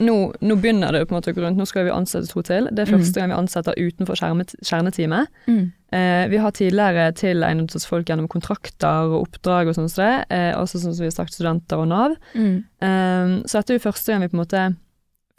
nå, 0.00 0.14
nå 0.40 0.56
begynner 0.56 0.94
det 0.94 1.02
på 1.06 1.12
en 1.12 1.18
måte 1.20 1.32
å 1.32 1.36
gå 1.36 1.42
rundt. 1.44 1.58
Nå 1.60 1.66
skal 1.68 1.84
vi 1.84 1.92
ansette 1.92 2.30
to 2.30 2.40
til. 2.46 2.68
Det 2.72 2.86
er 2.86 2.92
Mm. 2.92 2.96
første 2.98 3.20
gang 3.20 3.28
vi 3.34 3.36
ansetter 3.42 3.76
utenfor 3.76 4.16
kjernetime. 4.64 5.26
Mm. 5.46 5.72
Eh, 5.92 6.28
vi 6.32 6.38
har 6.40 6.50
tidligere 6.56 7.12
tilegnet 7.14 7.76
oss 7.76 7.84
folk 7.84 8.06
gjennom 8.08 8.28
kontrakter 8.32 9.10
og 9.12 9.26
oppdrag 9.28 9.68
og 9.68 9.74
sånn 9.76 9.90
som 9.92 10.04
det, 10.06 10.24
eh, 10.30 10.52
også 10.56 10.80
sånn 10.80 10.94
som 10.96 11.02
vi 11.04 11.10
har 11.10 11.18
sagt 11.18 11.34
studenter 11.36 11.76
og 11.82 11.88
Nav. 11.88 12.16
Mm. 12.34 12.64
Eh, 12.80 13.42
så 13.44 13.60
dette 13.60 13.74
er 13.74 13.78
jo 13.78 13.90
første 13.90 14.12
gang 14.12 14.22
vi 14.24 14.28
på 14.32 14.38
en 14.38 14.44
måte 14.46 14.76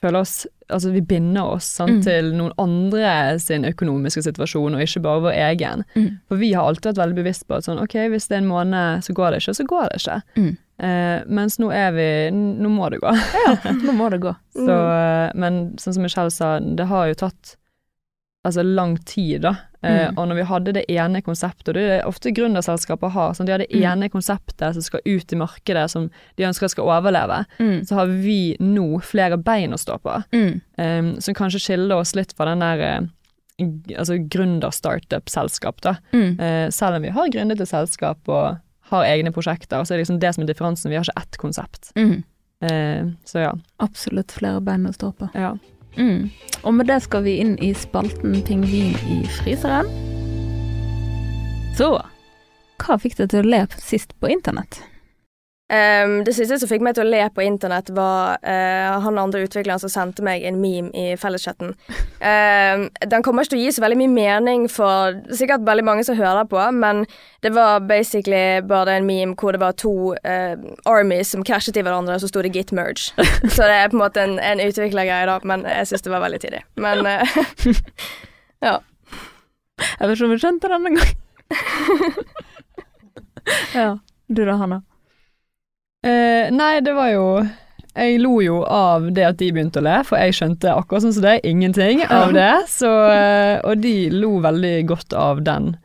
føler 0.03 0.19
oss 0.25 0.35
Altså 0.73 0.89
vi 0.93 1.01
binder 1.05 1.43
oss 1.57 1.65
sant, 1.77 1.99
Mm. 1.99 2.03
til 2.05 2.29
noen 2.39 2.53
andre 2.57 3.37
sin 3.37 3.65
økonomiske 3.67 4.23
situasjon, 4.25 4.73
og 4.73 4.81
ikke 4.81 5.01
bare 5.03 5.21
vår 5.25 5.35
egen. 5.51 5.83
Mm. 5.93 6.07
For 6.31 6.39
vi 6.39 6.53
har 6.55 6.65
alltid 6.65 6.87
vært 6.93 7.01
veldig 7.03 7.17
bevisst 7.19 7.43
på 7.49 7.57
at 7.59 7.67
sånn, 7.67 7.81
ok, 7.83 7.93
hvis 8.09 8.25
det 8.31 8.37
er 8.37 8.41
en 8.41 8.47
måned 8.49 9.03
så 9.05 9.13
går 9.13 9.31
det 9.35 9.41
ikke, 9.43 9.53
så 9.59 9.65
går 9.69 9.89
det 9.91 9.99
ikke. 9.99 10.15
Mm. 10.39 10.47
Eh, 10.87 11.23
mens 11.27 11.59
nå 11.61 11.69
er 11.75 11.91
vi 11.93 12.07
Nå 12.33 12.69
må 12.73 12.89
det 12.89 13.01
gå. 13.03 13.11
Nå 13.83 13.93
må 13.93 14.09
det 14.09 14.21
gå. 14.23 14.33
Så, 14.65 14.71
eh, 14.95 15.31
men 15.35 15.59
sånn 15.77 15.93
som 15.99 16.01
Michelle 16.07 16.31
sa, 16.33 16.55
det 16.59 16.87
har 16.89 17.11
jo 17.11 17.19
tatt 17.27 17.55
altså 18.45 18.63
lang 18.65 18.97
tid, 19.05 19.41
da. 19.41 19.55
Eh, 19.83 20.09
Mm. 20.09 20.17
Og 20.17 20.27
når 20.29 20.35
vi 20.35 20.43
hadde 20.47 20.73
det 20.73 20.85
ene 20.89 21.21
konseptet, 21.21 21.67
og 21.69 21.73
det 21.75 21.83
er 21.83 21.97
det 21.97 22.05
ofte 22.07 22.31
gründerselskaper 22.31 23.09
har, 23.11 23.33
sånn, 23.33 23.45
de 23.45 23.51
har 23.51 23.59
det 23.59 23.67
Mm. 23.71 23.83
ene 23.91 24.09
konseptet 24.09 24.73
som 24.73 24.81
skal 24.81 25.01
ut 25.05 25.33
i 25.33 25.35
markedet, 25.35 25.89
som 25.89 26.09
de 26.37 26.43
ønsker 26.43 26.69
skal 26.69 26.85
overleve, 26.85 27.45
Mm. 27.59 27.81
så 27.85 27.95
har 27.95 28.05
vi 28.07 28.55
nå 28.59 29.01
flere 29.01 29.37
bein 29.37 29.71
å 29.71 29.77
stå 29.79 29.99
på, 30.01 30.23
eh, 30.77 31.19
som 31.19 31.33
kanskje 31.33 31.59
skiller 31.59 31.95
oss 31.97 32.15
litt 32.15 32.33
fra 32.33 32.45
den 32.45 32.59
der 32.59 33.09
g- 33.59 33.95
altså 33.97 34.17
gründer-startup-selskap, 34.29 35.81
da. 35.81 35.95
Eh, 36.13 36.69
selv 36.69 36.95
om 36.95 37.01
vi 37.01 37.09
har 37.09 37.27
gründet 37.29 37.61
et 37.61 37.67
selskap 37.69 38.17
og 38.27 38.57
har 38.89 39.03
egne 39.05 39.31
prosjekter, 39.33 39.81
så 39.85 39.91
er 39.93 39.97
det 39.97 40.05
liksom 40.07 40.19
det 40.19 40.33
som 40.35 40.43
er 40.43 40.47
differansen, 40.53 40.89
vi 40.89 40.95
har 40.95 41.03
ikke 41.03 41.21
ett 41.21 41.37
konsept. 41.37 41.91
Mm. 41.95 42.23
Så 43.25 43.39
ja. 43.41 43.53
Absolutt 43.79 44.31
flere 44.31 44.61
bein 44.63 44.85
å 44.87 44.93
stå 44.95 45.13
på. 45.17 45.29
ja. 45.35 45.55
Mm. 45.97 46.31
Og 46.63 46.73
med 46.73 46.87
det 46.87 47.01
skal 47.03 47.25
vi 47.25 47.37
inn 47.43 47.57
i 47.63 47.73
spalten 47.77 48.39
Pingvin 48.47 48.95
i 49.11 49.19
fryseren. 49.39 49.89
Så 51.77 51.95
hva 52.83 52.97
fikk 52.99 53.17
deg 53.19 53.31
til 53.31 53.45
å 53.45 53.51
le 53.53 53.61
sist 53.79 54.15
på 54.19 54.31
internett? 54.31 54.81
Ehm, 55.71 56.23
det 56.27 56.33
siste 56.35 56.57
som 56.59 56.67
fikk 56.67 56.83
meg 56.83 56.97
til 56.97 57.05
å 57.05 57.09
le 57.09 57.21
på 57.33 57.43
internett, 57.45 57.87
var 57.95 58.35
uh, 58.43 58.99
han 59.03 59.19
andre 59.19 59.45
utvikleren 59.45 59.79
som 59.81 59.91
sendte 59.91 60.25
meg 60.25 60.43
en 60.45 60.59
meme 60.61 60.91
i 60.91 61.15
felleschatten. 61.17 61.71
Um, 62.19 62.85
den 63.13 63.23
kommer 63.23 63.45
ikke 63.45 63.55
til 63.55 63.61
å 63.61 63.63
gi 63.63 63.71
så 63.77 63.85
veldig 63.85 63.99
mye 64.03 64.11
mening 64.13 64.67
for 64.71 65.17
sikkert 65.33 65.65
veldig 65.65 65.87
mange 65.87 66.05
som 66.05 66.19
hører 66.19 66.45
på, 66.51 66.59
men 66.75 67.05
det 67.45 67.53
var 67.55 67.87
basically 67.87 68.61
bare 68.67 68.99
en 68.99 69.07
meme 69.07 69.37
hvor 69.39 69.55
det 69.55 69.63
var 69.63 69.77
to 69.79 70.13
uh, 70.27 70.55
armies 70.89 71.33
som 71.33 71.47
krasjet 71.47 71.79
i 71.79 71.85
hverandre, 71.85 72.19
og 72.19 72.25
så 72.25 72.29
sto 72.29 72.43
det 72.43 72.53
'git 72.53 72.75
merge'. 72.75 73.15
Så 73.55 73.65
det 73.65 73.79
er 73.79 73.89
på 73.89 73.97
en 73.97 74.03
måte 74.03 74.21
en, 74.21 74.37
en 74.39 74.61
utviklergreie, 74.61 75.25
da, 75.29 75.39
men 75.47 75.65
jeg 75.65 75.89
syns 75.89 76.05
det 76.05 76.13
var 76.13 76.23
veldig 76.27 76.43
tidlig. 76.43 76.63
Men 76.75 77.07
uh, 77.07 77.37
ja. 78.67 78.77
Jeg 79.79 80.07
vet 80.07 80.15
ikke 80.15 80.25
om 80.25 80.33
jeg 80.35 80.43
skjønte 80.43 80.69
den 80.69 80.87
engang. 80.91 81.13
ja. 83.73 83.93
Du 84.33 84.45
da, 84.45 84.55
Hanna? 84.57 84.83
Eh, 86.03 86.49
nei, 86.51 86.79
det 86.83 86.93
var 86.97 87.11
jo 87.13 87.27
jeg 87.93 88.17
lo 88.23 88.39
jo 88.41 88.63
av 88.65 89.03
det 89.13 89.21
at 89.27 89.37
de 89.37 89.51
begynte 89.53 89.77
å 89.77 89.83
le, 89.85 89.99
for 90.07 90.17
jeg 90.17 90.33
skjønte 90.33 90.71
akkurat 90.73 91.03
sånn 91.05 91.13
som 91.13 91.25
det, 91.27 91.35
ingenting 91.45 92.01
av 92.09 92.31
det. 92.33 92.49
Så, 92.71 92.89
eh, 92.89 93.59
og 93.69 93.83
de 93.83 94.09
lo 94.09 94.39
veldig 94.41 94.71
godt 94.89 95.13
av 95.13 95.43
den, 95.45 95.75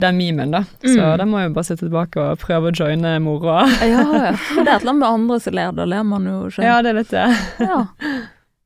den 0.00 0.16
memen, 0.16 0.52
da. 0.54 0.60
Så 0.84 0.94
Mm. 1.02 1.18
da 1.18 1.24
må 1.26 1.40
jeg 1.40 1.48
jo 1.50 1.54
bare 1.56 1.64
sitte 1.66 1.88
tilbake 1.88 2.16
og 2.22 2.38
prøve 2.38 2.70
å 2.70 2.76
joine 2.78 3.16
moroa. 3.20 3.66
Ja, 3.82 4.04
ja. 4.30 4.30
Det 4.54 4.68
er 4.68 4.76
et 4.76 4.82
eller 4.84 4.92
annet 4.94 5.00
med 5.02 5.08
andre 5.08 5.40
som 5.40 5.52
ler, 5.58 5.72
da 5.72 5.84
ler 5.84 6.04
man 6.04 6.24
jo 6.30 6.38
skjønt. 6.48 6.64
Ja, 6.70 6.78
det 6.82 6.90
er 6.94 6.98
litt 7.00 7.10
det. 7.10 7.26
Ja. 7.66 7.80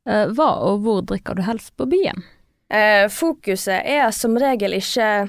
Eh, 0.05 0.25
Hva 0.37 0.49
og 0.69 0.83
hvor 0.85 1.01
drikker 1.01 1.35
du 1.35 1.41
helst 1.41 1.73
på 1.81 1.89
byen? 1.89 2.21
Eh, 2.69 3.07
fokuset 3.09 3.81
er 3.89 4.11
som 4.13 4.37
regel 4.37 4.77
ikke 4.77 5.27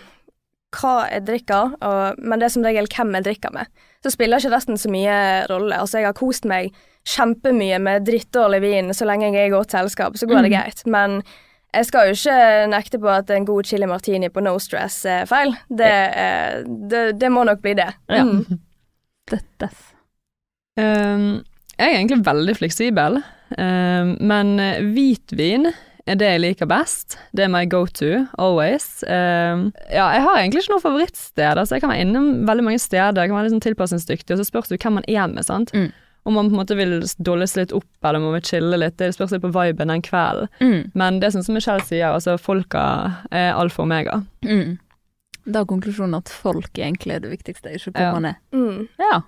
hva 0.77 0.95
jeg 1.09 1.25
drikker, 1.25 1.73
og, 1.81 2.19
men 2.21 2.39
det 2.39 2.45
er 2.51 2.53
som 2.53 2.63
regel 2.69 2.87
hvem 2.93 3.15
jeg 3.17 3.25
drikker 3.25 3.53
med. 3.57 3.67
Så 4.05 4.11
spiller 4.13 4.39
ikke 4.43 4.53
resten 4.55 4.77
så 4.79 4.91
mye 4.93 5.17
rolle. 5.51 5.79
Altså, 5.81 5.99
jeg 5.99 6.07
har 6.11 6.13
kost 6.19 6.45
meg 6.45 6.73
kjempemye 7.07 7.79
med 7.83 8.05
drittdårlig 8.07 8.61
vin 8.65 8.95
så 8.95 9.07
lenge 9.07 9.29
jeg 9.31 9.37
er 9.45 9.47
i 9.51 9.55
godt 9.55 9.71
selskap, 9.77 10.17
så 10.19 10.27
går 10.27 10.43
det 10.43 10.51
Mm. 10.53 10.57
greit. 10.57 10.83
Men 10.87 11.23
jeg 11.75 11.87
skal 11.87 12.09
jo 12.09 12.15
ikke 12.17 12.67
nekte 12.73 12.99
på 12.99 13.09
at 13.13 13.31
en 13.31 13.45
god 13.47 13.65
chili 13.65 13.87
martini 13.87 14.29
på 14.29 14.41
no 14.43 14.57
stress 14.59 15.05
er 15.07 15.25
feil. 15.27 15.55
Det, 15.69 15.87
er, 16.17 16.63
det, 16.67 17.21
det 17.21 17.31
må 17.33 17.45
nok 17.45 17.61
bli 17.63 17.75
det. 17.75 17.91
Ja. 18.11 18.23
Mm. 18.25 18.61
Dette. 19.31 19.69
Um, 20.79 21.43
jeg 21.79 21.89
er 21.93 21.97
egentlig 21.99 22.25
veldig 22.27 22.57
fleksibel, 22.57 23.19
um, 23.59 24.17
men 24.21 24.55
hvitvin 24.93 25.71
er 26.07 26.19
det 26.21 26.27
jeg 26.31 26.41
liker 26.43 26.69
best. 26.71 27.17
Det 27.35 27.45
er 27.45 27.49
my 27.53 27.65
go 27.67 27.85
to, 27.87 28.27
always. 28.39 29.03
Uh, 29.03 29.71
ja, 29.91 30.07
jeg 30.15 30.23
har 30.27 30.39
egentlig 30.39 30.63
ikke 30.65 30.75
noe 30.77 30.85
favorittsted. 30.85 31.59
Altså, 31.59 31.75
jeg 31.77 31.83
kan 31.85 31.91
være 31.91 32.05
innom 32.07 32.29
veldig 32.47 32.65
mange 32.69 32.79
steder, 32.83 33.23
jeg 33.25 33.33
kan 33.33 33.39
være 33.41 33.53
sånn 33.55 33.65
tilpasningsdyktig, 33.65 34.35
og 34.37 34.39
så 34.43 34.47
spørs 34.49 34.71
det 34.71 34.79
hvem 34.83 34.99
man 35.01 35.09
er 35.11 35.27
med, 35.33 35.45
sant. 35.49 35.73
Mm. 35.75 35.91
Om 36.27 36.35
man 36.35 36.49
på 36.51 36.57
en 36.57 36.59
måte 36.59 36.75
vil 36.79 36.95
dolles 37.23 37.53
litt 37.59 37.71
opp, 37.75 37.87
eller 38.03 38.19
man 38.23 38.33
vil 38.35 38.43
chille 38.49 38.79
litt, 38.83 38.97
det 38.99 39.13
spørs 39.15 39.31
litt 39.37 39.45
på 39.45 39.53
viben 39.55 39.93
den 39.93 40.03
kvelden. 40.03 40.49
Mm. 40.59 40.91
Men 40.99 41.21
det 41.23 41.29
er 41.29 41.37
sånn 41.37 41.45
som 41.47 41.55
Michelle 41.55 41.85
sier, 41.87 42.09
altså 42.11 42.35
folka 42.39 42.83
er 43.31 43.53
alfa 43.55 43.83
og 43.83 43.87
omega. 43.87 44.21
Mm. 44.43 44.79
Da 45.47 45.63
er 45.63 45.69
konklusjonen 45.71 46.19
at 46.19 46.31
folk 46.33 46.75
egentlig 46.83 47.15
er 47.15 47.23
det 47.23 47.31
viktigste, 47.31 47.71
ikke 47.79 47.93
hvor 47.95 48.03
Ja. 48.09 48.13
man 48.17 48.25
er. 48.33 48.41
Mm. 48.51 48.89
Ja. 48.99 49.21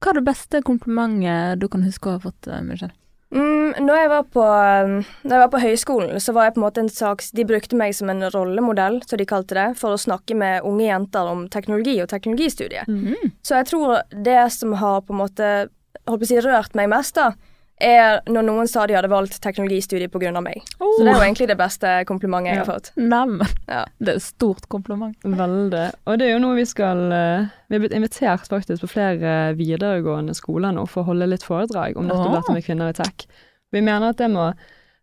Hva 0.00 0.14
er 0.14 0.20
det 0.20 0.24
beste 0.30 0.62
komplimentet 0.64 1.60
du 1.60 1.68
kan 1.68 1.82
huske 1.84 2.08
å 2.08 2.16
ha 2.16 2.18
fått, 2.24 2.48
eh, 2.48 2.62
Michelle? 2.64 2.94
Mm, 3.30 3.86
når, 3.86 3.94
jeg 3.94 4.10
var 4.10 4.24
på, 4.34 4.42
um, 4.42 4.94
når 5.22 5.34
jeg 5.36 5.42
var 5.44 5.50
på 5.52 5.62
høyskolen, 5.62 6.22
så 6.22 6.34
var 6.34 6.48
jeg 6.48 6.56
på 6.56 6.60
en 6.60 6.64
måte 6.64 6.82
en 6.82 6.90
slags 6.90 7.28
De 7.36 7.44
brukte 7.46 7.78
meg 7.78 7.94
som 7.94 8.10
en 8.10 8.26
rollemodell, 8.34 8.98
som 9.06 9.20
de 9.20 9.26
kalte 9.28 9.54
det, 9.58 9.66
for 9.78 9.94
å 9.94 10.00
snakke 10.00 10.34
med 10.38 10.66
unge 10.66 10.88
jenter 10.88 11.30
om 11.30 11.44
teknologi 11.52 12.00
og 12.02 12.10
teknologistudiet. 12.10 12.90
Mm. 12.90 13.30
Så 13.46 13.60
jeg 13.60 13.70
tror 13.70 14.00
det 14.10 14.40
som 14.56 14.74
har 14.80 15.04
på 15.06 15.14
en 15.14 15.22
måte 15.22 15.52
holdt 16.08 16.24
på 16.24 16.26
å 16.26 16.30
si, 16.32 16.40
rørt 16.42 16.74
meg 16.78 16.90
mest, 16.90 17.18
da, 17.18 17.30
er 17.80 18.20
når 18.30 18.44
noen 18.46 18.68
sa 18.70 18.86
de 18.86 18.94
hadde 18.96 19.10
valgt 19.10 19.38
teknologistudiet 19.42 20.12
av 20.36 20.42
meg. 20.44 20.62
Så 20.78 21.02
det 21.04 21.08
er 21.10 21.14
jo 21.18 21.24
egentlig 21.26 21.48
det 21.50 21.56
beste 21.58 21.92
komplimentet 22.08 22.52
jeg 22.54 22.58
har 22.62 22.68
fått. 22.68 22.90
Neimen, 22.96 23.46
Ja. 23.68 23.84
det 24.00 24.08
er 24.08 24.16
et 24.16 24.22
stort 24.22 24.68
kompliment. 24.68 25.16
Veldig. 25.24 25.84
Og 26.06 26.18
det 26.18 26.26
er 26.28 26.32
jo 26.34 26.42
noe 26.44 26.56
vi 26.56 26.64
skal 26.64 27.12
eh, 27.12 27.46
Vi 27.70 27.76
er 27.76 27.80
blitt 27.84 27.94
invitert 27.96 28.48
faktisk 28.48 28.82
på 28.84 28.92
flere 28.96 29.54
videregående 29.56 30.34
skoler 30.34 30.72
nå 30.72 30.86
for 30.88 31.02
å 31.02 31.10
holde 31.12 31.26
litt 31.30 31.42
foredrag 31.46 31.96
om 31.96 32.06
nettopp 32.08 32.36
dette 32.40 32.52
med 32.56 32.64
kvinner 32.66 32.90
i 32.90 32.96
tech. 32.98 33.26
Vi 33.72 33.80
mener 33.80 34.10
at 34.10 34.18
det 34.18 34.30
må 34.30 34.52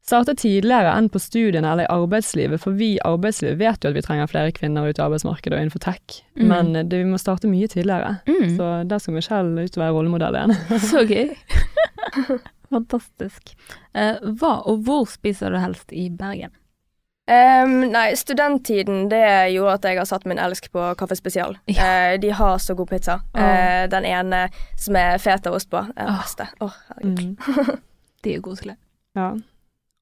starte 0.08 0.36
tidligere 0.40 0.94
enn 0.96 1.10
på 1.12 1.20
studiene 1.20 1.68
eller 1.68 1.84
i 1.84 1.92
arbeidslivet, 1.92 2.62
for 2.64 2.72
vi 2.80 2.94
i 2.96 3.00
arbeidslivet 3.04 3.58
vet 3.60 3.84
jo 3.84 3.90
at 3.90 3.96
vi 3.98 4.04
trenger 4.06 4.30
flere 4.32 4.54
kvinner 4.56 4.88
ut 4.88 5.00
i 5.00 5.04
arbeidsmarkedet 5.04 5.52
og 5.58 5.60
innenfor 5.66 5.84
tech, 5.84 6.22
Mm. 6.38 6.48
men 6.48 6.90
det, 6.90 7.00
vi 7.02 7.04
må 7.10 7.18
starte 7.20 7.48
mye 7.50 7.68
tidligere. 7.68 8.20
Mm. 8.28 8.56
Så 8.56 8.88
der 8.88 9.00
skal 9.00 9.14
Michelle 9.18 9.64
ut 9.66 9.78
og 9.78 9.82
være 9.84 9.96
rollemodell 9.98 10.36
igjen. 10.38 10.56
Så 10.80 11.04
gøy. 11.10 11.36
Fantastisk. 12.74 13.54
Eh, 13.94 14.18
hva 14.40 14.54
og 14.68 14.84
hvor 14.88 15.06
spiser 15.10 15.54
du 15.54 15.60
helst 15.62 15.92
i 15.96 16.10
Bergen? 16.10 16.52
Um, 17.28 17.82
nei, 17.92 18.14
studenttiden 18.16 19.10
det 19.12 19.52
gjorde 19.52 19.74
at 19.74 19.84
jeg 19.90 19.98
har 20.00 20.08
satt 20.08 20.24
min 20.30 20.40
elsk 20.40 20.70
på 20.72 20.84
Kaffe 21.00 21.18
Spesial. 21.20 21.58
Ja. 21.68 22.14
Uh, 22.14 22.20
de 22.24 22.30
har 22.32 22.56
så 22.64 22.76
god 22.80 22.88
pizza. 22.94 23.18
Oh. 23.36 23.42
Uh, 23.44 23.84
den 23.92 24.08
ene 24.08 24.46
som 24.80 24.96
er 24.96 25.20
fetaost 25.20 25.68
på, 25.74 25.82
er 25.92 25.92
den 26.08 26.14
Åh. 26.14 26.22
beste. 26.24 26.48
oh, 26.64 26.78
herregud. 26.94 27.36
Mm. 27.36 27.82
De 28.24 28.34
er 28.38 28.42
koselige. 28.42 28.80
Ja. 29.20 29.28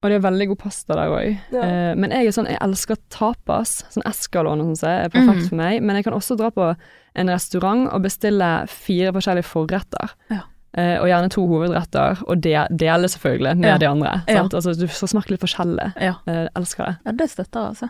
Og 0.05 0.11
det 0.11 0.19
er 0.19 0.21
veldig 0.27 0.45
god 0.51 0.59
pasta 0.61 0.93
der 0.99 1.09
òg. 1.17 1.31
Ja. 1.55 1.63
Uh, 1.65 1.91
men 1.97 2.13
jeg 2.13 2.29
er 2.29 2.35
sånn, 2.37 2.47
jeg 2.51 2.61
elsker 2.61 3.01
tapas. 3.09 3.79
Sånn 3.89 4.05
Escalon 4.05 4.61
og 4.61 4.75
sånn 4.77 4.91
er 4.93 5.09
perfekt 5.09 5.41
Mm. 5.41 5.47
for 5.49 5.59
meg. 5.63 5.81
Men 5.81 5.97
jeg 5.97 6.05
kan 6.05 6.13
også 6.13 6.37
dra 6.37 6.51
på 6.53 6.69
en 7.15 7.31
restaurant 7.33 7.87
og 7.89 8.05
bestille 8.05 8.51
fire 8.69 9.11
forskjellige 9.17 9.49
forretter. 9.49 10.13
Ja. 10.29 10.43
Eh, 10.75 10.97
og 10.99 11.07
gjerne 11.07 11.29
to 11.31 11.45
hovedretter, 11.47 12.19
og 12.27 12.41
de, 12.43 12.51
dele 12.79 13.07
selvfølgelig 13.07 13.57
med 13.57 13.69
Ja. 13.69 13.77
de 13.77 13.87
andre. 13.87 14.21
Ja. 14.27 14.41
Sant? 14.41 14.53
Altså, 14.53 14.73
du 14.75 14.87
skal 14.87 15.07
smake 15.07 15.29
litt 15.31 15.39
forskjellig. 15.39 15.93
Ja. 16.01 16.13
Eh, 16.27 16.47
elsker 16.55 16.83
det. 16.85 16.95
ja, 17.05 17.11
det 17.11 17.29
støtter 17.31 17.59
jeg, 17.59 17.67
altså. 17.69 17.87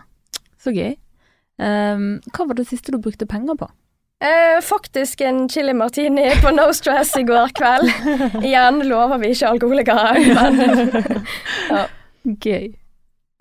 Så 0.62 0.70
gøy. 0.70 0.94
Um, 1.58 2.20
hva 2.36 2.46
var 2.46 2.54
det 2.54 2.66
siste 2.68 2.92
du 2.92 2.98
brukte 3.00 3.26
penger 3.26 3.54
på? 3.56 3.66
Eh, 4.20 4.60
faktisk 4.62 5.20
en 5.20 5.48
chili 5.48 5.72
martini 5.72 6.30
på 6.40 6.50
No 6.54 6.72
Stress 6.72 7.16
i 7.16 7.22
går 7.22 7.50
kveld. 7.56 7.90
Igjen 8.46 8.82
lover 8.88 9.18
vi 9.18 9.26
ikke 9.34 9.48
alkoholikere, 9.48 10.14
men 10.36 11.86
Gøy. 12.44 12.74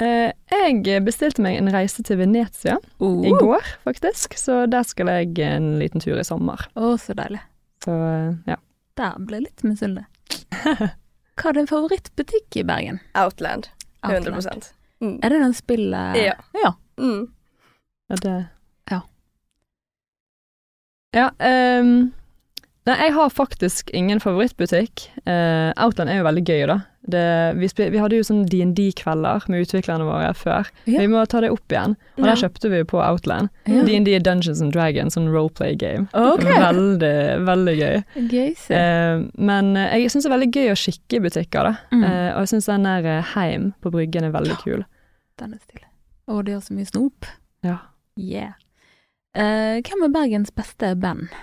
Uh, 0.01 0.31
jeg 0.51 1.03
bestilte 1.05 1.39
meg 1.41 1.55
en 1.57 1.71
reise 1.71 2.03
til 2.03 2.17
Venezia 2.19 2.75
uh. 2.99 3.21
i 3.23 3.31
går, 3.31 3.63
faktisk. 3.83 4.33
Så 4.37 4.65
der 4.65 4.83
skal 4.83 5.07
jeg 5.07 5.37
en 5.39 5.77
liten 5.79 6.01
tur 6.03 6.17
i 6.19 6.23
sommer. 6.27 6.65
Å, 6.75 6.97
så 6.99 7.13
deilig. 7.15 7.39
Så 7.85 7.93
uh, 7.93 8.33
ja. 8.49 8.57
Der 8.97 9.15
ble 9.19 9.39
jeg 9.39 9.47
litt 9.49 9.63
misunnelig. 9.67 10.05
Hva 11.35 11.49
er 11.51 11.57
din 11.57 11.67
favorittbutikk 11.67 12.55
i 12.61 12.63
Bergen? 12.63 12.99
Outland. 13.19 13.67
100 14.05 14.35
Outland. 14.37 14.69
mm. 15.03 15.17
Er 15.23 15.29
det 15.33 15.39
den 15.41 15.53
spillet 15.57 16.15
Ja. 16.21 16.35
ja. 16.63 16.71
Mm. 17.01 17.25
Ja, 18.09 18.15
det 18.23 18.35
Ja. 18.91 18.99
Ja, 21.15 21.29
ehm, 21.39 22.13
Nei, 22.85 22.95
jeg 23.01 23.15
har 23.15 23.31
faktisk 23.33 23.89
ingen 23.97 24.19
favorittbutikk. 24.21 25.07
Uh, 25.25 25.71
Outland 25.81 26.11
er 26.11 26.19
jo 26.19 26.27
veldig 26.27 26.43
gøy, 26.45 26.65
da. 26.69 26.75
Det, 27.05 27.21
vi, 27.57 27.67
vi 27.93 27.99
hadde 28.01 28.17
jo 28.17 28.25
sånn 28.25 28.43
DND-kvelder 28.49 29.45
med 29.49 29.65
utviklerne 29.65 30.05
våre 30.07 30.31
før. 30.37 30.69
Ja. 30.89 31.01
Vi 31.01 31.09
må 31.09 31.21
ta 31.29 31.41
det 31.41 31.51
opp 31.53 31.73
igjen. 31.73 31.95
Og 32.17 32.23
Ja. 32.23 32.31
der 32.31 32.39
kjøpte 32.43 32.69
vi 32.69 32.81
jo 32.81 32.87
på 32.89 33.01
Outland. 33.01 33.49
DND 33.65 34.09
ja. 34.13 34.19
Dungeons 34.25 34.61
and 34.61 34.73
Dragons, 34.73 35.17
sånn 35.17 35.29
roleplay 35.33 35.77
game. 35.77 36.05
Okay. 36.13 36.57
Veldig, 36.61 37.17
veldig 37.45 37.75
gøy. 37.79 38.03
Gøy. 38.33 38.51
Eh, 38.77 39.25
men 39.37 39.71
eh, 39.77 39.97
jeg 40.01 40.13
syns 40.13 40.25
det 40.25 40.31
er 40.31 40.35
veldig 40.35 40.51
gøy 40.53 40.73
å 40.73 40.77
kikke 40.81 41.17
i 41.17 41.23
butikker, 41.25 41.71
da. 41.71 41.73
Mm. 41.93 42.05
Uh, 42.05 42.29
og 42.35 42.45
jeg 42.45 42.53
syns 42.53 42.69
den 42.69 42.89
der 42.89 43.09
Heim 43.33 43.71
på 43.81 43.93
Bryggen 43.93 44.29
er 44.29 44.33
veldig 44.33 44.59
kul. 44.61 44.85
Den 45.41 45.57
er 45.57 45.61
stilig. 45.61 45.89
Og 46.29 46.45
de 46.45 46.57
har 46.57 46.61
så 46.65 46.73
mye 46.77 46.89
snop. 46.89 47.29
Ja. 47.65 47.79
Yeah. 48.17 48.53
Hvem 49.35 50.05
er 50.05 50.13
Bergens 50.13 50.53
beste 50.55 50.93
band? 50.97 51.33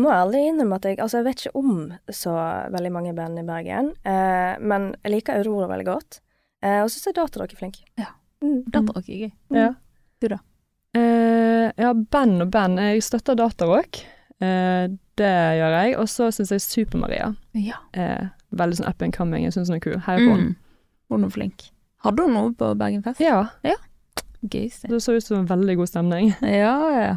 Må 0.00 0.10
ærlig 0.14 0.40
innrømme 0.50 0.78
at 0.80 0.86
jeg 0.88 0.98
Altså, 1.02 1.20
jeg 1.20 1.26
vet 1.28 1.42
ikke 1.44 1.60
om 1.60 1.92
så 2.14 2.32
veldig 2.72 2.92
mange 2.94 3.12
band 3.16 3.40
i 3.42 3.46
Bergen, 3.46 3.92
eh, 4.08 4.54
men 4.60 4.90
jeg 5.04 5.12
liker 5.16 5.40
Aurora 5.40 5.68
veldig 5.72 5.86
godt. 5.88 6.20
Eh, 6.62 6.78
og 6.82 6.88
så 6.90 6.96
syns 6.98 7.10
jeg 7.10 7.18
Datarock 7.18 7.52
er 7.54 7.60
flink. 7.60 7.80
Ja. 8.00 8.10
Mm. 8.44 8.62
Datarock 8.72 9.08
er 9.08 9.26
gøy. 9.26 9.32
gøy. 9.50 9.58
Ja. 9.60 9.68
Du 10.20 10.28
da? 10.32 10.38
Eh, 10.96 11.68
ja, 11.80 11.92
band 11.94 12.42
og 12.46 12.50
band. 12.54 12.80
Jeg 12.82 13.02
støtter 13.06 13.36
Datarock. 13.38 14.02
Eh, 14.40 14.88
det 15.20 15.32
gjør 15.60 15.76
jeg. 15.76 15.96
Og 16.00 16.08
så 16.08 16.30
syns 16.32 16.52
jeg 16.54 16.64
Super-Maria 16.64 17.34
Ja. 17.56 17.76
er 17.92 18.30
veldig 18.56 18.80
sånn 18.80 18.88
up 18.88 19.02
and 19.02 19.12
coming. 19.16 19.44
Jeg 19.44 19.52
syns 19.56 19.68
hun 19.70 19.76
er 19.76 19.84
kul. 19.84 19.98
Heier 20.06 20.24
på 20.24 20.32
henne. 20.34 20.54
Mm. 20.54 20.56
Hun 21.10 21.24
er 21.24 21.34
flink. 21.34 21.70
Hadde 22.04 22.24
hun 22.24 22.32
noe 22.34 22.52
på 22.56 22.70
Bergenfest? 22.80 23.20
Ja, 23.20 23.50
ja. 23.66 23.76
Gøy, 24.40 24.70
det 24.88 25.02
så 25.04 25.12
ut 25.12 25.22
som 25.22 25.42
en 25.42 25.48
veldig 25.50 25.76
god 25.76 25.88
stemning. 25.90 26.30
Ja, 26.40 26.72
ja, 26.88 27.00
ja. 27.04 27.16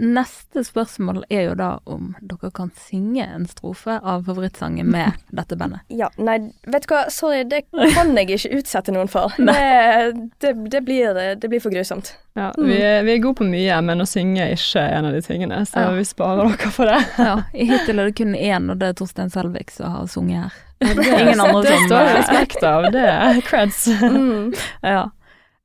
Neste 0.00 0.62
spørsmål 0.64 1.24
er 1.28 1.42
jo 1.50 1.54
da 1.58 1.66
om 1.84 2.14
dere 2.24 2.48
kan 2.56 2.70
synge 2.88 3.26
en 3.26 3.42
strofe 3.50 3.98
av 4.00 4.22
favorittsangen 4.24 4.88
med 4.88 5.12
dette 5.38 5.58
bandet. 5.60 5.82
Ja, 5.92 6.08
nei, 6.16 6.38
vet 6.64 6.86
du 6.88 6.94
hva, 6.94 7.02
sorry, 7.12 7.42
det 7.44 7.66
kan 7.92 8.14
jeg 8.16 8.30
ikke 8.38 8.54
utsette 8.62 8.94
noen 8.96 9.10
for. 9.12 9.34
Det, 9.50 10.30
det, 10.40 10.54
det, 10.72 10.80
blir, 10.86 11.14
det 11.36 11.48
blir 11.52 11.60
for 11.60 11.70
grusomt. 11.74 12.14
Ja, 12.38 12.48
vi, 12.56 12.78
er, 12.80 13.02
vi 13.04 13.12
er 13.18 13.20
gode 13.20 13.40
på 13.42 13.46
mye, 13.50 13.76
men 13.84 14.00
å 14.00 14.06
synge 14.08 14.40
er 14.46 14.54
ikke 14.56 14.80
en 14.86 15.08
av 15.10 15.12
de 15.16 15.20
tingene, 15.26 15.60
så 15.68 15.84
Ja. 15.84 15.92
vi 15.98 16.04
sparer 16.08 16.48
dere 16.54 16.72
for 16.72 16.88
det. 16.88 17.00
Ja, 17.28 17.36
Hittil 17.52 17.98
er 18.00 18.08
det 18.10 18.16
kun 18.22 18.34
én, 18.38 18.70
og 18.72 18.80
det 18.80 18.88
er 18.94 18.98
Torstein 19.02 19.30
Selvik 19.34 19.70
som 19.74 19.92
har 19.98 20.08
sunget 20.08 20.46
her. 20.46 20.60
Det, 20.80 21.06
Ingen 21.20 21.40
andre 21.44 21.62
det 21.66 21.76
som- 21.76 21.88
står 21.90 22.12
respekt 22.16 22.62
av. 22.64 22.86
Det 22.94 23.04
er 23.12 23.40
creds. 23.44 23.82
Mm. 24.00 24.54
Ja. 24.86 25.02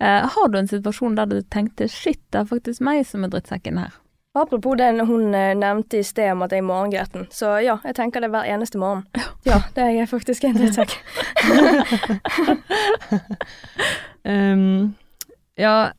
Uh, 0.03 0.25
har 0.35 0.49
du 0.51 0.57
en 0.59 0.67
situasjon 0.67 1.15
der 1.15 1.25
du 1.31 1.37
tenkte 1.41 1.87
'shit, 1.87 2.19
det 2.35 2.41
er 2.41 2.49
faktisk 2.49 2.81
meg 2.83 3.05
som 3.07 3.23
er 3.23 3.31
drittsekken 3.31 3.77
her'? 3.79 3.93
Apropos 4.35 4.75
det 4.75 4.89
hun 5.07 5.33
eh, 5.33 5.53
nevnte 5.55 6.01
i 6.01 6.03
sted 6.03 6.33
om 6.33 6.43
at 6.43 6.51
jeg 6.51 6.59
er 6.59 6.67
morgengretten, 6.67 7.27
så 7.31 7.55
ja, 7.63 7.77
jeg 7.87 7.95
tenker 7.95 8.19
det 8.19 8.29
hver 8.33 8.47
eneste 8.51 8.79
morgen. 8.81 9.05
Ja, 9.47 9.61
det 9.75 9.83
er 9.83 9.93
jeg 9.95 10.09
faktisk 10.11 10.43
en 10.43 10.57
drittsekk. 10.57 10.97
Um, 14.25 14.95
ja, 15.65 15.91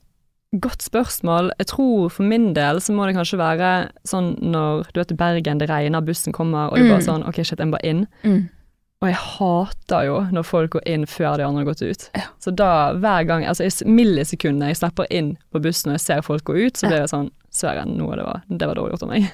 godt 0.60 0.82
spørsmål. 0.82 1.52
Jeg 1.58 1.70
tror 1.72 2.08
for 2.12 2.28
min 2.28 2.52
del 2.56 2.80
så 2.80 2.92
må 2.92 3.06
det 3.06 3.16
kanskje 3.16 3.40
være 3.40 3.70
sånn 4.08 4.34
når 4.42 4.90
du 4.92 5.00
vet 5.00 5.14
i 5.14 5.18
Bergen, 5.22 5.62
det 5.62 5.70
regner, 5.70 6.04
bussen 6.04 6.36
kommer, 6.36 6.68
og 6.68 6.76
det 6.76 6.86
er 6.86 6.92
bare 6.92 7.08
sånn 7.08 7.24
OK, 7.28 7.40
shit, 7.40 7.56
jeg 7.58 7.70
må 7.70 7.78
bare 7.78 7.88
inn. 7.94 8.04
Mm. 8.26 8.44
Og 9.04 9.10
jeg 9.10 9.18
hater 9.20 10.06
jo 10.08 10.20
når 10.32 10.44
folk 10.48 10.70
går 10.72 10.86
inn 10.88 11.04
før 11.08 11.36
de 11.36 11.44
andre 11.44 11.62
har 11.62 11.68
gått 11.68 11.82
ut. 11.84 12.06
Ja. 12.16 12.28
Så 12.40 12.52
da 12.56 12.70
hver 12.96 13.26
gang, 13.28 13.44
altså 13.44 13.66
i 13.66 13.88
millisekundene 13.88 14.70
jeg 14.72 14.80
slipper 14.80 15.10
inn 15.12 15.34
på 15.52 15.60
bussen 15.64 15.92
og 15.92 15.98
jeg 15.98 16.04
ser 16.06 16.24
folk 16.24 16.46
gå 16.48 16.56
ut, 16.56 16.80
så 16.80 16.88
blir 16.88 17.04
det 17.04 17.10
sånn 17.12 17.28
Sverre, 17.56 17.86
noe 17.88 18.18
det 18.18 18.26
var, 18.26 18.42
det 18.46 18.68
var 18.68 18.78
dårlig 18.78 18.96
gjort 18.96 19.06
av 19.06 19.12
meg. 19.14 19.28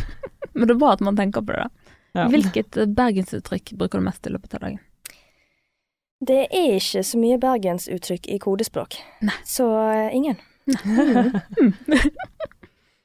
Men 0.54 0.68
det 0.68 0.76
er 0.76 0.80
bra 0.80 0.92
at 0.94 1.02
man 1.04 1.18
tenker 1.18 1.42
på 1.42 1.54
det. 1.56 1.66
da. 1.66 1.94
Ja. 2.14 2.26
Hvilket 2.30 2.76
eh, 2.78 2.90
bergensuttrykk 2.94 3.74
bruker 3.78 3.98
du 3.98 4.06
mest 4.06 4.26
i 4.26 4.32
løpet 4.34 4.54
av 4.54 4.66
dagen? 4.68 4.82
Det 6.24 6.44
er 6.46 6.76
ikke 6.78 7.02
så 7.04 7.18
mye 7.20 7.38
bergensuttrykk 7.42 8.28
i 8.32 8.38
kodespråk, 8.40 8.96
Nei. 9.26 9.34
så 9.44 9.66
ingen. 10.14 10.38
ingen. 10.70 11.34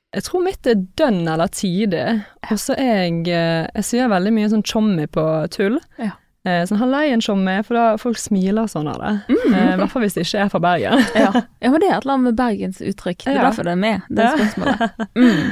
Jeg 0.10 0.26
tror 0.26 0.42
mitt 0.42 0.66
er 0.66 0.80
dønn 0.98 1.28
eller 1.30 1.52
tide. 1.54 2.04
Og 2.50 2.58
så 2.62 2.74
er 2.80 3.04
jeg 3.04 3.28
eh, 3.30 3.68
Jeg 3.76 3.86
sier 3.86 4.10
veldig 4.10 4.32
mye 4.34 4.50
sånn 4.50 4.66
tjommi 4.66 5.06
på 5.12 5.26
tull. 5.54 5.78
Ja. 6.02 6.16
Eh, 6.48 6.62
sånn 6.70 6.80
halleien 6.80 7.20
tjommi, 7.22 7.58
for 7.68 7.76
da 7.76 7.98
folk 8.00 8.18
smiler 8.18 8.70
sånn 8.72 8.88
av 8.88 9.00
det. 9.02 9.36
Eh, 9.36 9.74
I 9.74 9.78
hvert 9.82 9.92
fall 9.92 10.06
hvis 10.06 10.14
det 10.16 10.24
ikke 10.24 10.46
er 10.46 10.50
fra 10.54 10.60
Bergen. 10.64 11.02
Ja. 11.20 11.32
ja, 11.60 11.70
men 11.74 11.82
det 11.84 11.90
er 11.90 11.98
et 11.98 12.06
eller 12.06 12.14
annet 12.16 12.28
med 12.30 12.38
bergensuttrykk. 12.40 13.26
Det 13.26 13.34
er 13.34 13.40
Ja. 13.42 13.50
derfor 13.50 13.64
det 13.68 13.74
er 13.74 13.82
med, 13.84 14.02
det 14.10 14.24
Ja. 14.24 14.38
spørsmålet. 14.38 14.94
Mm. 15.20 15.52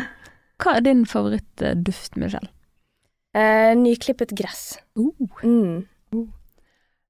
Hva 0.64 0.76
er 0.78 0.82
din 0.82 1.04
favorittduft, 1.06 2.16
Michelle? 2.18 2.50
Eh, 3.36 3.76
nyklippet 3.78 4.32
gress. 4.36 4.78
Uh. 4.98 5.12
Mm. 5.44 5.84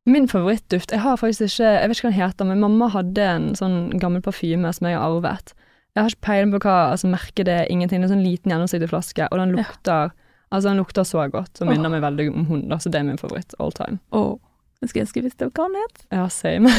Min 0.08 0.28
favorittduft 0.28 0.92
Jeg 0.92 1.00
har 1.04 1.16
faktisk 1.20 1.42
ikke 1.42 1.70
Jeg 1.82 1.90
vet 1.90 1.98
ikke 1.98 2.08
hva 2.08 2.12
den 2.16 2.22
heter, 2.22 2.46
men 2.50 2.60
mamma 2.60 2.90
hadde 2.92 3.24
en 3.24 3.48
sånn 3.56 3.78
gammel 4.00 4.22
parfyme 4.26 4.74
som 4.74 4.88
jeg 4.88 4.98
har 4.98 5.06
arvet. 5.08 5.54
Jeg 5.96 6.04
har 6.04 6.10
ikke 6.12 6.26
peiling 6.28 6.52
på 6.54 6.60
hva 6.66 6.76
altså, 6.92 7.08
merket 7.12 7.46
det 7.46 7.54
er, 7.62 7.68
ingenting. 7.72 8.02
Det 8.02 8.10
er 8.10 8.14
en 8.14 8.18
sånn 8.18 8.26
liten 8.28 8.52
gjennomsiktig 8.52 8.90
flaske, 8.92 9.28
og 9.32 9.38
den 9.40 9.56
Ja. 9.58 10.10
Altså, 10.50 10.70
den 10.70 10.82
lukter 10.82 11.04
så 11.04 11.26
godt, 11.28 11.60
og 11.60 11.68
minner 11.68 11.76
minner 11.76 11.96
meg 11.98 12.04
veldig 12.06 12.28
om 12.32 12.46
hunder, 12.48 12.80
så 12.80 12.92
det 12.92 13.02
er 13.02 13.08
min 13.10 13.20
favoritt 13.20 13.56
all 13.60 13.74
time. 13.76 14.00
Oh. 14.16 14.38
jeg 14.82 14.92
skulle 14.92 15.08
ønske 15.08 15.20
jeg 15.20 15.26
visste 15.28 15.50
hva 15.50 15.66
han 15.66 15.80
het. 15.82 16.06
Ja, 16.14 16.28
same. 16.32 16.72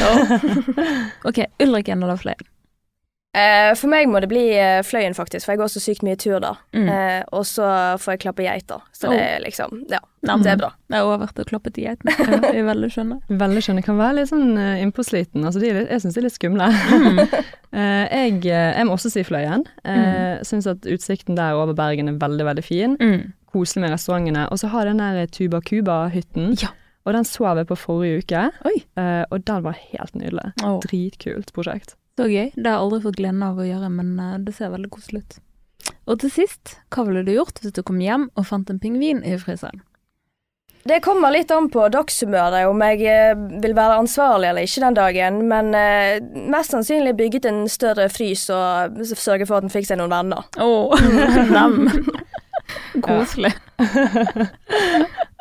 Ok, 1.28 1.42
Ulrik 1.60 1.90
en 1.92 2.02
eller 2.02 2.20
Fløyen? 2.20 2.48
Eh, 3.36 3.74
for 3.76 3.92
meg 3.92 4.08
må 4.08 4.22
det 4.24 4.30
bli 4.30 4.44
eh, 4.56 4.80
Fløyen, 4.86 5.14
faktisk, 5.14 5.44
for 5.44 5.52
jeg 5.52 5.60
går 5.60 5.70
så 5.70 5.82
sykt 5.82 6.04
mye 6.06 6.16
tur 6.18 6.38
der. 6.40 6.56
Mm. 6.72 6.88
Eh, 6.88 7.20
og 7.36 7.44
så 7.46 7.66
får 8.00 8.16
jeg 8.16 8.22
klappe 8.24 8.46
geiter, 8.46 8.80
så 8.96 9.12
det 9.12 9.20
er 9.20 9.42
liksom 9.44 9.82
Ja, 9.92 10.00
Nei, 10.24 10.38
det 10.42 10.54
er 10.54 10.62
bra. 10.62 10.70
Jeg 10.88 10.98
har 10.98 11.06
også 11.06 11.20
vært 11.22 11.42
og 11.42 11.50
klappet 11.52 11.78
i 11.78 11.84
geitene. 11.84 12.14
De 12.42 12.54
er 12.56 12.66
veldig 12.66 12.88
skjønne. 12.94 13.20
Veldig 13.44 13.62
skjønne. 13.62 13.82
Jeg 13.84 13.86
kan 13.86 14.00
være 14.00 14.16
litt 14.16 14.30
sånn 14.32 14.48
uh, 14.58 14.80
innpåsliten. 14.82 15.44
Altså, 15.44 15.60
de 15.62 15.70
jeg 15.76 16.02
syns 16.02 16.16
de 16.16 16.22
er 16.22 16.28
litt 16.28 16.38
skumle. 16.38 16.70
Eh, 17.68 18.06
jeg, 18.08 18.46
eh, 18.48 18.78
jeg 18.78 18.86
må 18.88 18.94
også 18.94 19.10
si 19.12 19.20
Fløyen. 19.28 19.66
Uh, 19.84 20.40
Syns 20.48 20.64
at 20.70 20.86
utsikten 20.88 21.36
der 21.36 21.52
over 21.52 21.74
Bergen 21.76 22.08
er 22.08 22.14
veldig, 22.16 22.46
veldig 22.48 22.62
fin. 22.64 22.94
Koselig 23.58 23.82
med 23.82 23.94
restaurantene. 23.96 24.46
Og 24.52 24.60
så 24.62 24.70
har 24.70 24.86
den 24.86 25.02
der 25.02 25.26
Tuba 25.26 25.60
Cuba-hytten. 25.60 26.52
Ja. 26.62 26.70
Og 27.08 27.14
den 27.16 27.24
så 27.24 27.46
jeg 27.56 27.66
på 27.66 27.76
forrige 27.78 28.22
uke, 28.22 28.40
Oi. 28.68 28.76
eh, 29.00 29.24
og 29.32 29.44
den 29.48 29.62
var 29.64 29.78
helt 29.80 30.14
nydelig. 30.14 30.52
Oh. 30.62 30.78
Dritkult 30.84 31.52
prosjekt. 31.56 31.96
så 32.18 32.26
gøy. 32.26 32.50
Det 32.54 32.66
har 32.66 32.74
jeg 32.76 32.84
aldri 32.84 33.02
fått 33.06 33.16
gleden 33.20 33.42
av 33.46 33.58
å 33.58 33.64
gjøre, 33.66 33.88
men 33.94 34.18
eh, 34.20 34.38
det 34.44 34.54
ser 34.56 34.72
veldig 34.74 34.90
koselig 34.90 35.22
ut. 35.22 35.38
Og 36.10 36.18
til 36.20 36.32
sist, 36.34 36.78
hva 36.92 37.04
ville 37.06 37.22
du 37.24 37.32
gjort 37.32 37.62
hvis 37.62 37.72
du 37.72 37.82
kom 37.86 38.00
hjem 38.02 38.28
og 38.34 38.48
fant 38.48 38.70
en 38.70 38.80
pingvin 38.82 39.22
i 39.24 39.38
fryseren? 39.40 39.80
Det 40.88 41.00
kommer 41.04 41.32
litt 41.34 41.50
an 41.52 41.66
på 41.72 41.82
dagshumøret 41.92 42.68
om 42.68 42.82
jeg 42.86 43.02
eh, 43.08 43.40
vil 43.62 43.74
være 43.76 43.98
ansvarlig 44.02 44.50
eller 44.50 44.68
ikke 44.68 44.84
den 44.84 44.98
dagen, 44.98 45.40
men 45.50 45.72
eh, 45.76 46.20
mest 46.48 46.72
sannsynlig 46.74 47.16
bygget 47.18 47.48
en 47.50 47.64
større 47.68 48.08
frys 48.12 48.46
og 48.54 49.00
sørge 49.10 49.48
for 49.48 49.58
at 49.58 49.66
den 49.66 49.72
fikk 49.74 49.88
seg 49.88 50.00
noen 50.00 50.12
venner. 50.12 50.44
Oh. 50.60 50.92
Koselig. 53.04 53.52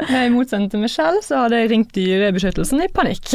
I 0.07 0.27
motsetning 0.31 0.69
til 0.71 0.79
Michelle, 0.83 1.21
så 1.25 1.43
hadde 1.43 1.57
jeg 1.61 1.71
ringt 1.71 1.93
Dyrebeskyttelsen 1.97 2.83
i 2.85 2.89
panikk. 2.93 3.31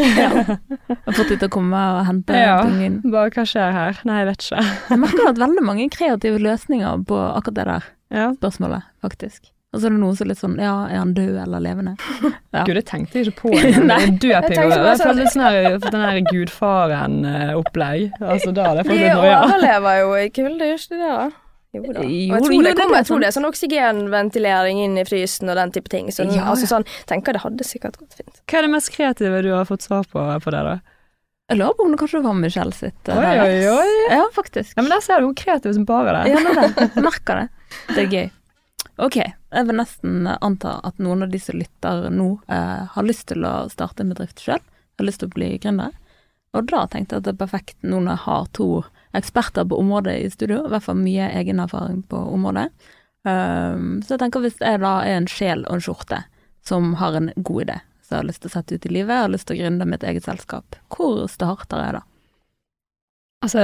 Og 1.06 1.14
fått 1.16 1.32
dem 1.32 1.40
til 1.42 1.48
å 1.48 1.52
komme 1.52 1.80
og 1.96 2.04
hente 2.08 2.36
Ja. 2.38 2.60
pingvin. 2.64 3.00
Bare 3.12 3.32
hva 3.34 3.44
skjer 3.48 3.72
her? 3.74 3.98
Nei, 4.08 4.20
jeg 4.22 4.28
vet 4.30 4.44
ikke. 4.46 4.62
Jeg 4.92 5.00
merker 5.02 5.30
at 5.32 5.40
veldig 5.42 5.64
mange 5.66 5.88
kreative 5.92 6.38
løsninger 6.42 7.02
på 7.08 7.18
akkurat 7.32 7.58
det 7.58 7.66
der 7.72 7.90
Ja. 8.12 8.28
spørsmålet, 8.38 8.86
faktisk. 9.02 9.50
Og 9.72 9.80
så 9.80 9.86
er 9.88 9.94
det 9.94 10.00
noen 10.02 10.16
som 10.16 10.26
er 10.26 10.28
litt 10.34 10.40
sånn 10.42 10.56
ja, 10.60 10.72
er 10.92 10.98
han 11.00 11.14
død 11.16 11.36
eller 11.46 11.62
levende? 11.64 11.94
Ja. 12.52 12.66
Gud, 12.68 12.76
det 12.76 12.84
tenkte 12.84 13.16
jeg 13.18 13.30
ikke 13.32 13.38
på. 13.46 13.52
Nei. 13.88 14.02
død 14.20 14.48
pingvin. 14.52 14.74
Det 14.84 14.96
sånn- 15.00 15.16
litt 15.16 15.32
sånn 15.32 15.44
her, 15.46 15.78
den 15.80 16.02
her 16.04 16.18
gudfaren-opplegg. 16.28 18.10
Altså, 18.20 18.52
da 18.52 18.66
hadde 18.68 18.82
jeg 18.82 18.90
fått 18.90 19.00
litt 19.00 19.16
noia. 19.16 19.38
overlever 19.46 20.00
jo 20.02 20.10
i 20.20 20.26
kulde, 20.36 20.68
gjør 20.68 20.82
ikke 20.84 20.98
de 21.00 21.14
da? 21.72 21.78
Jo 21.78 21.92
da. 21.92 22.00
Og 22.00 22.10
Jo, 22.12 22.36
jeg, 22.36 22.42
tror 22.44 22.52
det 22.52 22.62
det, 22.64 22.70
er 22.72 22.80
kommer, 22.82 22.96
jeg 23.00 23.06
tror 23.08 23.20
det 23.22 23.26
er 23.30 23.36
sånn 23.36 23.48
oksygenventilering 23.48 24.80
inn 24.84 24.98
i 25.00 25.04
frysen 25.08 25.48
og 25.52 25.56
den 25.56 25.72
type 25.72 25.88
ting. 25.92 26.10
Så 26.12 26.24
den, 26.26 26.34
Ja, 26.36 26.44
altså 26.52 26.66
sånn, 26.68 26.84
tenker 27.08 27.32
det 27.36 27.42
hadde 27.44 27.64
sikkert 27.64 27.96
gått 28.00 28.14
fint. 28.18 28.42
Hva 28.50 28.58
er 28.60 28.66
det 28.68 28.72
mest 28.74 28.90
kreative 28.94 29.42
du 29.42 29.50
har 29.54 29.64
fått 29.68 29.82
svar 29.86 30.04
på 30.04 30.20
på 30.44 30.50
det, 30.52 30.62
da? 30.68 30.74
Jeg 31.50 31.58
lurer 31.58 31.74
på 31.76 31.84
om 31.84 31.90
det 31.92 31.98
kanskje 32.00 32.22
var 32.24 32.34
Michelle 32.38 32.72
sitt. 32.72 33.08
eh, 33.08 33.16
Oi, 33.16 33.22
der. 33.22 33.42
oi, 33.42 33.80
oi. 33.80 34.14
Ja, 34.14 34.22
faktisk. 34.32 34.76
Ja, 34.76 34.82
men 34.82 34.90
der 34.94 35.00
ser 35.04 35.20
du 35.20 35.26
hvor 35.26 35.34
kreativ 35.36 35.74
som 35.74 35.84
bare 35.84 36.12
det. 36.22 36.32
Ja, 36.32 36.38
er 36.38 36.70
det. 36.76 37.02
Merker 37.02 37.42
det. 37.42 37.48
Det 37.94 38.04
er 38.06 38.12
gøy. 38.14 38.30
Ok, 39.02 39.16
jeg 39.16 39.66
vil 39.66 39.76
nesten 39.76 40.28
anta 40.40 40.76
at 40.84 40.98
noen 41.02 41.22
av 41.24 41.30
de 41.32 41.38
som 41.40 41.56
lytter 41.58 42.08
nå, 42.12 42.28
eh, 42.48 42.84
har 42.94 43.02
lyst 43.08 43.26
til 43.32 43.44
å 43.48 43.68
starte 43.72 44.00
en 44.04 44.12
bedrift 44.14 44.40
sjøl. 44.44 44.60
Har 45.00 45.04
lyst 45.08 45.20
til 45.24 45.28
å 45.28 45.34
bli 45.34 45.58
gründer. 45.58 45.92
Og 46.54 46.66
da 46.68 46.86
tenkte 46.86 47.16
jeg 47.16 47.22
at 47.24 47.24
det 47.24 47.32
er 47.34 47.46
perfekt 47.46 47.76
nå 47.82 48.00
når 48.04 48.12
jeg 48.12 48.24
har 48.28 48.46
to 48.52 48.66
eksperter 49.16 49.66
på 49.68 49.78
området 49.80 50.16
i 50.20 50.30
studio, 50.32 50.62
i 50.66 50.72
hvert 50.72 50.86
fall 50.86 51.00
mye 51.00 51.30
egen 51.40 51.62
erfaring 51.62 52.02
på 52.08 52.20
området. 52.32 52.68
Um, 53.22 54.00
så 54.02 54.16
jeg 54.16 54.24
tenker 54.24 54.42
hvis 54.42 54.58
jeg 54.58 54.80
da 54.82 54.96
er 55.06 55.20
en 55.20 55.30
sjel 55.30 55.66
og 55.68 55.78
en 55.78 55.84
skjorte 55.84 56.22
som 56.66 56.94
har 56.98 57.18
en 57.18 57.30
god 57.36 57.66
idé, 57.66 57.76
som 58.02 58.16
jeg 58.16 58.22
har 58.22 58.30
lyst 58.30 58.42
til 58.42 58.50
å 58.50 58.54
sette 58.56 58.78
ut 58.78 58.88
i 58.88 58.94
livet, 58.96 59.14
har 59.14 59.30
lyst 59.30 59.48
til 59.50 59.58
å 59.58 59.62
gründe 59.62 59.88
mitt 59.90 60.06
eget 60.06 60.26
selskap, 60.26 60.78
hvor 60.94 61.24
starter 61.30 61.84
jeg 61.84 61.98
da? 61.98 62.02
Altså, 63.42 63.62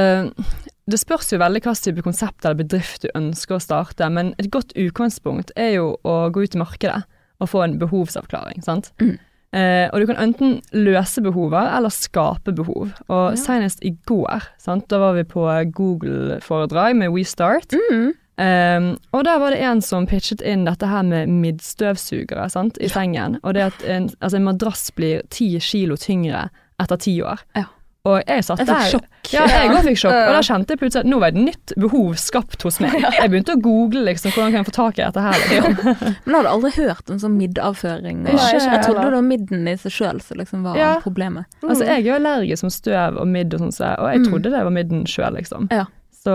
det 0.91 0.99
spørs 0.99 1.31
jo 1.31 1.39
veldig 1.39 1.63
hva 1.63 1.75
type 1.79 2.03
konsept 2.03 2.43
eller 2.43 2.59
bedrift 2.59 3.05
du 3.05 3.13
ønsker 3.15 3.59
å 3.59 3.63
starte, 3.63 4.09
men 4.11 4.33
et 4.43 4.51
godt 4.51 4.75
utgangspunkt 4.79 5.53
er 5.55 5.77
jo 5.77 5.93
å 6.03 6.17
gå 6.35 6.47
ut 6.47 6.57
i 6.59 6.63
markedet 6.63 7.03
og 7.39 7.51
få 7.53 7.63
en 7.63 7.77
behovsavklaring, 7.79 8.65
sant. 8.67 8.91
Mm. 8.99 9.15
Eh, 9.57 9.89
og 9.93 10.01
du 10.03 10.07
kan 10.11 10.19
enten 10.21 10.59
løse 10.77 11.23
behover 11.25 11.71
eller 11.77 11.89
skape 11.95 12.53
behov. 12.53 12.91
Og 13.09 13.31
Ja. 13.33 13.37
senest 13.41 13.81
i 13.83 13.95
går, 14.07 14.43
sant, 14.59 14.89
da 14.89 14.99
var 14.99 15.15
vi 15.15 15.25
på 15.25 15.47
Google-foredrag 15.73 16.97
med 16.97 17.11
WeStart. 17.11 17.73
Mm. 17.91 18.13
Um, 18.39 18.99
og 19.13 19.25
der 19.25 19.39
var 19.43 19.51
det 19.51 19.59
en 19.67 19.81
som 19.83 20.07
pitchet 20.07 20.41
inn 20.47 20.65
dette 20.65 20.87
her 20.87 21.03
med 21.03 21.27
middstøvsugere 21.29 22.45
sant, 22.53 22.79
i 22.81 22.87
sengen. 22.89 23.39
Og 23.43 23.55
det 23.55 23.65
at 23.73 23.83
en, 23.91 24.07
altså 24.21 24.37
en 24.39 24.45
madrass 24.47 24.91
blir 24.95 25.25
ti 25.31 25.59
kilo 25.59 25.97
tyngre 25.97 26.45
etter 26.79 26.97
ti 27.03 27.17
år. 27.23 27.41
Ja. 27.57 27.65
Og 28.09 28.23
jeg 28.25 28.45
satt 28.47 28.63
Jeg 28.63 28.69
der 28.71 28.87
sjokk. 28.93 29.07
Ja, 29.35 29.43
jeg 29.51 29.71
òg 29.75 29.83
fikk 29.85 29.99
sjokk. 30.01 30.15
Og 30.17 30.33
da 30.37 30.41
kjente 30.47 30.73
jeg 30.75 30.81
plutselig 30.81 31.05
at 31.05 31.11
nå 31.13 31.19
var 31.21 31.33
et 31.35 31.41
nytt 31.43 31.75
behov 31.85 32.15
skapt 32.23 32.63
hos 32.65 32.79
meg. 32.81 32.95
Jeg 33.19 33.29
begynte 33.33 33.57
å 33.57 33.61
google 33.61 34.05
liksom, 34.07 34.33
hvordan 34.33 34.55
kan 34.55 34.63
jeg 34.63 34.69
få 34.71 34.75
tak 34.79 34.99
i 35.01 35.03
dette 35.05 35.25
her. 35.27 35.43
Liksom. 35.43 35.75
Men 36.25 36.33
jeg 36.33 36.39
hadde 36.39 36.53
aldri 36.55 36.71
hørt 36.79 37.11
om 37.13 37.19
sånn 37.25 37.37
middavføring. 37.37 38.23
Og 38.25 38.39
ikke 38.39 38.63
jeg 38.65 38.83
trodde 38.87 39.05
det 39.05 39.13
var 39.19 39.27
midden 39.29 39.69
i 39.69 39.77
seg 39.83 39.93
sjøl 39.99 40.23
som 40.25 40.41
liksom 40.41 40.63
var 40.65 40.79
Ja. 40.81 40.91
problemet. 41.05 41.45
Altså, 41.63 41.85
jeg 41.85 41.99
er 42.01 42.07
jo 42.09 42.17
allergisk 42.17 42.65
som 42.65 42.73
støv 42.73 43.19
og 43.21 43.29
midd 43.29 43.53
og 43.55 43.61
sånn, 43.67 43.75
så- 43.77 43.95
og 43.99 44.09
jeg 44.13 44.21
Mm. 44.25 44.29
trodde 44.31 44.51
det 44.57 44.65
var 44.65 44.71
midden 44.71 45.05
sjøl, 45.05 45.35
liksom. 45.37 45.69
Ja. 45.71 45.85
Så, 46.19 46.33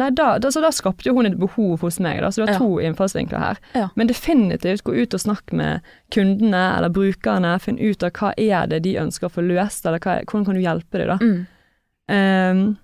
nei, 0.00 0.08
da, 0.16 0.38
da, 0.40 0.48
så 0.50 0.62
da 0.64 0.70
skapte 0.72 1.12
hun 1.12 1.26
et 1.28 1.36
behov 1.38 1.82
hos 1.84 1.98
meg, 2.00 2.22
da, 2.24 2.30
så 2.32 2.40
du 2.40 2.46
har 2.46 2.54
Ja. 2.54 2.58
to 2.58 2.78
innfallsvinkler 2.80 3.38
her. 3.38 3.58
Ja. 3.74 3.88
Men 3.94 4.08
definitivt 4.08 4.82
gå 4.82 4.94
ut 4.96 5.12
og 5.14 5.20
snakke 5.20 5.52
med 5.52 5.80
kundene 6.10 6.62
eller 6.78 6.88
brukerne, 6.88 7.60
Finn 7.60 7.78
ut 7.78 8.02
av 8.02 8.10
hva 8.16 8.32
er 8.38 8.66
det 8.66 8.82
de 8.82 8.94
ønsker 8.96 9.28
å 9.28 9.34
få 9.36 9.44
løst, 9.46 9.84
eller 9.86 9.98
hva, 10.00 10.22
hvordan 10.24 10.46
kan 10.48 10.54
du 10.54 10.60
hjelpe 10.64 10.98
dem, 10.98 11.08
da. 11.12 11.18
Mm. 11.20 11.46
Um, 12.08 12.76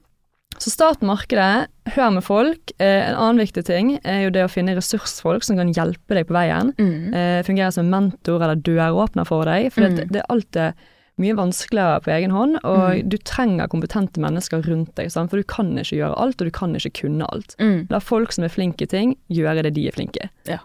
så 0.61 0.68
start 0.70 1.00
markedet, 1.00 1.68
hør 1.96 2.11
med 2.12 2.22
folk. 2.26 2.72
Eh, 2.78 3.09
en 3.09 3.16
annen 3.16 3.40
viktig 3.40 3.64
ting 3.64 3.94
er 4.05 4.24
jo 4.26 4.30
det 4.34 4.44
å 4.44 4.50
finne 4.53 4.74
ressursfolk 4.76 5.42
som 5.46 5.57
kan 5.57 5.72
hjelpe 5.72 6.12
deg 6.18 6.26
på 6.28 6.36
veien. 6.36 6.74
Mm. 6.76 7.14
Eh, 7.16 7.42
fungere 7.46 7.72
som 7.72 7.88
mentor 7.90 8.42
eller 8.44 8.61
døråpner 8.61 9.26
for 9.26 9.48
deg, 9.48 9.70
for 9.72 9.80
det, 9.88 9.90
Mm. 10.05 10.12
det 10.12 10.20
er 10.20 10.28
alltid 10.28 10.74
mye 11.20 11.34
vanskeligere 11.36 12.00
på 12.02 12.10
egen 12.10 12.30
hånd, 12.30 12.56
og 12.64 12.94
Mm. 12.96 13.08
du 13.08 13.16
trenger 13.18 13.68
kompetente 13.68 14.18
mennesker 14.18 14.62
rundt 14.66 14.94
deg, 14.96 15.10
sant? 15.12 15.30
for 15.30 15.36
du 15.36 15.42
kan 15.44 15.76
ikke 15.76 15.96
gjøre 16.00 16.16
alt, 16.18 16.40
og 16.40 16.46
du 16.46 16.50
kan 16.50 16.74
ikke 16.74 17.02
kunne 17.02 17.26
alt. 17.32 17.54
Mm. 17.60 17.86
La 17.90 17.98
folk 18.00 18.32
som 18.32 18.44
er 18.44 18.48
flinke 18.48 18.82
i 18.82 18.86
ting, 18.86 19.16
gjøre 19.30 19.62
det 19.62 19.74
de 19.74 19.86
er 19.88 19.92
flinke 19.92 20.24
i. 20.24 20.30
Ja. 20.48 20.58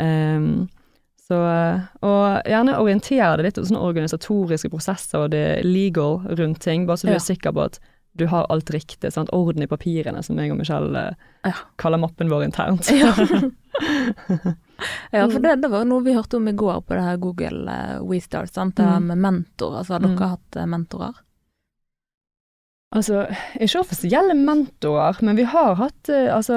Um, 0.00 0.68
så, 1.28 1.36
og 2.02 2.42
gjerne 2.48 2.78
orientere 2.80 3.36
deg 3.36 3.44
litt 3.44 3.58
om 3.58 3.64
sånne 3.68 3.84
organisatoriske 3.86 4.70
prosesser 4.72 5.18
og 5.26 5.30
det 5.30 5.64
legal 5.64 6.20
rundt 6.38 6.60
ting, 6.60 6.86
bare 6.86 6.96
så 6.96 7.06
du 7.06 7.12
Ja. 7.12 7.16
er 7.16 7.26
sikker 7.28 7.52
på 7.52 7.64
at 7.64 7.78
du 8.12 8.26
har 8.26 8.46
alt 8.50 8.70
riktig. 8.74 9.12
Sant? 9.12 9.30
Orden 9.32 9.62
i 9.62 9.66
papirene, 9.70 10.22
som 10.22 10.38
jeg 10.38 10.50
og 10.52 10.58
Michelle 10.58 10.98
eh, 11.08 11.14
Ja. 11.44 11.52
kaller 11.76 11.98
mappen 12.02 12.28
vår 12.28 12.44
internt. 12.48 12.90
Ja. 12.90 13.14
ja, 15.10 15.28
for 15.30 15.38
det, 15.40 15.54
det 15.62 15.68
var 15.72 15.84
noe 15.88 16.02
vi 16.04 16.14
hørte 16.16 16.36
om 16.40 16.48
i 16.48 16.52
går 16.56 16.80
på 16.86 16.94
det 16.96 17.04
her 17.04 17.16
Google 17.22 17.64
uh, 17.70 18.02
WeStart, 18.06 18.52
sant? 18.54 18.76
det 18.76 18.84
her 18.86 18.98
Mm. 19.00 19.06
med 19.12 19.18
mentor. 19.18 19.78
Altså, 19.78 19.92
har 19.94 20.00
Mm. 20.00 20.16
dere 20.16 20.28
hatt 20.34 20.56
eh, 20.56 20.66
mentorer? 20.66 21.14
Altså, 22.90 23.20
ikke 23.62 23.84
offisielle 23.84 24.34
mentorer, 24.34 25.20
men 25.22 25.36
vi 25.38 25.44
har 25.46 25.76
hatt 25.78 26.08
eh, 26.10 26.26
Altså, 26.34 26.56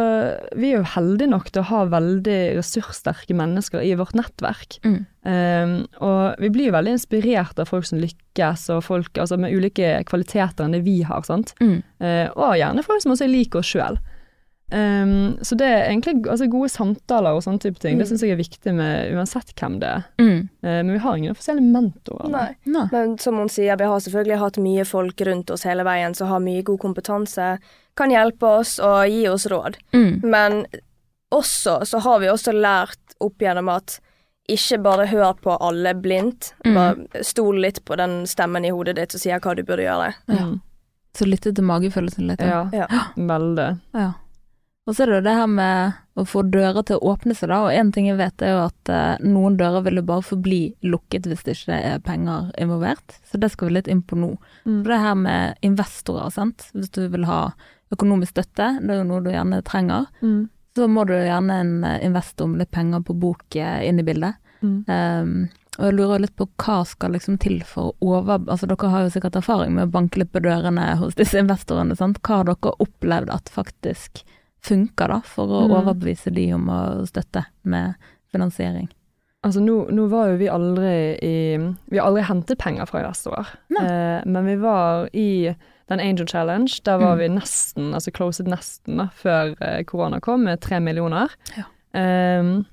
vi 0.57 0.71
er 0.71 0.79
jo 0.79 0.93
heldige 0.95 1.29
nok 1.29 1.51
til 1.53 1.61
å 1.61 1.67
ha 1.69 1.81
veldig 1.91 2.38
ressurssterke 2.57 3.36
mennesker 3.38 3.86
i 3.86 3.91
vårt 3.99 4.15
nettverk. 4.17 4.79
Mm. 4.81 5.03
Um, 5.23 5.75
og 6.03 6.41
vi 6.41 6.49
blir 6.51 6.71
jo 6.71 6.75
veldig 6.75 6.95
inspirert 6.97 7.61
av 7.61 7.69
folk 7.69 7.86
som 7.86 8.01
lykkes, 8.01 8.65
og 8.73 8.81
folk 8.88 9.21
altså, 9.21 9.38
med 9.38 9.53
ulike 9.53 9.99
kvaliteter 10.09 10.65
enn 10.65 10.73
det 10.73 10.81
vi 10.88 11.03
har, 11.05 11.21
sant. 11.27 11.53
Mm. 11.61 11.77
Uh, 12.01 12.25
og 12.34 12.57
gjerne 12.57 12.88
folk 12.88 13.05
som 13.05 13.13
også 13.13 13.29
liker 13.29 13.61
oss 13.61 13.69
sjøl. 13.69 14.01
Um, 14.72 15.38
så 15.45 15.55
det 15.59 15.68
er 15.68 15.84
egentlig 15.91 16.26
altså, 16.26 16.47
gode 16.49 16.70
samtaler 16.72 17.36
og 17.36 17.43
sånne 17.45 17.59
type 17.61 17.78
ting. 17.80 17.97
Det 17.99 18.07
Mm. 18.07 18.09
syns 18.09 18.22
jeg 18.24 18.32
er 18.32 18.39
viktig 18.41 18.74
med 18.74 19.14
uansett 19.14 19.53
hvem 19.59 19.80
det 19.80 19.89
er. 19.89 20.03
Mm. 20.18 20.49
Uh, 20.64 20.82
men 20.84 20.91
vi 20.93 20.97
har 21.03 21.16
ingen 21.18 21.32
offisielle 21.36 21.61
mentorer. 21.61 22.30
Nei. 22.32 22.55
Nei. 22.66 22.88
Men 22.91 23.18
som 23.20 23.38
hun 23.38 23.49
sier, 23.49 23.78
vi 23.78 23.84
har 23.86 23.99
selvfølgelig 23.99 24.39
hatt 24.39 24.57
mye 24.57 24.86
folk 24.86 25.22
rundt 25.22 25.51
oss 25.51 25.64
hele 25.64 25.84
veien 25.84 26.16
som 26.16 26.28
har 26.28 26.39
mye 26.39 26.64
god 26.64 26.80
kompetanse, 26.80 27.59
kan 27.95 28.09
hjelpe 28.09 28.41
oss 28.61 28.80
og 28.80 29.05
gi 29.07 29.28
oss 29.30 29.45
råd. 29.45 29.78
Mm. 29.93 30.24
Men 30.24 30.66
også 31.32 31.86
så 31.86 31.99
har 32.01 32.20
vi 32.20 32.28
også 32.32 32.51
lært 32.53 32.97
opp 33.22 33.38
gjennom 33.38 33.70
at 33.70 33.99
ikke 34.49 34.82
bare 34.84 35.05
hør 35.07 35.34
på 35.39 35.53
alle 35.61 35.93
blindt. 35.93 36.53
Mm. 36.66 36.74
Bare 36.76 37.24
stol 37.24 37.61
litt 37.61 37.84
på 37.86 37.95
den 37.95 38.24
stemmen 38.28 38.66
i 38.66 38.74
hodet 38.74 38.95
ditt 38.97 39.11
som 39.11 39.20
sier 39.22 39.39
hva 39.39 39.53
du 39.55 39.61
burde 39.64 39.86
gjøre. 39.86 40.14
Ja. 40.28 40.45
Mm. 40.49 40.61
Så 41.16 41.28
lytte 41.30 41.53
til 41.53 41.64
magefølelsen 41.64 42.26
litt. 42.28 42.41
Ja, 42.41 42.64
Ja. 42.74 42.88
veldig. 43.16 43.80
Ja. 43.93 44.14
Og 44.84 44.95
så 44.95 45.03
er 45.03 45.09
det 45.09 45.17
jo 45.21 45.25
det 45.25 45.34
her 45.38 45.47
med 45.47 45.99
å 46.19 46.25
få 46.27 46.41
dører 46.51 46.84
til 46.86 46.97
å 46.99 47.13
åpne 47.13 47.36
seg, 47.38 47.47
da. 47.53 47.61
Og 47.63 47.71
én 47.71 47.91
ting 47.95 48.09
jeg 48.09 48.17
vet, 48.19 48.41
er 48.43 48.51
jo 48.51 48.63
at 48.65 48.91
eh, 48.91 49.21
noen 49.23 49.55
dører 49.57 49.86
vil 49.86 50.01
jo 50.01 50.05
bare 50.09 50.25
forbli 50.27 50.59
lukket 50.84 51.29
hvis 51.29 51.45
det 51.47 51.55
ikke 51.55 51.77
er 51.93 52.01
penger 52.03 52.49
involvert. 52.59 53.15
Så 53.23 53.39
det 53.39 53.53
skal 53.53 53.69
vi 53.69 53.77
litt 53.77 53.88
inn 53.88 54.03
på 54.03 54.19
nå. 54.19 54.34
Mm. 54.67 54.81
Det 54.84 54.99
her 55.05 55.15
med 55.21 55.63
investorer, 55.63 56.27
sant. 56.36 56.67
Hvis 56.75 56.91
du 56.93 57.05
vil 57.13 57.23
ha 57.29 57.45
økonomisk 57.95 58.36
støtte, 58.36 58.73
det 58.84 58.91
er 58.91 59.01
jo 59.01 59.07
noe 59.07 59.23
du 59.23 59.31
gjerne 59.31 59.63
trenger, 59.65 60.09
Mm. 60.19 60.49
så 60.75 60.88
må 60.89 61.07
du 61.07 61.13
gjerne 61.13 61.59
en 61.63 61.73
eh, 61.88 61.99
investor 62.05 62.47
med 62.51 62.65
litt 62.65 62.71
penger 62.75 63.03
på 63.07 63.15
bok 63.23 63.55
eh, 63.55 63.88
inn 63.88 64.03
i 64.03 64.03
bildet. 64.03 64.36
Mm. 64.63 64.77
Um, 64.88 65.34
og 65.79 65.88
jeg 65.88 65.95
lurer 65.97 66.21
litt 66.21 66.36
på 66.38 66.45
hva 66.61 66.84
skal 66.86 67.15
liksom 67.15 67.39
til 67.41 67.63
for 67.65 67.95
å 68.03 68.13
over... 68.19 68.43
Altså 68.45 68.67
dere 68.69 68.91
har 68.91 69.05
jo 69.05 69.15
sikkert 69.15 69.39
erfaring 69.39 69.73
med 69.73 69.88
å 69.88 69.93
banke 69.95 70.21
litt 70.21 70.31
på 70.31 70.43
dørene 70.43 70.91
hos 70.99 71.15
disse 71.17 71.39
investorene, 71.39 71.95
sant. 71.97 72.19
Hva 72.21 72.41
har 72.41 72.51
dere 72.51 72.75
opplevd 72.84 73.31
at 73.34 73.49
faktisk 73.53 74.21
funker, 74.64 75.07
da, 75.07 75.20
for 75.26 75.47
å 75.47 75.68
Mm. 75.68 75.76
overbevise 75.82 76.34
de 76.34 76.53
om 76.53 76.68
å 76.70 77.05
støtte 77.07 77.45
med 77.64 77.95
finansiering? 78.32 78.89
Altså 79.43 79.59
nå, 79.59 79.89
nå 79.91 80.07
var 80.09 80.30
jo 80.30 80.38
vi 80.38 80.47
aldri 80.47 81.20
i 81.22 81.57
Vi 81.89 81.97
har 81.99 82.07
aldri 82.07 82.24
hentet 82.24 82.57
penger 82.57 82.86
fra 82.88 83.01
investorer. 83.03 83.45
Eh, 83.82 84.22
men 84.26 84.45
vi 84.45 84.55
var 84.55 85.09
i 85.14 85.53
den 85.89 85.99
Angel 85.99 86.26
Challenge. 86.26 86.80
Der 86.86 86.97
var 86.97 87.18
Mm. 87.18 87.20
vi 87.20 87.28
nesten, 87.41 87.93
altså 87.93 88.11
closet 88.14 88.47
nesten, 88.47 88.97
da, 88.97 89.07
før 89.14 89.53
eh, 89.61 89.84
korona 89.84 90.22
kom, 90.22 90.43
med 90.45 90.61
tre 90.61 90.80
millioner. 90.80 91.30
Ja. 91.57 91.64
Ehm, 91.93 92.66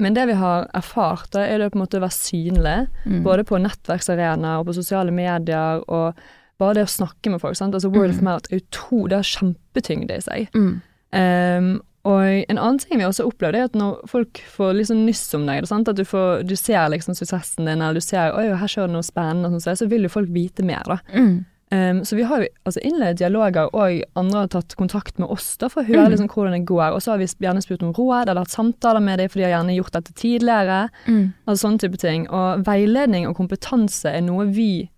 men 0.00 0.14
det 0.14 0.26
vi 0.26 0.34
har 0.34 0.66
erfart, 0.74 1.30
da, 1.30 1.40
er 1.46 1.58
det 1.58 1.72
på 1.72 1.76
en 1.78 1.86
måte 1.86 1.98
å 2.00 2.02
være 2.02 2.18
synlig. 2.18 2.88
Mm. 3.06 3.22
Både 3.22 3.44
på 3.44 3.60
nettverksarenaer 3.62 4.58
og 4.60 4.66
på 4.66 4.74
sosiale 4.74 5.12
medier, 5.12 5.82
og 5.88 6.14
bare 6.58 6.74
det 6.74 6.84
å 6.84 6.90
snakke 7.06 7.30
med 7.30 7.40
folk. 7.40 7.54
Sant? 7.56 7.72
Altså 7.74 7.90
Word 7.94 8.10
of 8.10 8.16
Mm. 8.20 8.24
mouth 8.24 8.52
er 8.52 8.58
jo 8.58 8.66
to, 8.70 9.06
det 9.08 9.16
har 9.16 9.22
kjempetyngde 9.22 10.10
i 10.16 10.20
seg. 10.20 10.48
Mm. 10.54 10.82
Um, 11.12 11.80
og 12.08 12.22
en 12.48 12.56
annen 12.56 12.78
ting 12.80 12.96
vi 12.96 13.04
også 13.04 13.26
opplevde, 13.28 13.58
er 13.60 13.68
at 13.68 13.74
når 13.76 13.98
folk 14.08 14.40
får 14.54 14.72
liksom 14.78 15.02
nyss 15.04 15.26
om 15.36 15.42
deg, 15.48 15.66
at 15.68 15.96
du, 15.98 16.04
får, 16.08 16.46
du 16.48 16.54
ser 16.56 16.88
liksom 16.88 17.12
suksessen 17.18 17.66
din, 17.68 17.82
eller 17.82 17.98
du 18.00 18.04
ser 18.04 18.32
oi, 18.32 18.46
her 18.56 18.70
skjer 18.72 18.86
det 18.88 18.94
noe 18.94 19.04
spennende, 19.04 19.50
og 19.52 19.60
sånn, 19.60 19.76
så 19.76 19.88
vil 19.90 20.06
jo 20.08 20.12
folk 20.12 20.30
vite 20.32 20.64
mer. 20.64 20.86
da. 20.88 20.96
Mm. 21.12 21.44
Um, 21.70 22.00
så 22.02 22.16
vi 22.18 22.24
har 22.26 22.40
jo 22.42 22.48
altså 22.66 22.80
innledet 22.82 23.20
dialoger, 23.20 23.68
og 23.76 24.00
andre 24.18 24.40
har 24.40 24.48
tatt 24.50 24.72
kontakt 24.80 25.20
med 25.22 25.28
oss 25.30 25.52
da, 25.60 25.68
for 25.70 25.82
å 25.84 25.86
høre 25.86 26.06
Mm. 26.08 26.10
liksom 26.14 26.30
hvordan 26.32 26.56
det 26.56 26.64
går. 26.66 26.96
Og 26.96 27.02
så 27.04 27.12
har 27.12 27.18
vi 27.20 27.28
gjerne 27.28 27.62
spurt 27.62 27.84
om 27.84 27.92
råd, 27.92 28.28
eller 28.28 28.42
hatt 28.42 28.50
samtaler 28.56 29.04
med 29.04 29.18
dem, 29.20 29.28
for 29.28 29.38
de 29.38 29.44
har 29.44 29.52
gjerne 29.60 29.76
gjort 29.76 29.92
dette 29.92 30.12
tidligere. 30.16 30.80
Mm. 31.06 31.32
Altså 31.46 31.66
sånne 31.68 31.78
type 31.84 32.00
ting. 32.00 32.26
Og 32.30 32.64
veiledning 32.66 33.28
og 33.28 33.36
kompetanse 33.36 34.08
er 34.10 34.24
noe 34.24 34.46
vi, 34.50 34.88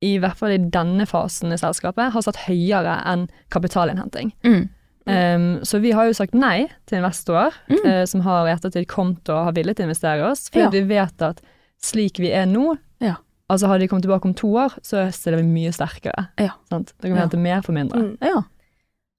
i 0.00 0.14
hvert 0.22 0.38
fall 0.38 0.54
i 0.54 0.62
denne 0.62 1.04
fasen 1.10 1.52
i 1.52 1.58
selskapet, 1.58 2.12
har 2.12 2.22
satt 2.22 2.46
høyere 2.46 3.02
enn 3.04 3.26
kapitalinnhenting. 3.50 4.32
Mm. 4.46 4.68
Um, 5.06 5.60
så 5.62 5.78
vi 5.80 5.92
har 5.92 6.04
jo 6.06 6.12
sagt 6.12 6.34
nei 6.34 6.66
til 6.86 6.98
investorer 6.98 7.52
Mm. 7.70 7.84
uh, 7.86 8.04
som 8.06 8.20
har 8.22 8.46
i 8.48 8.52
ettertid 8.54 8.86
kommet 8.88 9.28
og 9.28 9.44
har 9.44 9.52
villet 9.52 9.78
investere 9.78 10.18
i 10.18 10.22
oss, 10.30 10.48
fordi 10.50 10.64
Ja. 10.64 10.70
vi 10.70 10.82
vet 10.82 11.22
at 11.22 11.40
slik 11.80 12.18
vi 12.18 12.32
er 12.32 12.46
nå, 12.46 12.76
Ja. 13.00 13.14
altså 13.48 13.68
hadde 13.68 13.80
de 13.80 13.88
kommet 13.88 14.02
tilbake 14.04 14.24
om 14.24 14.34
to 14.34 14.48
år, 14.48 14.72
så 14.82 15.12
stiller 15.12 15.38
vi 15.38 15.44
mye 15.44 15.70
sterkere. 15.72 16.28
Ja. 16.38 16.50
Sant? 16.68 16.92
Da 17.00 17.08
kan 17.08 17.12
vi 17.14 17.18
Ja. 17.18 17.26
hente 17.26 17.38
mer 17.38 17.62
for 17.62 17.72
mindre. 17.72 17.98
Mm. 18.02 18.18
Ja. 18.20 18.42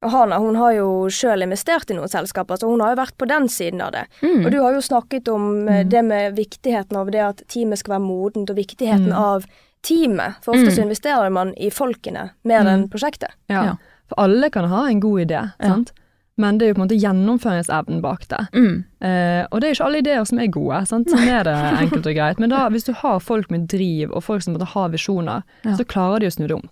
Og 0.04 0.12
Hana 0.12 0.38
hun 0.38 0.56
har 0.56 0.74
jo 0.74 1.08
sjøl 1.10 1.42
investert 1.42 1.90
i 1.90 1.94
noen 1.96 2.08
selskaper, 2.10 2.58
så 2.60 2.68
hun 2.70 2.82
har 2.82 2.94
jo 2.96 3.02
vært 3.02 3.18
på 3.18 3.28
den 3.28 3.48
siden 3.48 3.82
av 3.82 3.92
det. 3.94 4.06
Mm. 4.22 4.46
Og 4.46 4.52
du 4.52 4.62
har 4.62 4.74
jo 4.74 4.80
snakket 4.82 5.28
om 5.34 5.68
eh, 5.70 5.84
Mm. 5.84 5.90
det 5.90 6.06
med 6.06 6.36
viktigheten 6.36 6.96
av 6.98 7.10
det 7.12 7.20
at 7.22 7.42
teamet 7.48 7.78
skal 7.80 7.94
være 8.00 8.06
modent, 8.06 8.50
og 8.50 8.56
viktigheten 8.58 9.08
Mm. 9.08 9.14
av 9.18 9.46
teamet. 9.82 10.36
For 10.44 10.54
ofte 10.54 10.70
så 10.72 10.82
Mm. 10.84 10.90
investerer 10.92 11.32
man 11.32 11.54
i 11.58 11.70
folkene 11.70 12.32
mer 12.44 12.62
Mm. 12.64 12.68
enn 12.68 12.90
prosjektet. 12.90 13.30
Ja. 13.50 13.76
Ja. 14.08 14.16
For 14.16 14.24
alle 14.24 14.50
kan 14.50 14.66
ha 14.70 14.88
en 14.90 15.00
god 15.00 15.20
idé, 15.28 15.52
Ja. 15.60 15.68
sant? 15.68 15.92
men 16.40 16.58
det 16.60 16.66
er 16.66 16.70
jo 16.70 16.74
på 16.76 16.82
en 16.84 16.88
måte 16.88 17.02
gjennomføringsevnen 17.02 18.02
bak 18.02 18.28
det. 18.30 18.48
Mm. 18.54 18.84
Eh, 19.02 19.48
og 19.52 19.60
det 19.62 19.68
er 19.68 19.74
ikke 19.74 19.86
alle 19.86 19.98
ideer 20.04 20.24
som 20.26 20.40
er 20.40 20.48
gode, 20.54 20.86
sant? 20.88 21.08
sånn 21.10 21.28
er 21.28 21.44
det 21.44 21.56
enkelt 21.82 22.06
og 22.06 22.14
greit. 22.16 22.40
Men 22.40 22.50
da, 22.50 22.70
hvis 22.70 22.86
du 22.86 22.94
har 22.94 23.20
folk 23.20 23.50
med 23.50 23.68
driv, 23.68 24.12
og 24.14 24.24
folk 24.24 24.44
som 24.44 24.54
måtte 24.54 24.68
ha 24.76 24.88
visjoner, 24.88 25.42
Ja. 25.66 25.74
så 25.76 25.84
klarer 25.84 26.20
de 26.20 26.28
å 26.28 26.32
snu 26.32 26.48
det 26.48 26.56
om. 26.56 26.70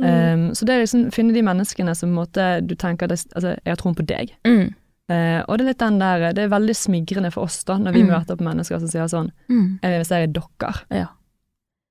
Mm. 0.00 0.32
Um, 0.48 0.50
så 0.56 0.64
det 0.64 0.72
er 0.72 0.80
liksom 0.80 1.10
finne 1.12 1.34
de 1.34 1.42
menneskene 1.44 1.92
som 1.94 2.14
måte, 2.16 2.66
du 2.66 2.74
tenker 2.74 3.06
det- 3.06 3.26
altså, 3.36 3.50
jeg 3.62 3.68
har 3.68 3.76
troen 3.76 3.94
på 3.94 4.06
deg. 4.06 4.30
Mm. 4.46 4.72
Uh, 5.12 5.42
og 5.46 5.58
det 5.58 5.60
er 5.60 5.68
litt 5.68 5.78
den 5.78 5.98
der, 5.98 6.32
det 6.32 6.38
er 6.44 6.48
veldig 6.48 6.74
smigrende 6.76 7.30
for 7.34 7.42
oss 7.44 7.62
da, 7.64 7.76
når 7.76 7.92
vi 7.92 8.02
Mm. 8.04 8.08
møter 8.14 8.36
på 8.38 8.44
mennesker 8.46 8.78
som 8.80 8.88
sier 8.88 9.04
sånn, 9.12 9.30
Mm. 9.50 9.78
jeg 9.82 9.90
vil 9.90 10.00
investere 10.00 10.22
i 10.22 10.26
dere. 10.26 10.74
Ja. 10.90 11.06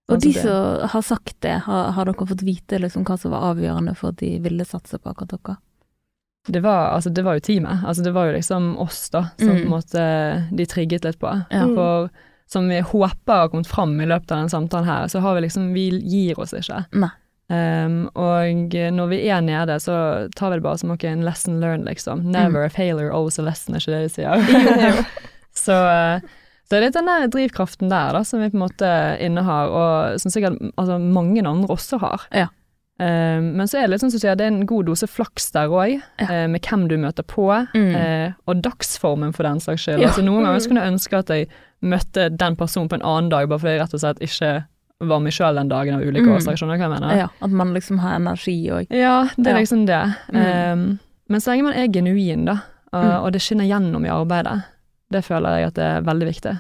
Og 0.10 0.22
de 0.24 0.34
som 0.34 0.88
har 0.90 1.04
sagt 1.06 1.36
det, 1.46 1.58
har, 1.66 1.92
har 1.96 2.10
dere 2.10 2.28
fått 2.30 2.46
vite 2.46 2.80
liksom 2.82 3.06
hva 3.08 3.18
som 3.20 3.34
var 3.36 3.52
avgjørende 3.52 3.96
for 3.98 4.14
at 4.14 4.22
de 4.22 4.36
ville 4.44 4.66
satse 4.66 4.98
på 4.98 5.12
akkurat 5.12 5.36
dere? 5.38 5.58
Det 6.50 6.62
var, 6.64 6.96
altså, 6.96 7.12
det 7.14 7.22
var 7.28 7.38
jo 7.38 7.44
teamet, 7.46 7.84
altså, 7.86 8.04
det 8.04 8.14
var 8.16 8.30
jo 8.30 8.38
liksom 8.38 8.72
oss 8.82 9.10
da, 9.14 9.26
som 9.38 9.50
Mm. 9.50 9.56
på 9.58 9.66
en 9.68 9.74
måte 9.74 10.04
de 10.56 10.66
trigget 10.66 11.06
litt 11.06 11.20
på. 11.20 11.34
Ja. 11.52 11.66
Mm. 11.68 11.76
For 11.76 12.10
som 12.50 12.70
vi 12.70 12.80
håper 12.80 13.34
har 13.34 13.50
kommet 13.50 13.68
fram 13.68 14.02
i 14.02 14.08
løpet 14.10 14.32
av 14.32 14.38
denne 14.40 14.50
samtalen 14.50 14.88
her, 14.88 15.08
så 15.08 15.20
har 15.22 15.36
vi 15.36 15.42
liksom, 15.46 15.74
vi 15.74 15.90
gir 16.02 16.40
oss 16.40 16.56
ikke. 16.58 16.86
Nei. 16.98 17.12
Um, 17.50 18.10
og 18.14 18.74
når 18.74 19.08
vi 19.10 19.20
er 19.30 19.42
nede, 19.42 19.80
så 19.82 19.94
tar 20.38 20.52
vi 20.52 20.58
det 20.58 20.66
bare 20.66 20.78
som 20.78 20.92
okay, 20.94 21.12
en 21.12 21.26
lesson 21.26 21.60
learned, 21.62 21.86
liksom. 21.86 22.24
Never 22.32 22.66
a 22.66 22.70
failure, 22.70 23.12
always 23.14 23.40
a 23.40 23.46
lesson, 23.46 23.76
er 23.76 23.82
ikke 23.82 23.92
det 23.92 24.02
de 24.08 24.10
sier? 24.14 25.00
så, 25.66 25.78
uh, 25.78 26.20
så 26.22 26.39
det 26.70 26.78
er 26.78 26.82
litt 26.86 26.94
den 26.94 27.32
drivkraften 27.34 27.90
der 27.90 28.14
da, 28.14 28.24
som 28.24 28.40
vi 28.42 28.50
på 28.50 28.58
en 28.60 28.64
måte 28.68 28.90
innehar, 29.26 29.70
og 29.74 30.20
som 30.22 30.32
sikkert 30.32 30.60
altså, 30.78 31.00
mange 31.02 31.42
andre 31.46 31.68
også 31.76 32.00
har. 32.00 32.22
Ja. 32.32 32.48
Um, 33.00 33.54
men 33.56 33.64
så 33.68 33.78
er 33.80 33.86
det 33.88 33.94
litt 33.94 34.02
sånn 34.04 34.12
som 34.12 34.20
du 34.20 34.24
sier, 34.26 34.36
det 34.36 34.44
er 34.44 34.52
en 34.52 34.66
god 34.68 34.86
dose 34.90 35.08
flaks 35.08 35.52
der 35.56 35.70
òg, 35.72 36.02
Ja. 36.20 36.48
med 36.52 36.62
hvem 36.68 36.88
du 36.90 36.98
møter 36.98 37.24
på, 37.24 37.46
Mm. 37.74 37.96
uh, 37.96 38.34
og 38.46 38.62
dagsformen 38.62 39.34
for 39.34 39.44
den 39.44 39.60
saks 39.60 39.82
skyld. 39.88 40.02
Ja. 40.02 40.08
Altså, 40.10 40.22
noen 40.22 40.44
ganger 40.44 40.60
skulle 40.60 40.82
jeg 40.84 40.94
ønske 40.94 41.18
at 41.18 41.28
jeg 41.30 41.48
møtte 41.82 42.30
den 42.38 42.56
personen 42.60 42.90
på 42.90 42.96
en 43.00 43.02
annen 43.08 43.30
dag, 43.32 43.48
bare 43.48 43.60
fordi 43.60 43.78
jeg 43.78 43.82
rett 43.82 43.94
og 43.94 44.00
slett 44.04 44.20
ikke 44.20 44.66
var 45.00 45.20
meg 45.24 45.32
sjøl 45.32 45.56
den 45.56 45.70
dagen 45.70 45.96
av 45.96 46.02
ulike 46.02 46.26
Mm. 46.28 46.36
årsaker. 46.36 46.58
Skjønner 46.60 46.76
du 46.76 46.84
hva 46.84 46.90
jeg 46.92 47.00
mener? 47.02 47.16
Ja, 47.18 47.28
at 47.42 47.50
man 47.52 47.74
liksom 47.74 48.00
har 48.00 48.16
energi 48.20 48.68
òg. 48.70 48.88
Ja, 48.92 49.30
det 49.38 49.48
er 49.48 49.56
liksom 49.64 49.86
det. 49.88 50.16
Mm. 50.34 50.74
Um, 50.74 51.00
men 51.30 51.40
så 51.40 51.52
lenge 51.56 51.64
man 51.64 51.74
er 51.74 51.88
genuin, 51.88 52.44
da, 52.46 52.58
og, 52.92 53.04
Mm. 53.06 53.24
og 53.24 53.32
det 53.32 53.42
skinner 53.42 53.64
gjennom 53.66 54.06
i 54.06 54.10
arbeidet, 54.10 54.64
det 55.12 55.24
føler 55.26 55.58
jeg 55.60 55.68
at 55.68 55.74
det 55.80 55.84
er 55.84 56.02
veldig 56.08 56.28
viktig. 56.30 56.56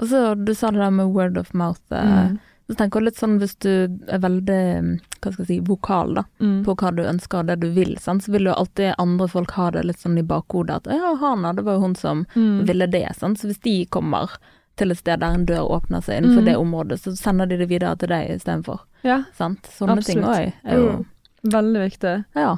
Og 0.00 0.08
så 0.08 0.22
du 0.44 0.54
sa 0.54 0.70
det 0.70 0.80
der 0.80 0.90
med 0.90 1.12
word 1.14 1.36
of 1.38 1.52
mouth. 1.54 1.80
eh, 1.90 2.28
Mm. 2.32 2.38
Så 2.70 2.76
tenker 2.78 3.00
jeg 3.00 3.04
litt 3.04 3.18
sånn 3.18 3.38
hvis 3.40 3.54
du 3.58 3.68
er 4.08 4.18
veldig 4.22 4.82
mm, 4.82 5.00
hva 5.20 5.32
skal 5.32 5.44
jeg 5.44 5.46
si, 5.46 5.60
vokal 5.60 6.14
da, 6.14 6.22
Mm. 6.40 6.64
på 6.64 6.74
hva 6.78 6.92
du 6.96 7.02
ønsker 7.02 7.38
og 7.40 7.46
det 7.46 7.60
du 7.60 7.70
vil, 7.74 7.96
sant? 7.98 8.22
så 8.22 8.30
vil 8.32 8.44
jo 8.46 8.54
alltid 8.54 8.94
andre 8.98 9.28
folk 9.28 9.50
ha 9.50 9.70
det 9.70 9.84
litt 9.84 9.98
sånn 9.98 10.16
i 10.18 10.22
bakhodet 10.22 10.76
at 10.76 10.86
ja, 10.86 11.14
Hana, 11.16 11.52
det 11.52 11.64
var 11.64 11.74
jo 11.74 11.80
hun 11.80 11.94
som 11.94 12.24
Mm. 12.34 12.64
ville 12.66 12.86
det. 12.86 13.14
Sant? 13.16 13.38
Så 13.38 13.48
hvis 13.50 13.60
de 13.60 13.84
kommer 13.86 14.30
til 14.76 14.90
et 14.90 14.96
sted 14.98 15.20
der 15.20 15.34
en 15.34 15.44
dør 15.44 15.68
åpner 15.68 16.00
seg 16.02 16.22
innenfor 16.22 16.40
Mm. 16.40 16.44
det 16.46 16.56
området, 16.56 16.98
så 17.02 17.16
sender 17.16 17.46
de 17.48 17.56
det 17.58 17.68
videre 17.68 17.96
til 17.98 18.08
deg 18.08 18.30
istedenfor. 18.30 18.80
Ja, 19.04 19.24
Sant? 19.34 19.62
Sånne 19.64 20.02
ting 20.04 20.22
Absolutt. 20.22 20.24
òg 20.24 20.52
er 20.64 20.76
jo 20.78 20.88
Mm. 20.92 21.06
veldig 21.44 21.90
viktig. 21.90 22.24
Ja. 22.36 22.56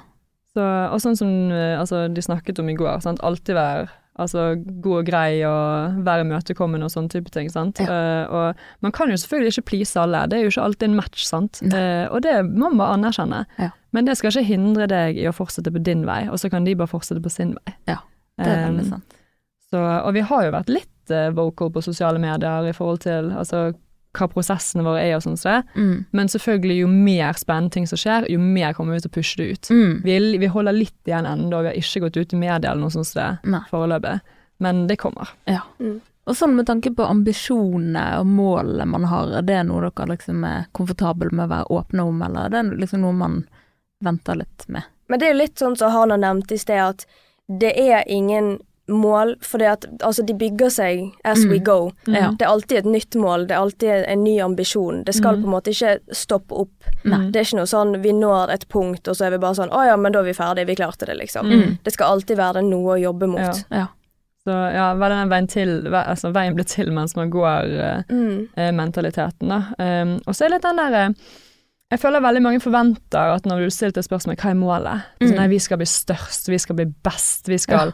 Så, 0.54 0.92
og 0.92 1.00
sånn 1.00 1.16
som 1.16 1.50
eh, 1.50 1.80
altså, 1.80 2.12
de 2.12 2.20
snakket 2.20 2.58
om 2.60 2.68
i 2.68 2.74
går, 2.76 3.00
sant? 3.02 3.18
alltid 3.20 3.56
være 3.56 3.88
altså, 4.20 4.54
god 4.84 4.98
og 5.00 5.08
grei 5.08 5.42
og 5.48 6.00
være 6.06 6.24
imøtekommende 6.26 6.88
og 6.88 6.92
sånne 6.94 7.12
type 7.12 7.32
ting. 7.34 7.50
Sant? 7.52 7.80
Ja. 7.82 7.88
Uh, 7.88 8.34
og 8.34 8.86
man 8.86 8.94
kan 8.94 9.10
jo 9.10 9.18
selvfølgelig 9.20 9.54
ikke 9.54 9.68
please 9.72 10.00
alle, 10.00 10.24
det 10.30 10.38
er 10.38 10.46
jo 10.46 10.52
ikke 10.52 10.66
alltid 10.68 10.88
en 10.88 10.98
match, 10.98 11.26
sant. 11.28 11.62
Eh, 11.64 12.06
og 12.10 12.22
det 12.24 12.36
må 12.46 12.70
man 12.70 12.80
bare 12.80 12.98
anerkjenne. 12.98 13.44
Ja. 13.58 13.70
Men 13.94 14.08
det 14.08 14.16
skal 14.18 14.32
ikke 14.32 14.48
hindre 14.48 14.88
deg 14.90 15.18
i 15.20 15.28
å 15.30 15.34
fortsette 15.34 15.72
på 15.74 15.82
din 15.86 16.04
vei, 16.08 16.24
og 16.30 16.40
så 16.42 16.50
kan 16.52 16.66
de 16.66 16.74
bare 16.78 16.90
fortsette 16.90 17.22
på 17.22 17.32
sin 17.32 17.54
vei. 17.58 17.76
Ja, 17.90 18.00
Det 18.40 18.50
er 18.50 18.66
veldig 18.68 18.88
Um, 18.88 18.90
sant. 18.96 19.20
Så, 19.70 19.80
og 19.80 20.12
vi 20.14 20.22
har 20.22 20.44
jo 20.46 20.50
vært 20.54 20.70
litt 20.70 21.10
eh, 21.10 21.30
vocal 21.34 21.70
på 21.74 21.82
sosiale 21.82 22.20
medier 22.22 22.68
i 22.68 22.74
forhold 22.76 23.00
til 23.02 23.32
altså, 23.34 23.72
hva 24.14 24.28
prosessene 24.30 24.84
våre 24.86 25.02
er 25.02 25.16
og 25.16 25.24
sånn 25.24 25.36
som 25.40 25.58
det. 25.58 25.80
Mm. 25.80 25.96
Men 26.16 26.30
selvfølgelig, 26.32 26.78
jo 26.84 26.88
mer 26.90 27.38
spennende 27.40 27.74
ting 27.74 27.88
som 27.90 28.00
skjer, 28.00 28.28
jo 28.32 28.40
mer 28.40 28.76
kommer 28.76 28.96
vi 28.96 29.04
til 29.04 29.12
å 29.12 29.16
pushe 29.18 29.40
det 29.40 29.50
ut. 29.50 29.70
Mm. 29.74 29.92
Vi, 30.06 30.16
vi 30.42 30.50
holder 30.54 30.76
litt 30.76 31.10
igjen 31.10 31.28
ennå, 31.28 31.62
vi 31.64 31.72
har 31.72 31.78
ikke 31.80 32.06
gått 32.06 32.18
ut 32.20 32.34
i 32.34 32.40
media 32.40 32.70
eller 32.70 32.86
noe 32.86 32.94
sånt 32.94 33.10
som 33.10 33.38
det 33.44 33.62
foreløpig. 33.70 34.18
Men 34.64 34.84
det 34.88 34.98
kommer. 35.02 35.34
Ja. 35.50 35.64
Mm. 35.82 35.98
Og 36.24 36.36
sånn 36.38 36.54
med 36.56 36.68
tanke 36.70 36.92
på 36.96 37.04
ambisjonene 37.04 38.04
og 38.22 38.28
målene 38.30 38.86
man 38.88 39.04
har, 39.10 39.34
er 39.40 39.44
det 39.44 39.60
noe 39.68 39.90
dere 39.90 40.14
liksom 40.14 40.44
er 40.48 40.70
komfortable 40.76 41.28
med 41.34 41.48
å 41.48 41.52
være 41.52 41.80
åpne 41.80 42.06
om, 42.08 42.22
eller 42.24 42.46
er 42.46 42.54
det 42.54 42.78
liksom 42.80 43.04
noe 43.04 43.16
man 43.18 43.42
venter 44.04 44.38
litt 44.40 44.64
med? 44.72 44.88
Men 45.12 45.20
det 45.20 45.26
er 45.26 45.34
jo 45.34 45.40
litt 45.42 45.60
sånn 45.60 45.76
som 45.76 45.92
Hana 45.92 46.16
nevnte 46.16 46.56
i 46.56 46.62
sted, 46.62 46.80
at 46.80 47.04
det 47.60 47.74
er 47.76 48.08
ingen 48.08 48.56
mål, 48.88 49.36
at 49.64 49.86
altså, 50.02 50.22
de 50.26 50.34
bygger 50.34 50.68
seg 50.70 51.12
as 51.24 51.44
we 51.46 51.58
Mm. 51.58 51.64
go. 51.64 51.90
Ja. 52.06 52.30
Det 52.32 52.42
er 52.42 52.50
alltid 52.50 52.78
et 52.78 52.84
nytt 52.84 53.14
mål, 53.16 53.46
det 53.48 53.52
er 53.56 53.60
alltid 53.62 54.04
en 54.08 54.24
ny 54.24 54.38
ambisjon. 54.40 55.04
Det 55.04 55.14
skal 55.14 55.36
Mm. 55.36 55.42
på 55.42 55.46
en 55.46 55.52
måte 55.54 55.70
ikke 55.70 55.98
stoppe 56.12 56.52
opp. 56.52 56.70
Nei. 57.04 57.30
Det 57.30 57.36
er 57.36 57.44
ikke 57.44 57.56
noe 57.56 57.66
sånn 57.66 58.02
vi 58.02 58.12
når 58.12 58.50
et 58.52 58.68
punkt, 58.68 59.08
og 59.08 59.16
så 59.16 59.26
er 59.26 59.30
vi 59.30 59.38
bare 59.38 59.54
sånn 59.54 59.70
å 59.70 59.86
ja, 59.86 59.96
men 59.96 60.12
da 60.12 60.18
er 60.20 60.24
vi 60.24 60.32
ferdige, 60.32 60.66
vi 60.66 60.74
klarte 60.76 61.06
det, 61.06 61.16
liksom. 61.16 61.46
Mm. 61.46 61.78
Det 61.82 61.92
skal 61.92 62.12
alltid 62.12 62.36
være 62.36 62.62
noe 62.62 62.98
å 62.98 63.00
jobbe 63.00 63.26
mot. 63.26 63.40
Ja. 63.70 63.78
Ja. 63.78 63.86
Så 64.46 64.52
ja, 64.74 64.94
hva 64.94 65.08
den 65.08 65.30
veien 65.30 65.48
til, 65.48 65.86
altså 65.90 66.30
veien 66.30 66.54
blir 66.54 66.66
til 66.66 66.90
mens 66.92 67.16
man 67.16 67.30
går, 67.30 67.80
eh, 67.80 68.02
Mm. 68.10 68.48
eh, 68.54 68.70
mentaliteten, 68.72 69.48
da. 69.48 69.62
Um, 69.78 70.20
og 70.26 70.34
så 70.34 70.44
er 70.44 70.48
det 70.48 70.52
litt 70.52 70.62
den 70.62 70.76
derre 70.76 71.14
Jeg 71.92 72.00
føler 72.00 72.20
veldig 72.20 72.42
mange 72.42 72.60
forventer 72.60 73.34
at 73.36 73.44
når 73.44 73.58
du 73.64 73.70
stiller 73.70 73.98
et 73.98 74.04
spørsmål 74.04 74.36
hva 74.36 74.50
er 74.50 74.54
målet, 74.54 75.02
Mm. 75.20 75.28
så 75.28 75.34
nei, 75.36 75.46
vi 75.48 75.58
skal 75.58 75.76
bli 75.78 75.86
størst, 75.86 76.48
vi 76.48 76.58
skal 76.58 76.76
bli 76.76 76.86
best, 77.04 77.46
vi 77.46 77.56
skal 77.58 77.92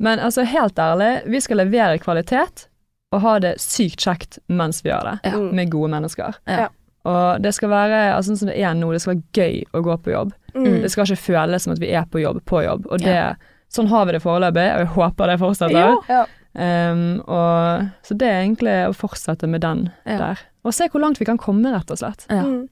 Men 0.00 0.18
altså, 0.22 0.44
helt 0.46 0.78
ærlig, 0.78 1.22
vi 1.26 1.40
skal 1.40 1.56
levere 1.64 1.98
kvalitet 1.98 2.66
og 3.12 3.20
ha 3.24 3.38
det 3.40 3.54
sykt 3.58 3.98
kjekt 4.04 4.38
mens 4.48 4.82
vi 4.84 4.90
gjør 4.90 5.04
det, 5.12 5.16
Ja. 5.30 5.36
Mm. 5.38 5.54
med 5.56 5.70
gode 5.72 5.90
mennesker. 5.90 6.34
Ja. 6.46 6.68
Og 7.08 7.40
det 7.42 7.54
skal 7.54 7.70
være 7.72 8.00
altså, 8.14 8.30
sånn 8.34 8.38
som 8.42 8.48
det 8.52 8.58
er 8.60 8.74
nå, 8.76 8.90
det 8.92 9.00
skal 9.00 9.14
være 9.14 9.24
gøy 9.32 9.64
å 9.72 9.82
gå 9.82 9.96
på 10.04 10.12
jobb. 10.12 10.32
Mm. 10.54 10.82
Det 10.82 10.90
skal 10.92 11.06
ikke 11.06 11.22
føles 11.24 11.62
som 11.64 11.72
at 11.72 11.80
vi 11.80 11.90
er 11.96 12.04
på 12.10 12.20
jobb 12.20 12.42
på 12.44 12.62
jobb, 12.66 12.86
og 12.90 12.98
det, 13.00 13.14
Ja. 13.14 13.34
sånn 13.72 13.88
har 13.88 14.04
vi 14.06 14.12
det 14.12 14.22
foreløpig, 14.22 14.66
og 14.74 14.78
jeg 14.84 14.86
håper 14.94 15.26
det 15.32 15.38
fortsetter. 15.40 15.96
Ja. 16.08 16.24
Um, 16.58 17.20
og, 17.28 17.88
så 18.02 18.16
det 18.18 18.28
er 18.28 18.40
egentlig 18.42 18.76
å 18.88 18.94
fortsette 18.96 19.46
med 19.48 19.60
den 19.62 19.90
Ja. 20.06 20.18
der. 20.18 20.38
Og 20.64 20.74
se 20.74 20.88
hvor 20.88 21.00
langt 21.00 21.18
vi 21.20 21.24
kan 21.24 21.38
komme, 21.38 21.70
rett 21.72 21.90
og 21.90 21.98
slett. 21.98 22.26
Ja. 22.28 22.42
Mm. 22.42 22.68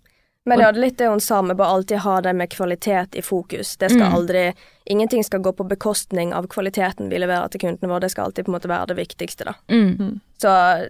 Men 0.46 0.60
ja, 0.62 0.70
det 0.72 0.78
er 0.78 0.84
litt 0.84 0.98
det 0.98 1.08
hun 1.10 1.20
sa 1.20 1.40
vi 1.42 1.54
bør 1.58 1.72
alltid 1.74 1.98
ha 2.04 2.20
det 2.22 2.32
med 2.38 2.50
kvalitet 2.52 3.16
i 3.18 3.22
fokus. 3.22 3.76
Det 3.76 3.90
skal 3.90 4.06
Mm. 4.10 4.14
aldri 4.14 4.54
Ingenting 4.88 5.24
skal 5.24 5.40
gå 5.42 5.50
på 5.52 5.64
bekostning 5.68 6.32
av 6.32 6.46
kvaliteten 6.46 7.08
vi 7.10 7.18
leverer 7.18 7.48
til 7.50 7.58
kundene 7.60 7.88
våre. 7.90 8.00
Det 8.00 8.10
skal 8.12 8.26
alltid 8.28 8.44
på 8.46 8.52
en 8.52 8.58
måte 8.60 8.68
være 8.70 8.86
det 8.86 8.96
viktigste, 8.96 9.44
da. 9.44 9.54
Mm. 9.68 10.20
Så 10.38 10.48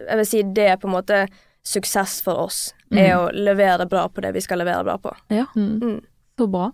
jeg 0.09 0.17
vil 0.19 0.27
si 0.27 0.43
det 0.43 0.67
er 0.69 0.77
på 0.77 0.89
en 0.89 0.93
måte 0.95 1.29
suksess 1.65 2.21
for 2.23 2.35
oss. 2.45 2.75
Er 2.93 3.17
å 3.17 3.31
levere 3.33 3.89
bra 3.89 4.07
på 4.09 4.21
det 4.21 4.35
vi 4.35 4.41
skal 4.45 4.59
levere 4.59 4.85
bra 4.85 4.99
på. 4.99 5.15
Ja, 5.31 5.47
Mm. 5.57 5.81
Mm. 5.81 6.01
så 6.39 6.47
bra. 6.51 6.73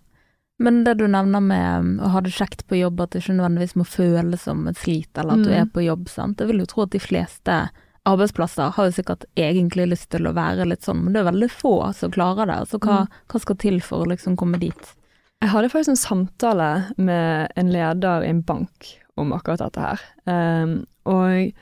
Men 0.58 0.82
det 0.84 0.98
du 0.98 1.06
nevner 1.06 1.40
med 1.40 1.78
um, 1.80 2.00
å 2.00 2.08
ha 2.10 2.20
det 2.20 2.30
kjekt 2.32 2.66
på 2.66 2.76
jobb, 2.78 3.00
at 3.00 3.10
det 3.10 3.22
ikke 3.22 3.36
nødvendigvis 3.38 3.74
må 3.76 3.86
føles 3.86 4.40
som 4.42 4.66
et 4.68 4.76
slit, 4.76 5.08
eller 5.16 5.32
at 5.32 5.42
du 5.44 5.50
Mm. 5.50 5.60
er 5.62 5.66
på 5.66 5.84
jobb, 5.86 6.08
sant. 6.08 6.38
Jeg 6.38 6.48
vil 6.48 6.58
jo 6.58 6.66
tro 6.66 6.82
at 6.82 6.90
de 6.90 6.98
fleste 6.98 7.68
arbeidsplasser 8.08 8.72
har 8.76 8.88
jo 8.88 8.94
sikkert 8.96 9.24
egentlig 9.38 9.86
lyst 9.92 10.08
til 10.10 10.26
å 10.26 10.32
være 10.34 10.66
litt 10.66 10.82
sånn, 10.86 11.04
men 11.04 11.14
det 11.14 11.20
er 11.22 11.28
veldig 11.30 11.50
få 11.54 11.74
som 11.94 12.10
klarer 12.14 12.50
det. 12.50 12.58
Så 12.70 12.80
hva, 12.82 13.04
hva 13.30 13.40
skal 13.42 13.58
til 13.62 13.78
for 13.84 14.02
å 14.02 14.10
liksom 14.10 14.36
komme 14.40 14.58
dit? 14.62 14.94
Jeg 15.42 15.50
hadde 15.50 15.70
faktisk 15.70 15.94
en 15.94 16.00
samtale 16.00 16.70
med 16.98 17.52
en 17.58 17.70
leder 17.74 18.22
i 18.26 18.30
en 18.30 18.42
bank 18.46 18.92
om 19.18 19.32
akkurat 19.34 19.62
dette 19.64 19.80
her. 19.82 20.02
Um, 20.26 20.74
og 21.06 21.52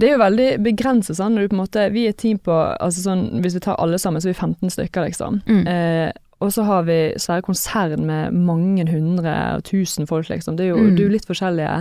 det 0.00 0.08
er 0.08 0.12
jo 0.16 0.22
veldig 0.24 0.48
begrenset 0.64 1.16
sånn 1.16 1.36
når 1.36 1.44
du 1.46 1.52
på 1.52 1.54
en 1.54 1.60
måte 1.62 1.82
Vi 1.94 2.02
er 2.08 2.12
et 2.12 2.18
team 2.18 2.40
på 2.42 2.50
altså 2.52 3.04
sånn, 3.04 3.20
Hvis 3.44 3.54
vi 3.54 3.60
tar 3.62 3.76
alle 3.78 3.98
sammen, 4.02 4.20
så 4.20 4.26
er 4.28 4.34
vi 4.34 4.40
15 4.40 4.72
stykker, 4.74 5.04
liksom. 5.06 5.38
Mm. 5.46 5.62
Eh, 5.70 6.10
og 6.42 6.50
så 6.52 6.64
har 6.66 6.82
vi 6.88 6.96
svære 7.16 7.44
konsern 7.46 8.02
med 8.08 8.34
mange 8.34 8.84
hundre 8.90 9.32
og 9.56 9.62
tusen 9.68 10.08
folk, 10.10 10.28
liksom. 10.28 10.56
Det 10.58 10.66
er 10.66 10.72
jo, 10.74 10.80
Mm. 10.82 10.96
det 10.96 11.00
er 11.04 11.06
jo 11.08 11.14
litt 11.14 11.28
forskjellige 11.30 11.76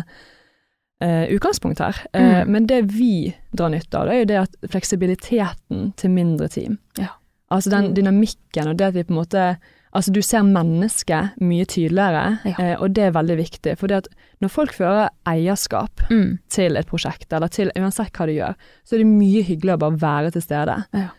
eh, 1.04 1.26
utgangspunkt 1.36 1.80
her. 1.84 2.00
Uh, 2.16 2.22
Mm. 2.44 2.52
Men 2.56 2.66
det 2.72 2.82
vi 2.96 3.34
drar 3.56 3.70
nytte 3.74 4.00
av, 4.00 4.08
det 4.08 4.14
er 4.16 4.20
jo 4.24 4.26
det 4.32 4.42
at 4.42 4.72
fleksibiliteten 4.72 5.94
til 6.00 6.10
mindre 6.14 6.48
team. 6.50 6.80
Ja. 6.98 7.08
Altså 7.52 7.70
den 7.70 7.92
Mm. 7.92 7.96
dynamikken 7.96 8.68
og 8.72 8.78
det 8.78 8.88
at 8.88 8.94
vi 8.96 9.04
på 9.04 9.12
en 9.14 9.22
måte 9.26 9.58
Altså 9.96 10.12
du 10.12 10.22
ser 10.24 10.42
mennesket 10.42 11.36
mye 11.40 11.66
tydeligere, 11.70 12.40
Ja. 12.46 12.56
eh, 12.58 12.76
og 12.82 12.94
det 12.96 13.04
er 13.04 13.12
veldig 13.12 13.38
viktig. 13.38 13.78
For 13.78 13.86
det 13.86 13.96
at 13.98 14.08
når 14.42 14.50
folk 14.50 14.72
fører 14.74 15.10
eierskap 15.28 16.02
Mm. 16.10 16.40
til 16.50 16.78
et 16.78 16.88
prosjekt, 16.88 17.32
eller 17.32 17.48
til 17.48 17.70
uansett 17.78 18.12
hva 18.12 18.26
de 18.26 18.34
gjør, 18.40 18.56
så 18.84 18.94
er 18.96 18.98
det 18.98 19.06
mye 19.06 19.44
hyggeligere 19.44 19.78
å 19.78 19.80
bare 19.80 20.00
være 20.00 20.32
til 20.32 20.42
stede. 20.42 20.84
Ja. 20.96 21.10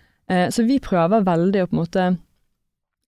Så 0.50 0.66
vi 0.66 0.80
prøver 0.80 1.22
veldig 1.22 1.62
å 1.62 1.66
på 1.68 1.72
en 1.72 1.86
måte 1.86 2.18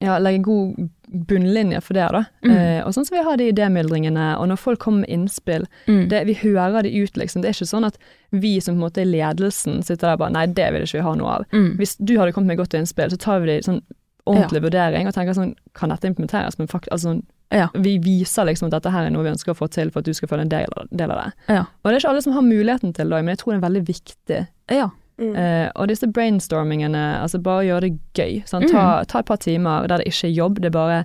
ja, 0.00 0.18
legge 0.18 0.42
god 0.44 0.90
bunnlinje 1.26 1.80
for 1.80 1.94
det, 1.94 2.08
da. 2.12 2.24
Mm. 2.44 2.50
Eh, 2.56 2.80
og 2.86 2.92
sånn 2.92 3.06
som 3.06 3.16
vi 3.16 3.22
har 3.24 3.36
de 3.40 3.46
idémyldringene, 3.52 4.36
og 4.38 4.48
når 4.50 4.58
folk 4.58 4.78
kommer 4.82 5.00
med 5.06 5.10
innspill, 5.14 5.66
Mm. 5.86 6.08
det, 6.10 6.24
vi 6.26 6.34
hører 6.34 6.82
det 6.82 6.92
ut, 6.92 7.16
liksom. 7.16 7.42
Det 7.42 7.48
er 7.48 7.54
ikke 7.56 7.70
sånn 7.70 7.86
at 7.86 7.96
vi 8.32 8.58
som 8.60 8.74
på 8.74 8.78
en 8.82 8.90
måte 8.90 9.00
er 9.00 9.06
ledelsen 9.06 9.82
sitter 9.82 10.08
der 10.08 10.12
og 10.14 10.18
bare 10.18 10.32
nei, 10.32 10.46
det 10.46 10.72
vil 10.72 10.82
ikke 10.82 10.98
vi 10.98 11.06
ha 11.06 11.14
noe 11.14 11.28
av. 11.38 11.44
Mm. 11.52 11.76
Hvis 11.78 11.96
du 11.96 12.16
hadde 12.18 12.32
kommet 12.32 12.48
med 12.48 12.58
godt 12.58 12.74
innspill, 12.74 13.08
så 13.10 13.16
tar 13.18 13.40
vi 13.40 13.46
det 13.46 13.58
i 13.62 13.70
sånn 13.70 13.82
ordentlig 14.26 14.62
vurdering 14.66 15.06
og 15.06 15.14
tenker 15.14 15.34
sånn, 15.38 15.54
kan 15.74 15.88
dette 15.88 16.08
implementeres? 16.10 16.58
Men 16.58 16.66
fakt, 16.66 16.88
altså, 16.90 17.22
Ja. 17.52 17.68
vi 17.74 17.96
viser 17.98 18.44
liksom 18.44 18.66
at 18.66 18.82
dette 18.82 18.90
her 18.92 19.06
er 19.06 19.10
noe 19.10 19.22
vi 19.22 19.30
ønsker 19.30 19.54
å 19.54 19.56
få 19.56 19.70
til 19.70 19.88
for 19.90 20.00
at 20.00 20.04
du 20.04 20.12
skal 20.12 20.28
få 20.28 20.40
en 20.40 20.48
del, 20.48 20.66
av- 20.76 20.88
del 20.90 21.10
av 21.12 21.24
det. 21.24 21.32
Ja. 21.54 21.60
Og 21.84 21.84
det 21.84 21.94
er 21.94 22.00
ikke 22.00 22.10
alle 22.10 22.22
som 22.22 22.32
har 22.32 22.42
muligheten 22.42 22.92
til 22.92 23.08
det, 23.08 23.24
men 23.24 23.28
jeg 23.36 23.38
tror 23.38 23.52
det 23.54 23.62
er 23.64 23.68
veldig 23.70 23.86
viktig. 23.86 24.48
Ja. 24.68 24.90
Mm. 25.18 25.34
Eh, 25.36 25.70
og 25.76 25.88
disse 25.88 26.06
brainstormingene, 26.12 27.20
altså 27.22 27.38
bare 27.42 27.64
gjøre 27.64 27.80
det 27.86 27.98
gøy. 28.14 28.42
Sånn, 28.44 28.66
ta, 28.70 29.04
ta 29.08 29.18
et 29.22 29.26
par 29.26 29.38
timer 29.40 29.86
der 29.88 29.98
det 30.02 30.06
ikke 30.10 30.28
er 30.28 30.34
jobb, 30.36 30.60
det 30.60 30.66
er 30.66 30.76
bare 30.76 30.98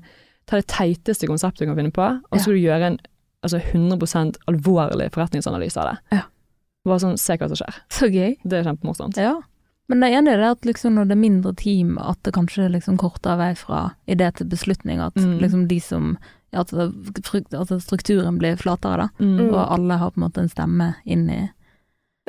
ta 0.47 0.57
det 0.59 0.68
teiteste 0.68 1.28
konseptet 1.30 1.64
du 1.64 1.68
kan 1.72 1.78
finne 1.80 1.93
på, 1.95 2.03
og 2.03 2.34
så 2.34 2.36
Ja. 2.36 2.41
skal 2.43 2.53
du 2.53 2.59
gjøre 2.59 2.88
en 2.91 2.99
altså 3.43 3.59
100% 3.72 4.36
alvorlig 4.47 5.12
forretningsanalyse 5.14 5.78
av 5.78 5.88
det. 5.93 6.18
Ja. 6.18 6.22
Bare 6.86 6.99
sånn, 6.99 7.18
se 7.18 7.38
hva 7.38 7.47
som 7.47 7.55
skjer. 7.57 7.80
Så 7.89 8.09
gøy. 8.12 8.36
Det 8.43 8.53
er 8.59 8.64
kjempemorsomt. 8.68 9.18
Ja. 9.18 9.39
Men 9.89 9.99
det 10.01 10.12
ene 10.14 10.32
er 10.34 10.38
det 10.38 10.51
at 10.51 10.62
liksom 10.62 10.93
når 10.93 11.07
det 11.09 11.16
er 11.18 11.22
mindre 11.22 11.55
team, 11.55 11.97
at 11.97 12.22
det 12.24 12.34
kanskje 12.34 12.66
er 12.66 12.70
liksom 12.76 12.97
kortere 12.97 13.38
vei 13.38 13.53
fra 13.55 13.95
idé 14.07 14.30
til 14.36 14.45
beslutning. 14.47 14.99
At 14.99 15.16
Mm. 15.16 15.39
liksom 15.41 15.68
de 15.68 15.80
som 15.80 16.18
at, 16.53 16.68
det- 16.68 17.53
at 17.53 17.68
strukturen 17.82 18.38
blir 18.38 18.55
flatere, 18.57 18.97
da. 18.97 19.07
Mm. 19.20 19.53
Og 19.53 19.72
alle 19.72 19.97
har 19.97 20.12
på 20.12 20.18
en 20.22 20.30
måte 20.30 20.38
en 20.39 20.49
stemme 20.49 20.95
inn 21.05 21.30
i 21.30 21.49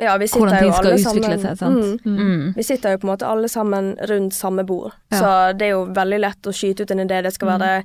Ja, 0.01 0.17
vi 0.17 0.27
sitter 0.27 0.47
hvordan 0.47 0.59
ting 0.63 0.73
skal 0.73 0.93
utvikle 0.97 1.35
seg, 1.39 1.57
sant. 1.57 2.05
Mm. 2.05 2.15
Mm. 2.17 2.53
Vi 2.55 2.63
sitter 2.63 2.91
jo 2.95 2.97
på 2.97 3.07
en 3.07 3.11
måte 3.13 3.27
alle 3.29 3.47
sammen 3.47 3.91
rundt 4.09 4.33
samme 4.33 4.63
bord, 4.65 4.91
Ja. 5.11 5.19
så 5.19 5.57
det 5.57 5.67
er 5.67 5.71
jo 5.75 5.85
veldig 5.93 6.19
lett 6.19 6.41
å 6.49 6.53
skyte 6.53 6.81
ut 6.81 6.91
en 6.91 6.99
idé. 6.99 7.21
Det 7.23 7.33
skal 7.33 7.47
Mm. 7.47 7.83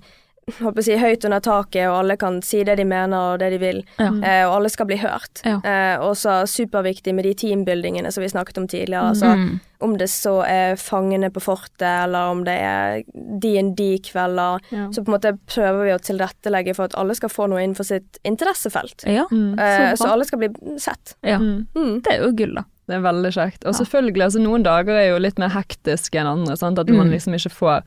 Håper 0.49 0.83
jeg 0.83 0.85
å 0.85 0.89
si, 0.89 0.97
høyt 1.05 1.25
under 1.25 1.41
taket, 1.41 1.89
og 1.89 1.97
alle 2.01 2.17
kan 2.17 2.41
si 2.43 2.63
det 2.65 2.77
de 2.77 2.85
mener 2.85 3.35
og 3.35 3.39
det 3.41 3.51
de 3.55 3.59
vil. 3.59 3.85
Ja. 3.99 4.09
Eh, 4.23 4.45
og 4.49 4.57
alle 4.57 4.69
skal 4.71 4.87
bli 4.87 4.97
hørt. 4.97 5.43
Ja. 5.45 5.61
Eh, 5.65 5.99
også 6.01 6.43
superviktig 6.49 7.15
med 7.15 7.25
de 7.25 7.35
teambuildingene 7.35 8.11
som 8.13 8.23
vi 8.23 8.29
snakket 8.29 8.59
om 8.59 8.67
tidligere. 8.69 9.09
Altså, 9.15 9.35
Mm. 9.37 9.61
Om 9.81 9.93
det 9.97 10.09
så 10.11 10.43
er 10.45 10.75
Fangene 10.75 11.31
på 11.31 11.39
fortet, 11.41 11.83
eller 11.87 12.33
om 12.33 12.41
det 12.43 12.57
er 12.59 13.05
DND-kvelder, 13.15 14.61
Ja. 14.71 14.89
så 14.91 15.05
på 15.05 15.09
en 15.09 15.15
måte 15.21 15.39
prøver 15.47 15.85
vi 15.85 15.93
å 15.95 15.99
tilrettelegge 16.03 16.75
for 16.75 16.85
at 16.85 16.95
alle 16.99 17.15
skal 17.15 17.29
få 17.29 17.49
noe 17.49 17.61
innenfor 17.63 17.85
sitt 17.87 18.19
interessefelt. 18.25 19.05
Ja, 19.07 19.27
Mm. 19.31 19.59
Eh, 19.59 19.95
så 19.95 19.99
så 20.07 20.11
alle 20.13 20.25
skal 20.25 20.39
bli 20.39 20.49
sett. 20.79 21.15
ja. 21.23 21.39
Mm. 21.39 21.67
Mm. 21.77 22.03
Det 22.03 22.13
er 22.13 22.25
jo 22.25 22.33
gull, 22.33 22.55
da. 22.55 22.65
Det 22.89 22.97
er 22.97 23.01
veldig 23.01 23.33
kjekt. 23.33 23.65
Og 23.67 23.75
Ja. 23.75 23.85
selvfølgelig, 23.85 24.23
altså 24.25 24.41
noen 24.41 24.63
dager 24.65 24.97
er 24.97 25.09
jo 25.11 25.19
litt 25.19 25.39
mer 25.39 25.51
hektiske 25.51 26.15
enn 26.19 26.27
andre. 26.27 26.57
Sant? 26.57 26.79
At 26.79 26.89
man 26.89 27.09
Mm. 27.09 27.13
liksom 27.13 27.35
ikke 27.35 27.53
får 27.53 27.83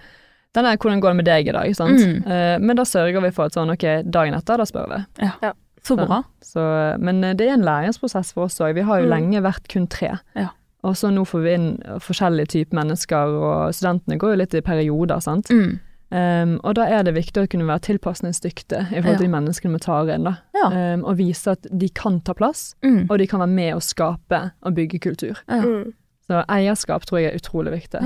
den 0.55 0.65
er 0.65 0.75
'hvordan 0.77 0.99
går 1.01 1.09
det 1.09 1.15
med 1.15 1.25
deg 1.25 1.47
i 1.47 1.51
dag?' 1.51 1.75
Sant? 1.75 1.99
Mm. 1.99 2.23
Uh, 2.25 2.59
men 2.59 2.75
da 2.75 2.83
sørger 2.83 3.21
vi 3.21 3.31
for 3.31 3.45
at 3.45 3.53
sånn, 3.53 3.71
ok, 3.71 4.03
dagen 4.11 4.33
etter, 4.33 4.57
da 4.57 4.63
spør 4.65 4.87
vi. 4.89 5.05
Ja, 5.41 5.53
Så 5.83 5.95
bra. 5.97 6.23
Så, 6.41 6.99
men 6.99 7.23
eh, 7.23 7.33
det 7.33 7.47
er 7.49 7.53
en 7.53 7.63
læringsprosess 7.65 8.33
for 8.33 8.43
oss 8.43 8.59
òg. 8.59 8.75
Vi 8.75 8.81
har 8.81 8.99
jo 8.99 9.05
Mm. 9.07 9.09
lenge 9.09 9.41
vært 9.41 9.67
kun 9.67 9.87
tre. 9.87 10.19
Ja. 10.35 10.49
Og 10.83 10.93
så 10.95 11.09
nå 11.11 11.25
får 11.25 11.41
vi 11.43 11.53
inn 11.53 11.77
forskjellige 11.99 12.47
typer 12.47 12.75
mennesker, 12.77 13.25
og 13.27 13.73
studentene 13.73 14.17
går 14.19 14.29
jo 14.31 14.35
litt 14.37 14.53
i 14.53 14.61
perioder, 14.61 15.19
sant. 15.21 15.47
Mm. 15.49 15.79
Um, 16.13 16.59
og 16.63 16.75
da 16.75 16.81
er 16.85 17.03
det 17.03 17.15
viktig 17.15 17.41
å 17.43 17.47
kunne 17.49 17.65
være 17.65 17.79
tilpasningsdyktig 17.97 18.91
i 18.91 19.01
forhold 19.01 19.17
til 19.17 19.25
de 19.27 19.31
menneskene 19.31 19.71
vi 19.73 19.79
tar 19.79 20.09
inn, 20.13 20.23
da. 20.23 20.33
Ja. 20.53 20.93
Um, 20.93 21.05
og 21.05 21.17
vise 21.17 21.47
at 21.51 21.65
de 21.75 21.89
kan 21.89 22.19
ta 22.21 22.33
plass, 22.33 22.75
Mm. 22.83 23.07
og 23.09 23.17
de 23.17 23.27
kan 23.27 23.39
være 23.39 23.49
med 23.49 23.73
å 23.75 23.79
skape 23.81 24.51
og 24.61 24.75
bygge 24.75 24.99
kultur. 24.99 25.37
Ja. 25.49 25.61
Mm. 25.61 25.93
Så 26.29 26.45
eierskap 26.47 27.05
tror 27.05 27.19
jeg 27.21 27.33
er 27.33 27.37
utrolig 27.39 27.71
viktig. 27.71 28.01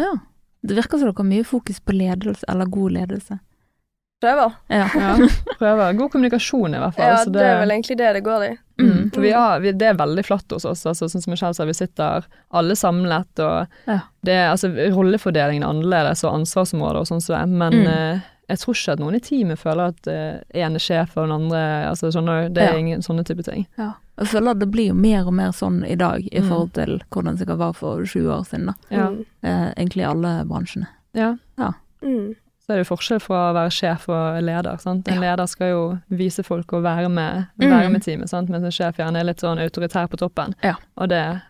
Det 0.65 0.75
virker 0.77 0.97
som 0.97 1.07
dere 1.09 1.17
har 1.19 1.27
mye 1.29 1.45
fokus 1.45 1.79
på 1.85 1.93
ledelse, 1.93 2.45
eller 2.49 2.65
god 2.73 2.91
ledelse. 2.97 3.39
Prøver. 4.23 4.53
Ja. 4.71 4.85
Ja, 4.95 5.15
prøver. 5.59 5.93
God 5.99 6.11
kommunikasjon 6.13 6.73
i 6.73 6.79
hvert 6.81 6.95
fall. 6.95 7.09
Ja, 7.11 7.17
så 7.23 7.29
det 7.35 7.43
er 7.45 7.59
vel 7.61 7.73
egentlig 7.75 7.97
det 7.99 8.13
det 8.17 8.21
går 8.25 8.45
i. 8.47 8.51
Mm, 8.81 9.11
for 9.13 9.21
vi 9.23 9.31
har, 9.35 9.59
vi, 9.63 9.71
det 9.71 9.87
er 9.91 9.99
veldig 9.99 10.23
flatt 10.27 10.51
hos 10.55 10.65
oss. 10.67 10.81
Altså, 10.89 11.07
sånn 11.11 11.21
som 11.23 11.31
Michelle 11.35 11.55
sa, 11.55 11.67
vi 11.67 11.75
sitter 11.77 12.25
alle 12.55 12.75
samlet, 12.79 13.39
og 13.43 13.67
Ja. 13.91 13.99
det, 14.25 14.37
altså, 14.51 14.71
rollefordelingen 14.95 15.63
er 15.63 15.69
annerledes, 15.69 16.23
og 16.27 16.39
ansvarsområder 16.41 17.03
og 17.03 17.07
sånn 17.11 17.21
som 17.23 17.35
det 17.35 17.41
er, 17.43 17.51
men 17.61 17.77
Mm. 17.85 18.21
Eh, 18.47 18.55
jeg 18.55 18.57
tror 18.59 18.73
ikke 18.75 18.91
at 18.93 18.99
noen 18.99 19.15
i 19.15 19.19
teamet 19.19 19.57
føler 19.59 19.87
at 19.93 20.07
uh, 20.07 20.39
er 20.53 20.77
sjef 20.79 21.17
og 21.17 21.27
den 21.27 21.31
andre 21.31 21.89
altså 21.89 22.11
sånne, 22.11 22.53
Det 22.53 22.63
er 22.63 22.73
Ja. 22.73 22.77
ingen 22.79 23.01
sånne 23.01 23.25
type 23.25 23.43
ting. 23.43 23.67
Ja. 23.77 23.93
Jeg 24.17 24.27
føler 24.27 24.51
at 24.51 24.59
det 24.59 24.71
blir 24.71 24.87
jo 24.87 24.93
mer 24.93 25.25
og 25.27 25.33
mer 25.33 25.51
sånn 25.51 25.83
i 25.85 25.95
dag 25.95 26.21
i 26.31 26.39
Mm. 26.39 26.47
forhold 26.49 26.73
til 26.73 27.01
hvordan 27.11 27.37
det 27.37 27.57
var 27.57 27.73
for 27.73 28.03
20 28.05 28.29
år 28.31 28.45
siden, 28.45 28.65
da. 28.67 28.73
Ja. 28.89 29.09
Mm. 29.09 29.25
Eh, 29.43 29.73
egentlig 29.77 30.01
i 30.01 30.05
alle 30.11 30.45
bransjene. 30.45 30.87
ja. 31.15 31.35
Mm. 32.01 32.35
Så 32.65 32.73
er 32.73 32.77
det 32.79 32.87
jo 32.87 32.95
forskjell 32.95 33.19
fra 33.21 33.51
å 33.51 33.53
være 33.53 33.69
sjef 33.71 34.09
og 34.09 34.41
leder. 34.41 34.79
Sant? 34.81 35.07
En 35.07 35.19
leder 35.21 35.45
skal 35.47 35.67
jo 35.69 35.99
vise 36.09 36.41
folk 36.43 36.65
å 36.73 36.81
være 36.81 37.09
med, 37.11 37.47
Mm. 37.61 37.69
være 37.69 37.91
med 37.91 38.01
teamet, 38.01 38.27
sant? 38.29 38.49
mens 38.49 38.63
en 38.63 38.71
sjef 38.71 38.95
gjerne 38.97 39.17
er 39.19 39.23
litt 39.23 39.37
sånn 39.37 39.59
autoritær 39.59 40.07
på 40.09 40.17
toppen. 40.17 40.55
Ja. 40.63 40.73
Og 40.97 41.09
det, 41.09 41.41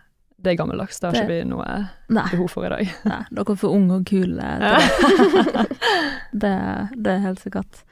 det 0.46 0.52
er 0.54 0.58
gammeldags. 0.60 1.00
Det 1.02 1.08
har 1.10 1.16
ikke 1.18 1.32
vi 1.32 1.38
noe 1.50 1.66
Nei, 2.14 2.24
behov 2.32 2.48
for 2.54 2.66
i 2.68 2.70
dag. 2.72 2.92
nei 3.10 3.18
dere 3.34 3.52
er 3.56 3.58
for 3.60 3.74
unge 3.76 3.98
og 4.00 4.06
kule 4.08 4.50
til 4.62 5.42
det. 5.42 5.66
det. 6.46 6.54
Det 6.96 7.12
er 7.16 7.24
helt 7.24 7.42
sikkert. 7.42 7.82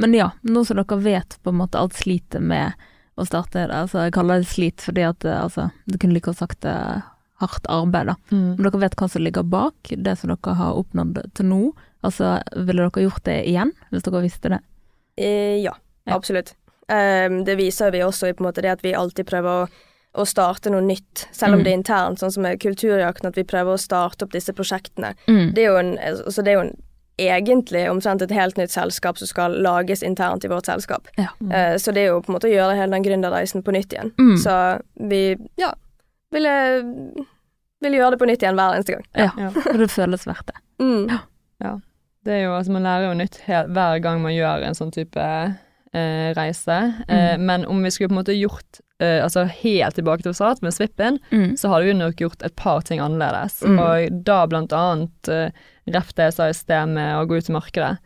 Men 0.00 0.14
ja, 0.16 0.30
nå 0.42 0.64
som 0.64 0.78
dere 0.80 0.98
vet 1.04 1.38
på 1.44 1.52
en 1.52 1.58
måte 1.60 1.78
alt 1.80 1.96
slitet 1.98 2.40
med 2.42 2.72
å 3.20 3.26
starte 3.28 3.66
det, 3.66 3.74
altså 3.76 4.06
jeg 4.06 4.14
kaller 4.16 4.40
det 4.40 4.48
slit 4.48 4.80
fordi 4.80 5.02
at 5.04 5.18
det, 5.20 5.34
altså, 5.36 5.66
du 5.84 5.98
kunne 6.00 6.14
like 6.16 6.30
godt 6.30 6.38
sagt 6.40 6.62
det 6.64 6.72
hardt 7.40 7.66
arbeid, 7.72 8.08
da. 8.12 8.14
Mm. 8.30 8.54
Men 8.56 8.64
dere 8.68 8.80
vet 8.86 8.96
hva 9.00 9.08
som 9.12 9.24
ligger 9.24 9.44
bak 9.48 9.90
det 9.92 10.14
som 10.20 10.30
dere 10.32 10.54
har 10.56 10.78
oppnådd 10.80 11.20
til 11.36 11.48
nå. 11.50 11.60
Altså, 12.06 12.38
ville 12.56 12.86
dere 12.86 13.04
gjort 13.04 13.24
det 13.28 13.36
igjen, 13.50 13.74
hvis 13.92 14.06
dere 14.06 14.22
visste 14.24 14.52
det? 14.54 14.60
Eh, 15.20 15.58
ja, 15.64 15.74
Ja. 16.08 16.16
absolutt. 16.16 16.54
Um, 16.90 17.42
det 17.46 17.54
viser 17.60 17.92
vi 17.94 18.00
også 18.02 18.30
i 18.30 18.32
på 18.34 18.42
en 18.42 18.48
måte 18.48 18.64
det 18.64 18.72
at 18.72 18.80
vi 18.82 18.94
alltid 18.96 19.28
prøver 19.28 19.66
å, 19.66 19.68
å 20.18 20.24
starte 20.26 20.70
noe 20.70 20.80
nytt, 20.82 21.28
selv 21.30 21.54
om 21.54 21.60
Mm. 21.60 21.64
det 21.64 21.72
er 21.72 21.78
internt, 21.78 22.18
sånn 22.18 22.32
som 22.32 22.42
med 22.42 22.58
Kulturjakten, 22.60 23.28
at 23.28 23.36
vi 23.36 23.44
prøver 23.44 23.74
å 23.74 23.78
starte 23.78 24.24
opp 24.24 24.32
disse 24.32 24.52
prosjektene. 24.52 25.14
Mm. 25.28 25.52
Det 25.54 25.62
er 25.64 25.68
jo 25.70 25.76
en, 25.76 25.98
altså 25.98 26.42
det 26.42 26.48
er 26.52 26.54
jo 26.58 26.64
en 26.68 26.76
egentlig 27.20 27.82
omtrent 27.90 28.22
et 28.22 28.30
helt 28.32 28.56
nytt 28.56 28.70
selskap 28.72 29.18
som 29.18 29.26
skal 29.28 29.52
lages 29.62 30.02
internt 30.02 30.44
i 30.44 30.48
vårt 30.48 30.64
selskap. 30.66 31.06
Ja. 31.16 31.28
Mm. 31.40 31.52
Eh, 31.52 31.74
så 31.76 31.92
det 31.92 32.02
er 32.02 32.06
jo 32.14 32.20
på 32.22 32.32
en 32.32 32.38
måte 32.38 32.48
å 32.48 32.54
gjøre 32.54 32.76
hele 32.78 32.90
den 32.96 33.04
gründerreisen 33.04 33.62
på 33.62 33.72
nytt 33.76 33.92
igjen. 33.92 34.10
Mm. 34.18 34.36
Så 34.40 34.80
vi, 35.08 35.36
ja, 35.60 35.70
ville, 36.32 36.54
vil 37.80 37.92
gjøre 37.98 38.10
det 38.16 38.18
på 38.22 38.26
nytt 38.30 38.42
igjen 38.42 38.56
hver 38.56 38.74
eneste 38.78 38.96
gang. 38.96 39.04
Ja, 39.14 39.30
Ja. 39.38 39.50
og 39.72 39.78
det 39.78 39.90
føles 39.92 40.26
verdt 40.26 40.46
det. 40.46 40.56
Mm. 40.80 41.20
Det 42.24 42.32
er 42.34 42.42
jo, 42.44 42.50
altså 42.52 42.72
Man 42.72 42.82
lærer 42.84 43.06
jo 43.08 43.14
nytt 43.16 43.38
hver 43.46 44.00
gang 44.04 44.20
man 44.20 44.32
gjør 44.34 44.64
en 44.66 44.74
sånn 44.76 44.90
type 44.92 45.22
eh, 45.94 46.34
reise. 46.34 46.94
Eh, 47.08 47.34
Mm. 47.36 47.46
men 47.46 47.64
om 47.66 47.82
vi 47.82 47.90
skulle 47.90 48.08
på 48.08 48.12
en 48.18 48.22
måte 48.24 48.36
gjort 48.38 48.80
eh, 49.00 49.22
altså 49.24 49.46
helt 49.48 49.94
tilbake 49.96 50.22
til 50.22 50.34
start 50.34 50.60
med 50.62 50.72
Svippen, 50.74 51.18
Mm. 51.32 51.56
så 51.56 51.68
hadde 51.70 51.86
vi 51.86 51.94
nok 51.94 52.16
gjort 52.16 52.42
et 52.44 52.54
par 52.56 52.82
ting 52.82 53.00
annerledes. 53.00 53.62
Mm. 53.62 53.78
Og 53.78 54.24
da 54.24 54.46
blant 54.46 54.72
annet 54.72 55.28
eh, 55.28 55.50
ref 55.88 56.12
det 56.14 56.24
jeg 56.30 56.32
sa 56.34 56.48
i 56.48 56.52
sted 56.52 56.88
med 56.88 57.14
å 57.16 57.26
gå 57.26 57.38
ut 57.38 57.48
i 57.48 57.52
markedet. 57.52 57.98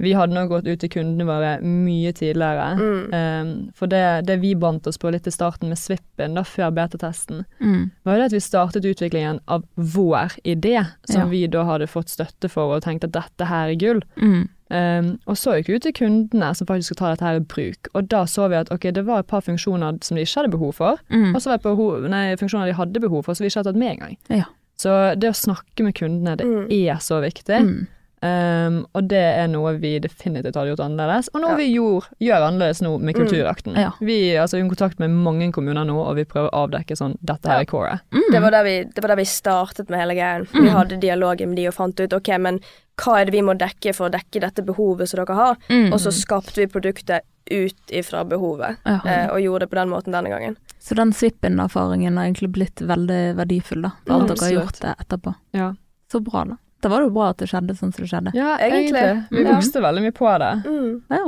Vi 0.00 0.12
hadde 0.14 0.32
nok 0.32 0.48
gått 0.48 0.66
ut 0.68 0.78
til 0.78 0.88
kundene 0.88 1.26
våre 1.26 1.60
mye 1.60 2.12
tidligere. 2.12 2.78
Mm. 2.78 3.12
Um, 3.12 3.70
for 3.74 3.86
det, 3.90 4.26
det 4.26 4.36
vi 4.40 4.54
bandt 4.54 4.86
oss 4.86 4.96
på 4.96 5.10
litt 5.10 5.26
i 5.26 5.30
starten 5.34 5.68
med 5.68 5.76
Svippen, 5.76 6.34
da 6.34 6.42
før 6.46 6.70
beta-testen, 6.72 7.44
Mm. 7.60 7.90
var 8.06 8.14
jo 8.14 8.18
det 8.20 8.26
at 8.26 8.32
vi 8.32 8.38
startet 8.40 8.84
utviklingen 8.86 9.40
av 9.48 9.64
vår 9.76 10.38
idé, 10.44 10.86
som 11.04 11.22
Ja. 11.22 11.26
vi 11.26 11.46
da 11.48 11.64
hadde 11.64 11.88
fått 11.88 12.08
støtte 12.08 12.48
for 12.48 12.76
og 12.76 12.82
tenkte 12.84 13.04
at 13.08 13.12
dette 13.12 13.44
her 13.46 13.68
er 13.70 13.74
gull. 13.74 14.00
Mm. 14.16 14.48
Um, 14.70 15.18
og 15.26 15.36
så 15.40 15.54
gikk 15.56 15.68
vi 15.68 15.74
ut 15.78 15.82
til 15.82 15.92
kundene 15.96 16.50
som 16.54 16.66
faktisk 16.68 16.92
skal 16.92 16.96
ta 17.00 17.10
dette 17.14 17.24
her 17.24 17.36
i 17.40 17.40
bruk, 17.40 17.88
og 17.94 18.08
da 18.12 18.24
så 18.28 18.48
vi 18.52 18.54
at 18.58 18.68
ok, 18.70 18.82
det 18.92 19.06
var 19.06 19.20
et 19.20 19.26
par 19.26 19.40
funksjoner 19.40 19.96
som 20.04 20.14
de 20.16 20.22
ikke 20.26 20.34
hadde 20.42 20.50
behov 20.52 20.72
for, 20.76 20.98
Mm. 21.10 21.34
og 21.34 21.40
så 21.40 21.48
var 21.50 21.56
det 21.56 21.62
behov, 21.62 22.08
nei, 22.08 22.36
funksjoner 22.36 22.66
de 22.66 22.72
hadde 22.76 23.00
behov 23.00 23.22
for, 23.24 23.32
som 23.34 23.44
vi 23.44 23.48
ikke 23.48 23.62
hadde 23.62 23.72
tatt 23.72 23.80
med 23.80 23.96
engang. 23.96 24.16
Ja. 24.28 24.44
Så 24.76 25.14
det 25.18 25.30
å 25.30 25.34
snakke 25.34 25.82
med 25.84 25.94
kundene, 25.94 26.36
det 26.36 26.46
Mm. 26.46 26.66
er 26.70 26.96
så 27.00 27.20
viktig. 27.24 27.62
Mm. 27.64 27.86
Um, 28.22 28.86
og 28.94 29.06
det 29.08 29.20
er 29.38 29.46
noe 29.46 29.76
vi 29.78 29.98
definitivt 30.02 30.56
hadde 30.56 30.72
gjort 30.74 30.80
annerledes, 30.84 31.28
og 31.34 31.40
noe 31.42 31.50
Ja. 31.50 31.56
vi 31.56 31.68
gjorde, 31.74 32.06
gjør 32.20 32.46
annerledes 32.48 32.82
nå 32.82 32.98
med 33.00 33.14
Mm. 33.14 33.20
Kulturakten. 33.28 33.76
Ja. 33.76 33.92
Vi 34.00 34.34
altså, 34.36 34.58
er 34.58 34.64
i 34.64 34.68
kontakt 34.68 34.98
med 34.98 35.10
mange 35.10 35.52
kommuner 35.52 35.84
nå, 35.86 35.94
og 36.04 36.16
vi 36.16 36.24
prøver 36.24 36.50
å 36.50 36.66
avdekke 36.68 36.96
sånn 36.96 37.16
dette 37.24 37.46
her 37.48 37.58
Ja. 37.58 37.60
er 37.60 37.64
coret. 37.66 38.00
Mm. 38.10 38.30
Det 38.32 38.42
var, 38.42 38.50
der 38.50 38.64
vi, 38.64 38.84
det 38.84 39.02
var 39.02 39.08
der 39.08 39.16
vi 39.16 39.24
startet 39.24 39.88
med 39.90 40.00
hele 40.00 40.14
greien. 40.14 40.46
Vi 40.52 40.60
Mm. 40.68 40.74
hadde 40.74 41.00
dialogen 41.00 41.48
med 41.48 41.56
de 41.56 41.66
og 41.68 41.74
fant 41.74 42.00
ut 42.00 42.12
ok, 42.12 42.38
men 42.38 42.60
hva 42.98 43.20
er 43.20 43.24
det 43.26 43.32
vi 43.34 43.40
må 43.42 43.56
dekke 43.56 43.94
for 43.94 44.08
å 44.08 44.12
dekke 44.12 44.40
dette 44.40 44.64
behovet 44.66 45.08
som 45.08 45.24
dere 45.24 45.34
har, 45.36 45.56
Mm. 45.70 45.92
og 45.92 46.00
så 46.00 46.10
skapte 46.10 46.56
vi 46.56 46.66
produktet 46.66 47.20
ut 47.50 47.76
ifra 47.90 48.24
behovet, 48.28 48.76
Ja. 48.84 49.00
eh, 49.06 49.26
og 49.30 49.38
gjorde 49.40 49.60
det 49.60 49.70
på 49.70 49.76
den 49.76 49.88
måten 49.88 50.12
denne 50.12 50.28
gangen. 50.28 50.56
Så 50.80 50.94
den 50.96 51.12
Svippen-erfaringen 51.12 52.16
har 52.16 52.26
egentlig 52.26 52.52
blitt 52.52 52.76
veldig 52.76 53.36
verdifull, 53.36 53.82
da. 53.82 53.90
For 54.06 54.14
Mm, 54.14 54.22
at 54.22 54.28
dere 54.36 54.44
har 54.44 54.64
gjort 54.64 54.80
det 54.80 54.94
etterpå. 54.98 55.34
Ja. 55.54 55.72
Så 56.12 56.20
bra, 56.22 56.44
da. 56.44 56.56
Da 56.80 56.88
var 56.92 57.00
det 57.02 57.08
jo 57.08 57.14
bra 57.14 57.28
at 57.32 57.38
det 57.42 57.48
skjedde 57.50 57.74
sånn 57.74 57.90
som 57.92 58.04
det 58.04 58.10
skjedde. 58.10 58.32
Ja, 58.38 58.56
Egentlig. 58.62 58.94
egentlig. 58.94 59.28
Vi 59.30 59.42
Ja. 59.44 59.54
vokste 59.56 59.80
veldig 59.82 60.02
mye 60.04 60.14
på 60.14 60.38
det. 60.38 60.50
Mm. 60.64 61.02
Ja. 61.10 61.24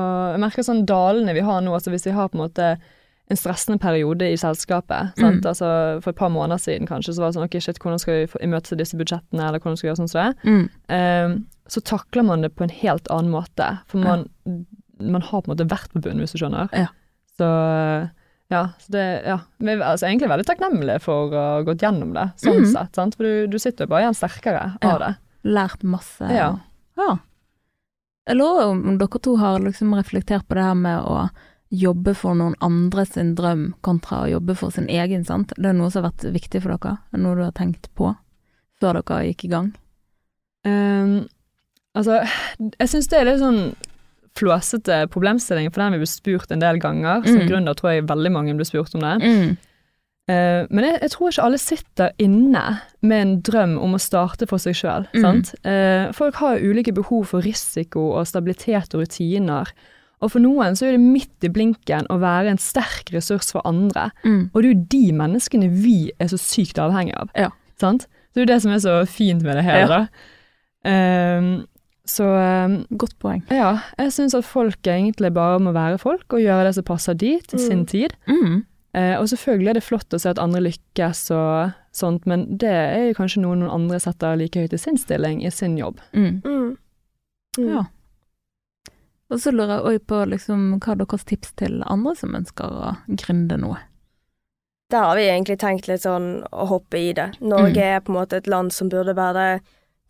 Og 0.00 0.32
jeg 0.34 0.40
merker 0.40 0.62
sånn 0.66 0.84
dalene 0.86 1.34
vi 1.34 1.40
har 1.46 1.60
nå, 1.62 1.72
altså 1.74 1.90
hvis 1.90 2.06
vi 2.06 2.10
har 2.16 2.28
på 2.28 2.38
en 2.38 2.44
måte 2.48 2.78
en 3.30 3.36
stressende 3.38 3.78
periode 3.78 4.22
i 4.26 4.34
selskapet, 4.36 5.12
sant? 5.16 5.42
Mm. 5.44 5.46
Altså 5.46 6.02
for 6.02 6.10
et 6.10 6.16
par 6.18 6.30
måneder 6.34 6.58
siden 6.58 6.88
kanskje, 6.88 7.14
så 7.14 7.20
var 7.22 7.30
det 7.30 7.36
sånn 7.38 7.46
ok, 7.46 7.60
shit, 7.62 7.78
hvordan 7.78 8.00
skal 8.02 8.14
vi 8.26 8.26
imøtese 8.42 8.76
disse 8.76 8.98
budsjettene, 8.98 9.46
eller 9.46 9.60
hvordan 9.62 9.76
skal 9.78 9.86
vi 9.86 9.92
gjøre 9.92 10.00
sånn 10.02 10.10
som 10.10 10.20
det? 10.26 10.36
Mm. 10.44 10.68
Um, 10.90 11.46
så 11.70 11.80
takler 11.86 12.24
man 12.26 12.42
det 12.42 12.50
på 12.56 12.64
en 12.66 12.74
helt 12.74 13.06
annen 13.08 13.30
måte, 13.30 13.78
for 13.86 13.98
man, 14.02 14.26
man 14.98 15.22
har 15.22 15.42
på 15.42 15.46
en 15.50 15.54
måte 15.56 15.68
vært 15.70 15.92
på 15.94 16.02
bunnen, 16.02 16.18
hvis 16.24 16.34
du 16.34 16.38
skjønner. 16.42 16.68
Ja. 16.74 16.88
Så 17.38 17.46
ja, 18.50 18.62
så 18.82 18.92
det, 18.92 19.04
ja. 19.26 19.38
Vi 19.58 19.70
er 19.72 19.82
altså, 19.86 20.06
egentlig 20.08 20.28
veldig 20.32 20.46
takknemlige 20.48 21.00
for 21.04 21.30
å 21.30 21.34
ha 21.38 21.62
gått 21.66 21.82
gjennom 21.84 22.12
det, 22.16 22.28
sånn 22.42 22.60
Mm. 22.64 22.70
sett, 22.72 22.94
sant? 22.98 23.14
for 23.16 23.24
du, 23.24 23.46
du 23.46 23.58
sitter 23.62 23.86
jo 23.86 23.92
bare 23.92 24.02
igjen 24.08 24.16
sterkere 24.18 24.64
Ja. 24.82 24.94
av 24.94 24.98
det. 25.04 25.12
Lært 25.44 25.82
masse. 25.86 26.26
Ja. 26.34 26.48
ja. 26.98 27.10
Jeg 28.28 28.36
lurer 28.36 28.66
om 28.74 28.98
dere 28.98 29.20
to 29.22 29.36
har 29.40 29.58
liksom 29.62 29.94
reflektert 29.96 30.46
på 30.48 30.54
det 30.58 30.62
her 30.66 30.74
med 30.74 30.98
å 31.02 31.30
jobbe 31.70 32.14
for 32.18 32.34
noen 32.34 32.54
andre 32.60 33.04
sin 33.06 33.34
drøm 33.38 33.74
kontra 33.86 34.24
å 34.24 34.30
jobbe 34.30 34.56
for 34.58 34.70
sin 34.74 34.88
egen, 34.90 35.24
sant. 35.24 35.52
Det 35.56 35.70
er 35.70 35.72
noe 35.78 35.90
som 35.90 36.02
har 36.02 36.10
vært 36.10 36.26
viktig 36.34 36.60
for 36.62 36.74
dere? 36.76 36.98
Er 37.14 37.18
Noe 37.22 37.36
du 37.38 37.44
har 37.44 37.52
tenkt 37.54 37.88
på 37.94 38.10
før 38.80 38.98
dere 39.00 39.20
gikk 39.30 39.44
i 39.46 39.52
gang? 39.54 39.70
Um, 40.66 41.28
altså, 41.94 42.20
jeg 42.58 42.88
syns 42.90 43.08
det 43.08 43.20
er 43.20 43.24
litt 43.30 43.40
sånn 43.40 43.62
flåsete 44.40 45.02
problemstilling, 45.12 45.68
for 45.72 45.84
den 45.84 45.92
vi 45.96 46.02
ble 46.02 46.08
spurt 46.10 46.50
en 46.54 46.62
del 46.64 46.80
ganger. 46.82 47.22
Som 47.26 47.42
Mm. 47.42 47.48
gründer 47.50 47.76
tror 47.78 47.92
jeg 47.94 48.08
veldig 48.08 48.32
mange 48.32 48.56
blir 48.56 48.68
spurt 48.68 48.94
om 48.96 49.04
det. 49.04 49.16
Mm. 49.22 49.56
Uh, 50.30 50.66
men 50.70 50.84
jeg, 50.84 50.98
jeg 51.02 51.10
tror 51.10 51.30
ikke 51.32 51.42
alle 51.42 51.58
sitter 51.58 52.10
inne 52.22 52.64
med 53.02 53.20
en 53.24 53.32
drøm 53.42 53.72
om 53.82 53.96
å 53.96 53.98
starte 54.00 54.46
for 54.46 54.62
seg 54.62 54.76
sjøl. 54.78 55.06
Mm. 55.14 56.12
folk 56.14 56.34
har 56.38 56.60
ulike 56.62 56.92
behov 56.94 57.24
for 57.32 57.42
risiko 57.42 58.12
og 58.18 58.26
stabilitet 58.30 58.94
og 58.94 59.02
rutiner. 59.02 59.72
Og 60.20 60.30
for 60.30 60.38
noen 60.44 60.76
så 60.76 60.86
er 60.86 60.92
det 60.98 61.00
midt 61.00 61.46
i 61.48 61.48
blinken 61.48 62.06
å 62.12 62.18
være 62.20 62.52
en 62.52 62.58
sterk 62.60 63.08
ressurs 63.14 63.50
for 63.50 63.64
andre. 63.64 64.10
Mm. 64.22 64.50
Og 64.52 64.62
det 64.62 64.68
er 64.68 64.74
jo 64.74 64.86
de 64.92 65.12
menneskene 65.16 65.70
vi 65.82 66.12
er 66.20 66.28
så 66.28 66.38
sykt 66.38 66.78
avhengig 66.78 67.16
av. 67.16 67.30
Ja. 67.34 67.48
Sant? 67.80 68.06
Det 68.34 68.42
er 68.42 68.44
jo 68.44 68.50
det 68.52 68.60
som 68.62 68.70
er 68.76 68.82
så 68.84 68.98
fint 69.08 69.42
med 69.42 69.56
det 69.56 69.64
hele. 69.64 69.80
Ja. 69.80 70.04
da. 70.04 71.64
Så 72.06 72.24
ehm, 72.24 72.86
Godt 72.96 73.18
poeng. 73.18 73.42
ja, 73.50 73.78
jeg 73.98 74.12
syns 74.12 74.34
at 74.34 74.44
folk 74.44 74.82
egentlig 74.88 75.32
bare 75.34 75.58
må 75.60 75.72
være 75.72 75.98
folk 75.98 76.32
og 76.32 76.40
gjøre 76.40 76.64
det 76.64 76.74
som 76.74 76.84
passer 76.84 77.14
de 77.14 77.38
til 77.46 77.58
sin 77.58 77.80
Mm. 77.80 77.86
tid. 77.86 78.10
Mm. 78.26 78.64
Eh, 78.94 79.16
og 79.20 79.28
selvfølgelig 79.28 79.68
er 79.68 79.74
det 79.74 79.82
flott 79.86 80.08
å 80.14 80.18
se 80.18 80.28
at 80.30 80.38
andre 80.38 80.60
lykkes 80.60 81.30
og 81.30 81.72
sånt, 81.92 82.26
men 82.26 82.56
det 82.58 82.68
er 82.72 83.04
jo 83.08 83.14
kanskje 83.14 83.42
noe 83.42 83.54
noen 83.56 83.70
andre 83.70 84.00
setter 84.00 84.34
like 84.36 84.58
høyt 84.58 84.72
i 84.72 84.78
sin 84.78 84.96
stilling, 84.98 85.44
i 85.46 85.50
sin 85.50 85.76
jobb. 85.78 86.00
Mm. 86.12 86.42
Mm. 86.44 86.76
Mm. 87.58 87.68
Ja. 87.68 87.84
Og 89.30 89.38
så 89.38 89.52
lurer 89.54 89.76
jeg 89.76 89.86
òg 89.86 90.06
på 90.10 90.24
liksom, 90.26 90.64
hva 90.82 90.92
er 90.96 91.04
deres 91.04 91.24
tips 91.28 91.52
til 91.60 91.82
andre 91.86 92.16
som 92.18 92.34
ønsker 92.34 92.64
å 92.66 92.96
gründe 93.08 93.60
noe? 93.62 93.78
Der 94.90 95.04
har 95.06 95.14
vi 95.14 95.28
egentlig 95.28 95.58
tenkt 95.62 95.86
litt 95.86 96.02
sånn 96.02 96.42
å 96.50 96.66
hoppe 96.66 96.98
i 96.98 97.12
det. 97.14 97.28
Norge 97.40 97.76
Mm. 97.78 97.94
er 97.96 98.00
på 98.00 98.10
en 98.10 98.18
måte 98.18 98.36
et 98.40 98.48
land 98.48 98.72
som 98.72 98.88
burde 98.90 99.14
være 99.14 99.60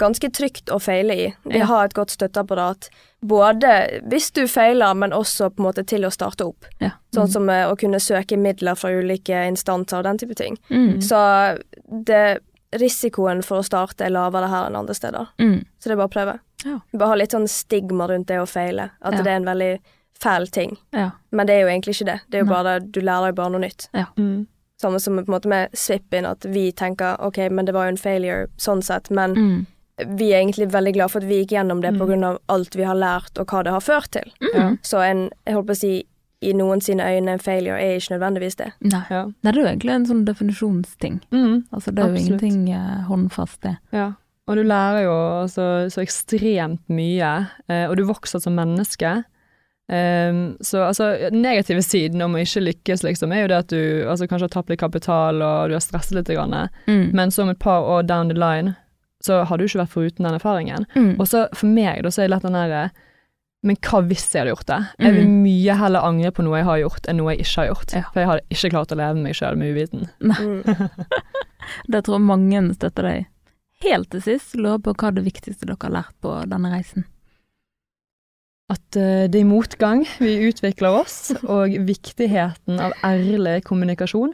ganske 0.01 0.31
trygt 0.35 0.73
å 0.73 0.79
feile 0.83 1.15
i. 1.15 1.29
De 1.45 1.59
Ja. 1.61 1.67
har 1.71 1.85
et 1.85 1.95
godt 1.95 2.11
støtteapparat, 2.17 2.89
både 3.23 4.01
hvis 4.09 4.31
du 4.33 4.47
feiler, 4.49 4.95
men 4.97 5.13
også 5.13 5.51
på 5.53 5.61
en 5.61 5.67
måte 5.69 5.85
til 5.87 6.03
å 6.09 6.11
starte 6.11 6.47
opp. 6.49 6.65
Ja. 6.81 6.91
Sånn 7.15 7.29
som 7.31 7.49
eh, 7.53 7.67
å 7.69 7.77
kunne 7.79 8.01
søke 8.01 8.39
midler 8.41 8.75
fra 8.81 8.91
ulike 8.91 9.45
instanser 9.49 9.99
og 10.01 10.05
den 10.09 10.19
type 10.19 10.35
ting. 10.41 10.57
Mm. 10.71 11.01
Så 11.05 11.21
det, 12.07 12.41
risikoen 12.73 13.43
for 13.45 13.61
å 13.61 13.67
starte 13.67 14.05
er 14.07 14.13
lavere 14.15 14.49
her 14.49 14.69
enn 14.71 14.77
andre 14.79 14.95
steder. 14.95 15.27
Mm. 15.43 15.65
Så 15.79 15.89
det 15.91 15.97
er 15.97 15.97
bare 16.01 16.09
å 16.11 16.17
prøve. 16.17 16.37
Ja. 16.65 16.77
Bare 16.95 17.09
ha 17.09 17.15
litt 17.19 17.33
sånn 17.35 17.49
stigma 17.51 18.07
rundt 18.09 18.29
det 18.31 18.39
å 18.39 18.47
feile. 18.49 18.91
At 19.03 19.15
Ja. 19.15 19.23
det 19.23 19.27
er 19.33 19.37
en 19.41 19.45
veldig 19.49 19.79
fæl 20.21 20.47
ting. 20.53 20.77
Ja. 20.93 21.11
Men 21.33 21.47
det 21.47 21.55
er 21.57 21.61
jo 21.63 21.69
egentlig 21.73 21.95
ikke 21.97 22.07
det. 22.13 22.21
Det 22.31 22.39
er 22.39 22.45
jo 22.45 22.51
bare, 22.53 22.79
du 22.81 23.01
lærer 23.01 23.27
jo 23.33 23.33
bare 23.33 23.51
noe 23.51 23.61
nytt. 23.61 23.89
Mm. 24.17 24.47
Samme 24.81 25.01
som 25.01 25.17
på 25.17 25.29
en 25.29 25.35
måte 25.35 25.47
med 25.49 25.71
Svippin, 25.73 26.25
at 26.27 26.41
vi 26.47 26.71
tenker 26.73 27.17
ok, 27.21 27.51
men 27.51 27.65
det 27.67 27.75
var 27.75 27.85
jo 27.85 27.89
en 27.97 27.97
failure 27.97 28.47
sånn 28.57 28.83
sett, 28.83 29.11
men 29.11 29.35
Mm. 29.35 29.67
Vi 30.07 30.31
er 30.33 30.41
egentlig 30.43 30.71
veldig 30.73 30.93
glad 30.95 31.11
for 31.11 31.21
at 31.23 31.29
vi 31.29 31.41
gikk 31.45 31.53
gjennom 31.57 31.81
det 31.83 31.93
Mm. 31.95 32.25
av 32.25 32.39
alt 32.49 32.75
vi 32.77 32.83
har 32.85 32.95
lært 32.95 33.39
og 33.39 33.47
hva 33.47 33.63
det 33.65 33.73
har 33.73 33.81
ført 33.81 34.11
til. 34.11 34.31
Mm. 34.55 34.79
Så 34.83 34.99
en, 35.05 35.31
jeg 35.47 35.55
holdt 35.55 35.67
på 35.67 35.73
å 35.73 35.81
si, 35.81 36.05
i 36.43 36.53
noen 36.57 36.81
sine 36.81 37.03
øyne 37.05 37.29
en 37.35 37.39
failure 37.39 37.77
er 37.79 37.97
ikke 37.99 38.15
nødvendigvis 38.19 38.57
det. 38.57 38.73
Nei. 38.81 39.03
Ja. 39.11 39.25
Nei, 39.27 39.53
det 39.53 39.59
er 39.59 39.63
jo 39.63 39.69
egentlig 39.69 39.95
en 39.95 40.07
sånn 40.07 40.25
definisjonsting. 40.25 41.21
Mm. 41.33 41.65
Altså, 41.73 41.93
det 41.93 42.05
er 42.05 42.09
jo 42.09 42.15
ingenting 42.25 42.71
eh, 42.73 43.03
håndfast, 43.09 43.61
det. 43.63 43.77
ja. 43.93 44.13
Og 44.49 44.57
du 44.57 44.63
lærer 44.65 45.05
jo 45.05 45.47
så, 45.47 45.67
så 45.93 46.01
ekstremt 46.03 46.81
mye, 46.89 47.47
eh, 47.69 47.85
og 47.89 47.97
du 47.97 48.03
vokser 48.09 48.41
som 48.43 48.57
menneske. 48.57 49.23
Um, 49.91 50.57
så 50.61 50.85
altså, 50.87 51.31
negative 51.35 51.83
siden 51.83 52.23
om 52.23 52.35
å 52.35 52.41
ikke 52.45 52.63
lykkes, 52.63 53.03
liksom, 53.03 53.33
er 53.35 53.41
jo 53.43 53.49
det 53.51 53.57
at 53.59 53.73
du 53.73 54.07
altså, 54.09 54.29
kanskje 54.31 54.47
har 54.47 54.53
tapt 54.55 54.71
litt 54.71 54.79
kapital, 54.81 55.41
og 55.43 55.69
du 55.71 55.75
har 55.75 55.83
stresset 55.83 56.15
litt, 56.15 56.31
grann, 56.31 56.69
Mm. 56.87 57.13
men 57.13 57.31
så 57.31 57.43
om 57.43 57.51
et 57.51 57.59
par 57.59 57.83
år 57.83 58.07
down 58.07 58.29
the 58.29 58.35
line, 58.39 58.77
så 59.21 59.43
har 59.45 59.59
du 59.61 59.65
ikke 59.67 59.83
vært 59.83 59.93
foruten 59.93 60.25
den 60.27 60.37
erfaringen. 60.39 60.87
Mm. 60.97 61.15
Og 61.21 61.27
så 61.29 61.47
for 61.53 61.69
meg, 61.69 62.03
da, 62.07 62.11
så 62.13 62.23
er 62.23 62.29
det 62.29 62.35
lett 62.37 62.47
den 62.49 62.57
derre 62.57 62.91
Men 63.63 63.77
hva 63.85 63.99
hvis 64.09 64.23
jeg 64.33 64.41
hadde 64.41 64.55
gjort 64.55 64.71
det? 64.71 64.79
Jeg 65.05 65.13
vil 65.19 65.27
Mm. 65.29 65.43
mye 65.45 65.75
heller 65.77 66.01
angre 66.09 66.31
på 66.33 66.43
noe 66.47 66.57
jeg 66.57 66.65
har 66.65 66.79
gjort, 66.81 67.09
enn 67.09 67.19
noe 67.21 67.35
jeg 67.35 67.43
ikke 67.45 67.61
har 67.61 67.67
gjort. 67.69 67.93
Ja. 67.93 68.03
For 68.15 68.21
jeg 68.23 68.29
hadde 68.31 68.57
ikke 68.57 68.71
klart 68.73 68.93
å 68.95 68.97
leve 68.97 69.15
med 69.19 69.27
meg 69.29 69.37
sjøl 69.37 69.59
med 69.61 69.75
uviten. 69.75 70.09
Mm. 70.25 70.63
Det 71.93 72.01
tror 72.07 72.17
jeg 72.17 72.25
mange 72.25 72.63
støtter 72.73 73.05
deg. 73.05 73.27
Helt 73.85 74.09
til 74.13 74.23
sist, 74.25 74.55
lurer 74.57 74.81
på 74.81 74.95
hva 74.97 75.11
er 75.11 75.19
det 75.19 75.27
viktigste 75.29 75.69
dere 75.69 75.77
har 75.83 75.93
lært 75.99 76.17
på 76.25 76.33
denne 76.49 76.73
reisen? 76.73 77.05
At 78.71 78.97
uh, 78.97 79.27
det 79.27 79.41
er 79.41 79.49
motgang, 79.49 80.05
vi 80.23 80.37
utvikler 80.49 80.95
oss, 81.03 81.33
og 81.55 81.75
viktigheten 81.89 82.81
av 82.81 82.95
ærlig 83.05 83.65
kommunikasjon. 83.67 84.33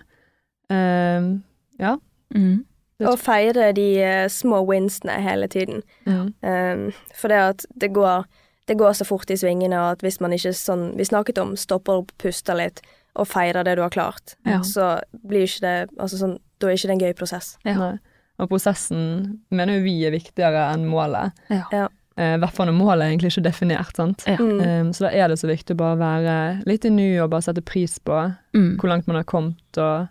Uh, 0.71 1.39
ja. 1.81 1.97
Mm. 2.37 2.63
Og 3.05 3.19
feire 3.21 3.73
de 3.77 3.99
eh, 4.01 4.29
små 4.33 4.63
winsene 4.67 5.19
hele 5.21 5.49
tiden. 5.53 5.83
Mm. 6.07 6.33
Um, 6.41 6.93
for 7.15 7.29
det 7.29 7.37
at 7.37 7.65
det 7.77 7.91
går, 7.93 8.25
det 8.69 8.79
går 8.81 8.93
så 8.97 9.05
fort 9.05 9.31
i 9.31 9.37
svingene, 9.37 9.77
og 9.77 9.91
at 9.99 10.01
hvis 10.01 10.21
man 10.21 10.33
ikke 10.33 10.55
sånn 10.57 10.97
Vi 10.97 11.05
snakket 11.05 11.39
om 11.39 11.57
stopper 11.57 12.01
opp, 12.01 12.13
puster 12.19 12.55
litt, 12.57 12.81
og 13.17 13.27
feirer 13.29 13.65
det 13.65 13.77
du 13.77 13.83
har 13.83 13.91
klart, 13.91 14.35
Ja. 14.47 14.61
så 14.65 15.01
blir 15.27 15.45
ikke 15.45 15.61
det 15.61 15.91
altså 15.99 16.17
sånn, 16.17 16.39
Da 16.59 16.67
er 16.69 16.73
ikke 16.73 16.89
det 16.89 16.91
en 16.97 17.01
gøy 17.05 17.15
prosess. 17.15 17.59
Ja. 17.65 17.99
Og 18.39 18.49
prosessen 18.49 19.41
mener 19.51 19.77
jo 19.77 19.83
vi 19.85 20.05
er 20.07 20.11
viktigere 20.11 20.73
enn 20.73 20.87
målet. 20.89 21.33
Ja. 21.51 21.65
Ja. 21.73 21.89
Eh, 22.17 22.35
I 22.35 22.39
hvert 22.41 22.53
fall 22.57 22.67
når 22.67 22.79
målet 22.81 23.03
er 23.05 23.11
egentlig 23.13 23.31
ikke 23.37 23.45
definert, 23.45 23.95
sant. 23.97 24.25
Ja. 24.27 24.37
Ehm, 24.41 24.89
så 24.97 25.05
da 25.05 25.11
er 25.13 25.29
det 25.29 25.37
så 25.39 25.49
viktig 25.49 25.77
å 25.77 25.77
bare 25.77 25.99
være 26.01 26.65
litt 26.67 26.85
i 26.85 26.89
nu 26.91 27.21
og 27.23 27.29
bare 27.31 27.43
sette 27.43 27.61
pris 27.65 27.99
på 27.99 28.35
Mm. 28.55 28.77
hvor 28.79 28.89
langt 28.89 29.07
man 29.07 29.17
har 29.17 29.25
kommet 29.25 29.77
og 29.77 30.09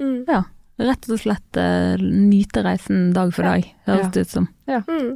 Mm. 0.00 0.24
Rett 0.78 1.06
og 1.08 1.20
slett 1.22 1.58
uh, 1.60 1.94
nyte 2.02 2.62
reisen 2.66 3.12
dag 3.14 3.30
for 3.34 3.46
dag, 3.46 3.66
høres 3.86 4.08
Ja. 4.08 4.10
det 4.14 4.24
ut 4.26 4.32
som. 4.32 4.48
Mm. 4.66 5.10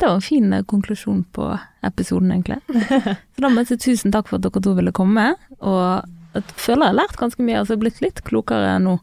Det 0.00 0.08
var 0.08 0.14
en 0.16 0.24
fin 0.24 0.52
eh, 0.52 0.62
konklusjon 0.64 1.22
på 1.32 1.46
episoden, 1.84 2.30
egentlig. 2.32 2.58
Så 3.36 3.40
da 3.44 3.48
må 3.52 3.60
jeg 3.64 3.68
si 3.72 3.76
tusen 3.90 4.12
takk 4.12 4.28
for 4.28 4.36
at 4.40 4.44
dere 4.46 4.62
to 4.64 4.72
ville 4.76 4.92
komme, 4.96 5.26
og 5.60 6.06
jeg 6.36 6.44
føler 6.56 6.86
jeg 6.86 6.92
har 6.94 6.98
lært 7.02 7.18
ganske 7.20 7.44
mye, 7.44 7.58
altså 7.60 7.76
blitt 7.80 8.00
litt 8.04 8.22
klokere 8.24 8.78
nå 8.80 8.98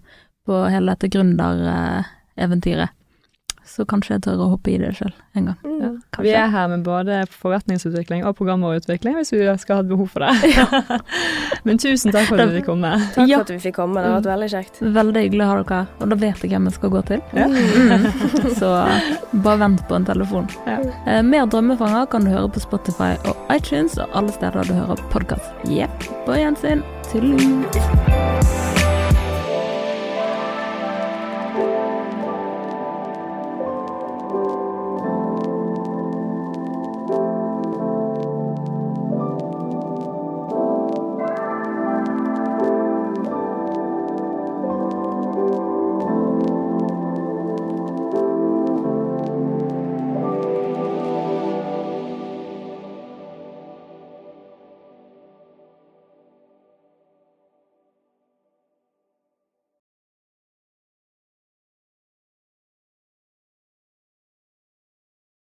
på 0.48 0.62
hele 0.74 0.94
dette 0.96 1.10
gründereventyret. 1.14 2.94
Så 3.68 3.84
kanskje 3.90 4.16
jeg 4.16 4.22
tør 4.26 4.42
å 4.46 4.50
hoppe 4.54 4.72
i 4.72 4.78
det 4.82 4.94
sjøl 4.98 5.12
en 5.38 5.50
gang. 5.52 5.58
Mm. 5.64 5.80
Ja. 5.84 5.90
Vi 6.24 6.32
er 6.34 6.48
her 6.54 6.70
med 6.72 6.86
både 6.86 7.18
forretningsutvikling 7.30 8.24
og 8.26 8.38
programmerutvikling, 8.40 9.18
hvis 9.20 9.34
vi 9.36 9.42
skal 9.62 9.82
ha 9.82 9.84
et 9.84 9.90
behov 9.92 10.08
for 10.14 10.24
det. 10.24 10.32
Men 11.68 11.82
tusen 11.82 12.16
takk 12.16 12.30
for 12.30 12.40
at 12.42 12.52
du 12.52 12.58
fikk 12.62 12.70
komme. 12.70 12.94
Takk 13.16 13.28
Ja. 13.28 13.42
for 13.42 13.48
at 13.50 13.54
vi 13.54 13.60
fikk 13.68 13.76
komme, 13.78 14.00
det 14.02 14.08
har 14.12 14.22
vært 14.22 14.32
veldig 14.32 14.50
kjekt. 14.56 14.80
Veldig 14.98 15.26
hyggelig 15.28 15.44
å 15.46 15.50
ha 15.52 15.58
dere 15.62 15.82
her, 15.82 15.92
og 16.00 16.14
da 16.14 16.20
vet 16.24 16.44
jeg 16.46 16.54
hvem 16.56 16.70
jeg 16.72 16.78
skal 16.80 16.94
gå 16.96 17.04
til. 17.12 17.24
Ja. 17.36 17.48
Mm. 17.52 18.08
Så 18.62 18.72
bare 19.46 19.62
vent 19.66 19.84
på 19.90 20.00
en 20.00 20.08
telefon. 20.08 20.48
Ja. 20.66 20.80
Eh, 21.06 21.22
mer 21.28 21.46
Drømmefanger 21.52 22.08
kan 22.12 22.26
du 22.28 22.32
høre 22.34 22.48
på 22.56 22.64
Spotify 22.64 23.14
og 23.28 23.36
iTunes 23.54 24.00
og 24.00 24.08
alle 24.18 24.32
steder 24.36 24.64
du 24.72 24.76
hører 24.80 25.04
podkast. 25.14 25.52
Jepp. 25.68 26.08
På 26.26 26.40
gjensyn. 26.40 26.86
Tudelu. 27.12 28.37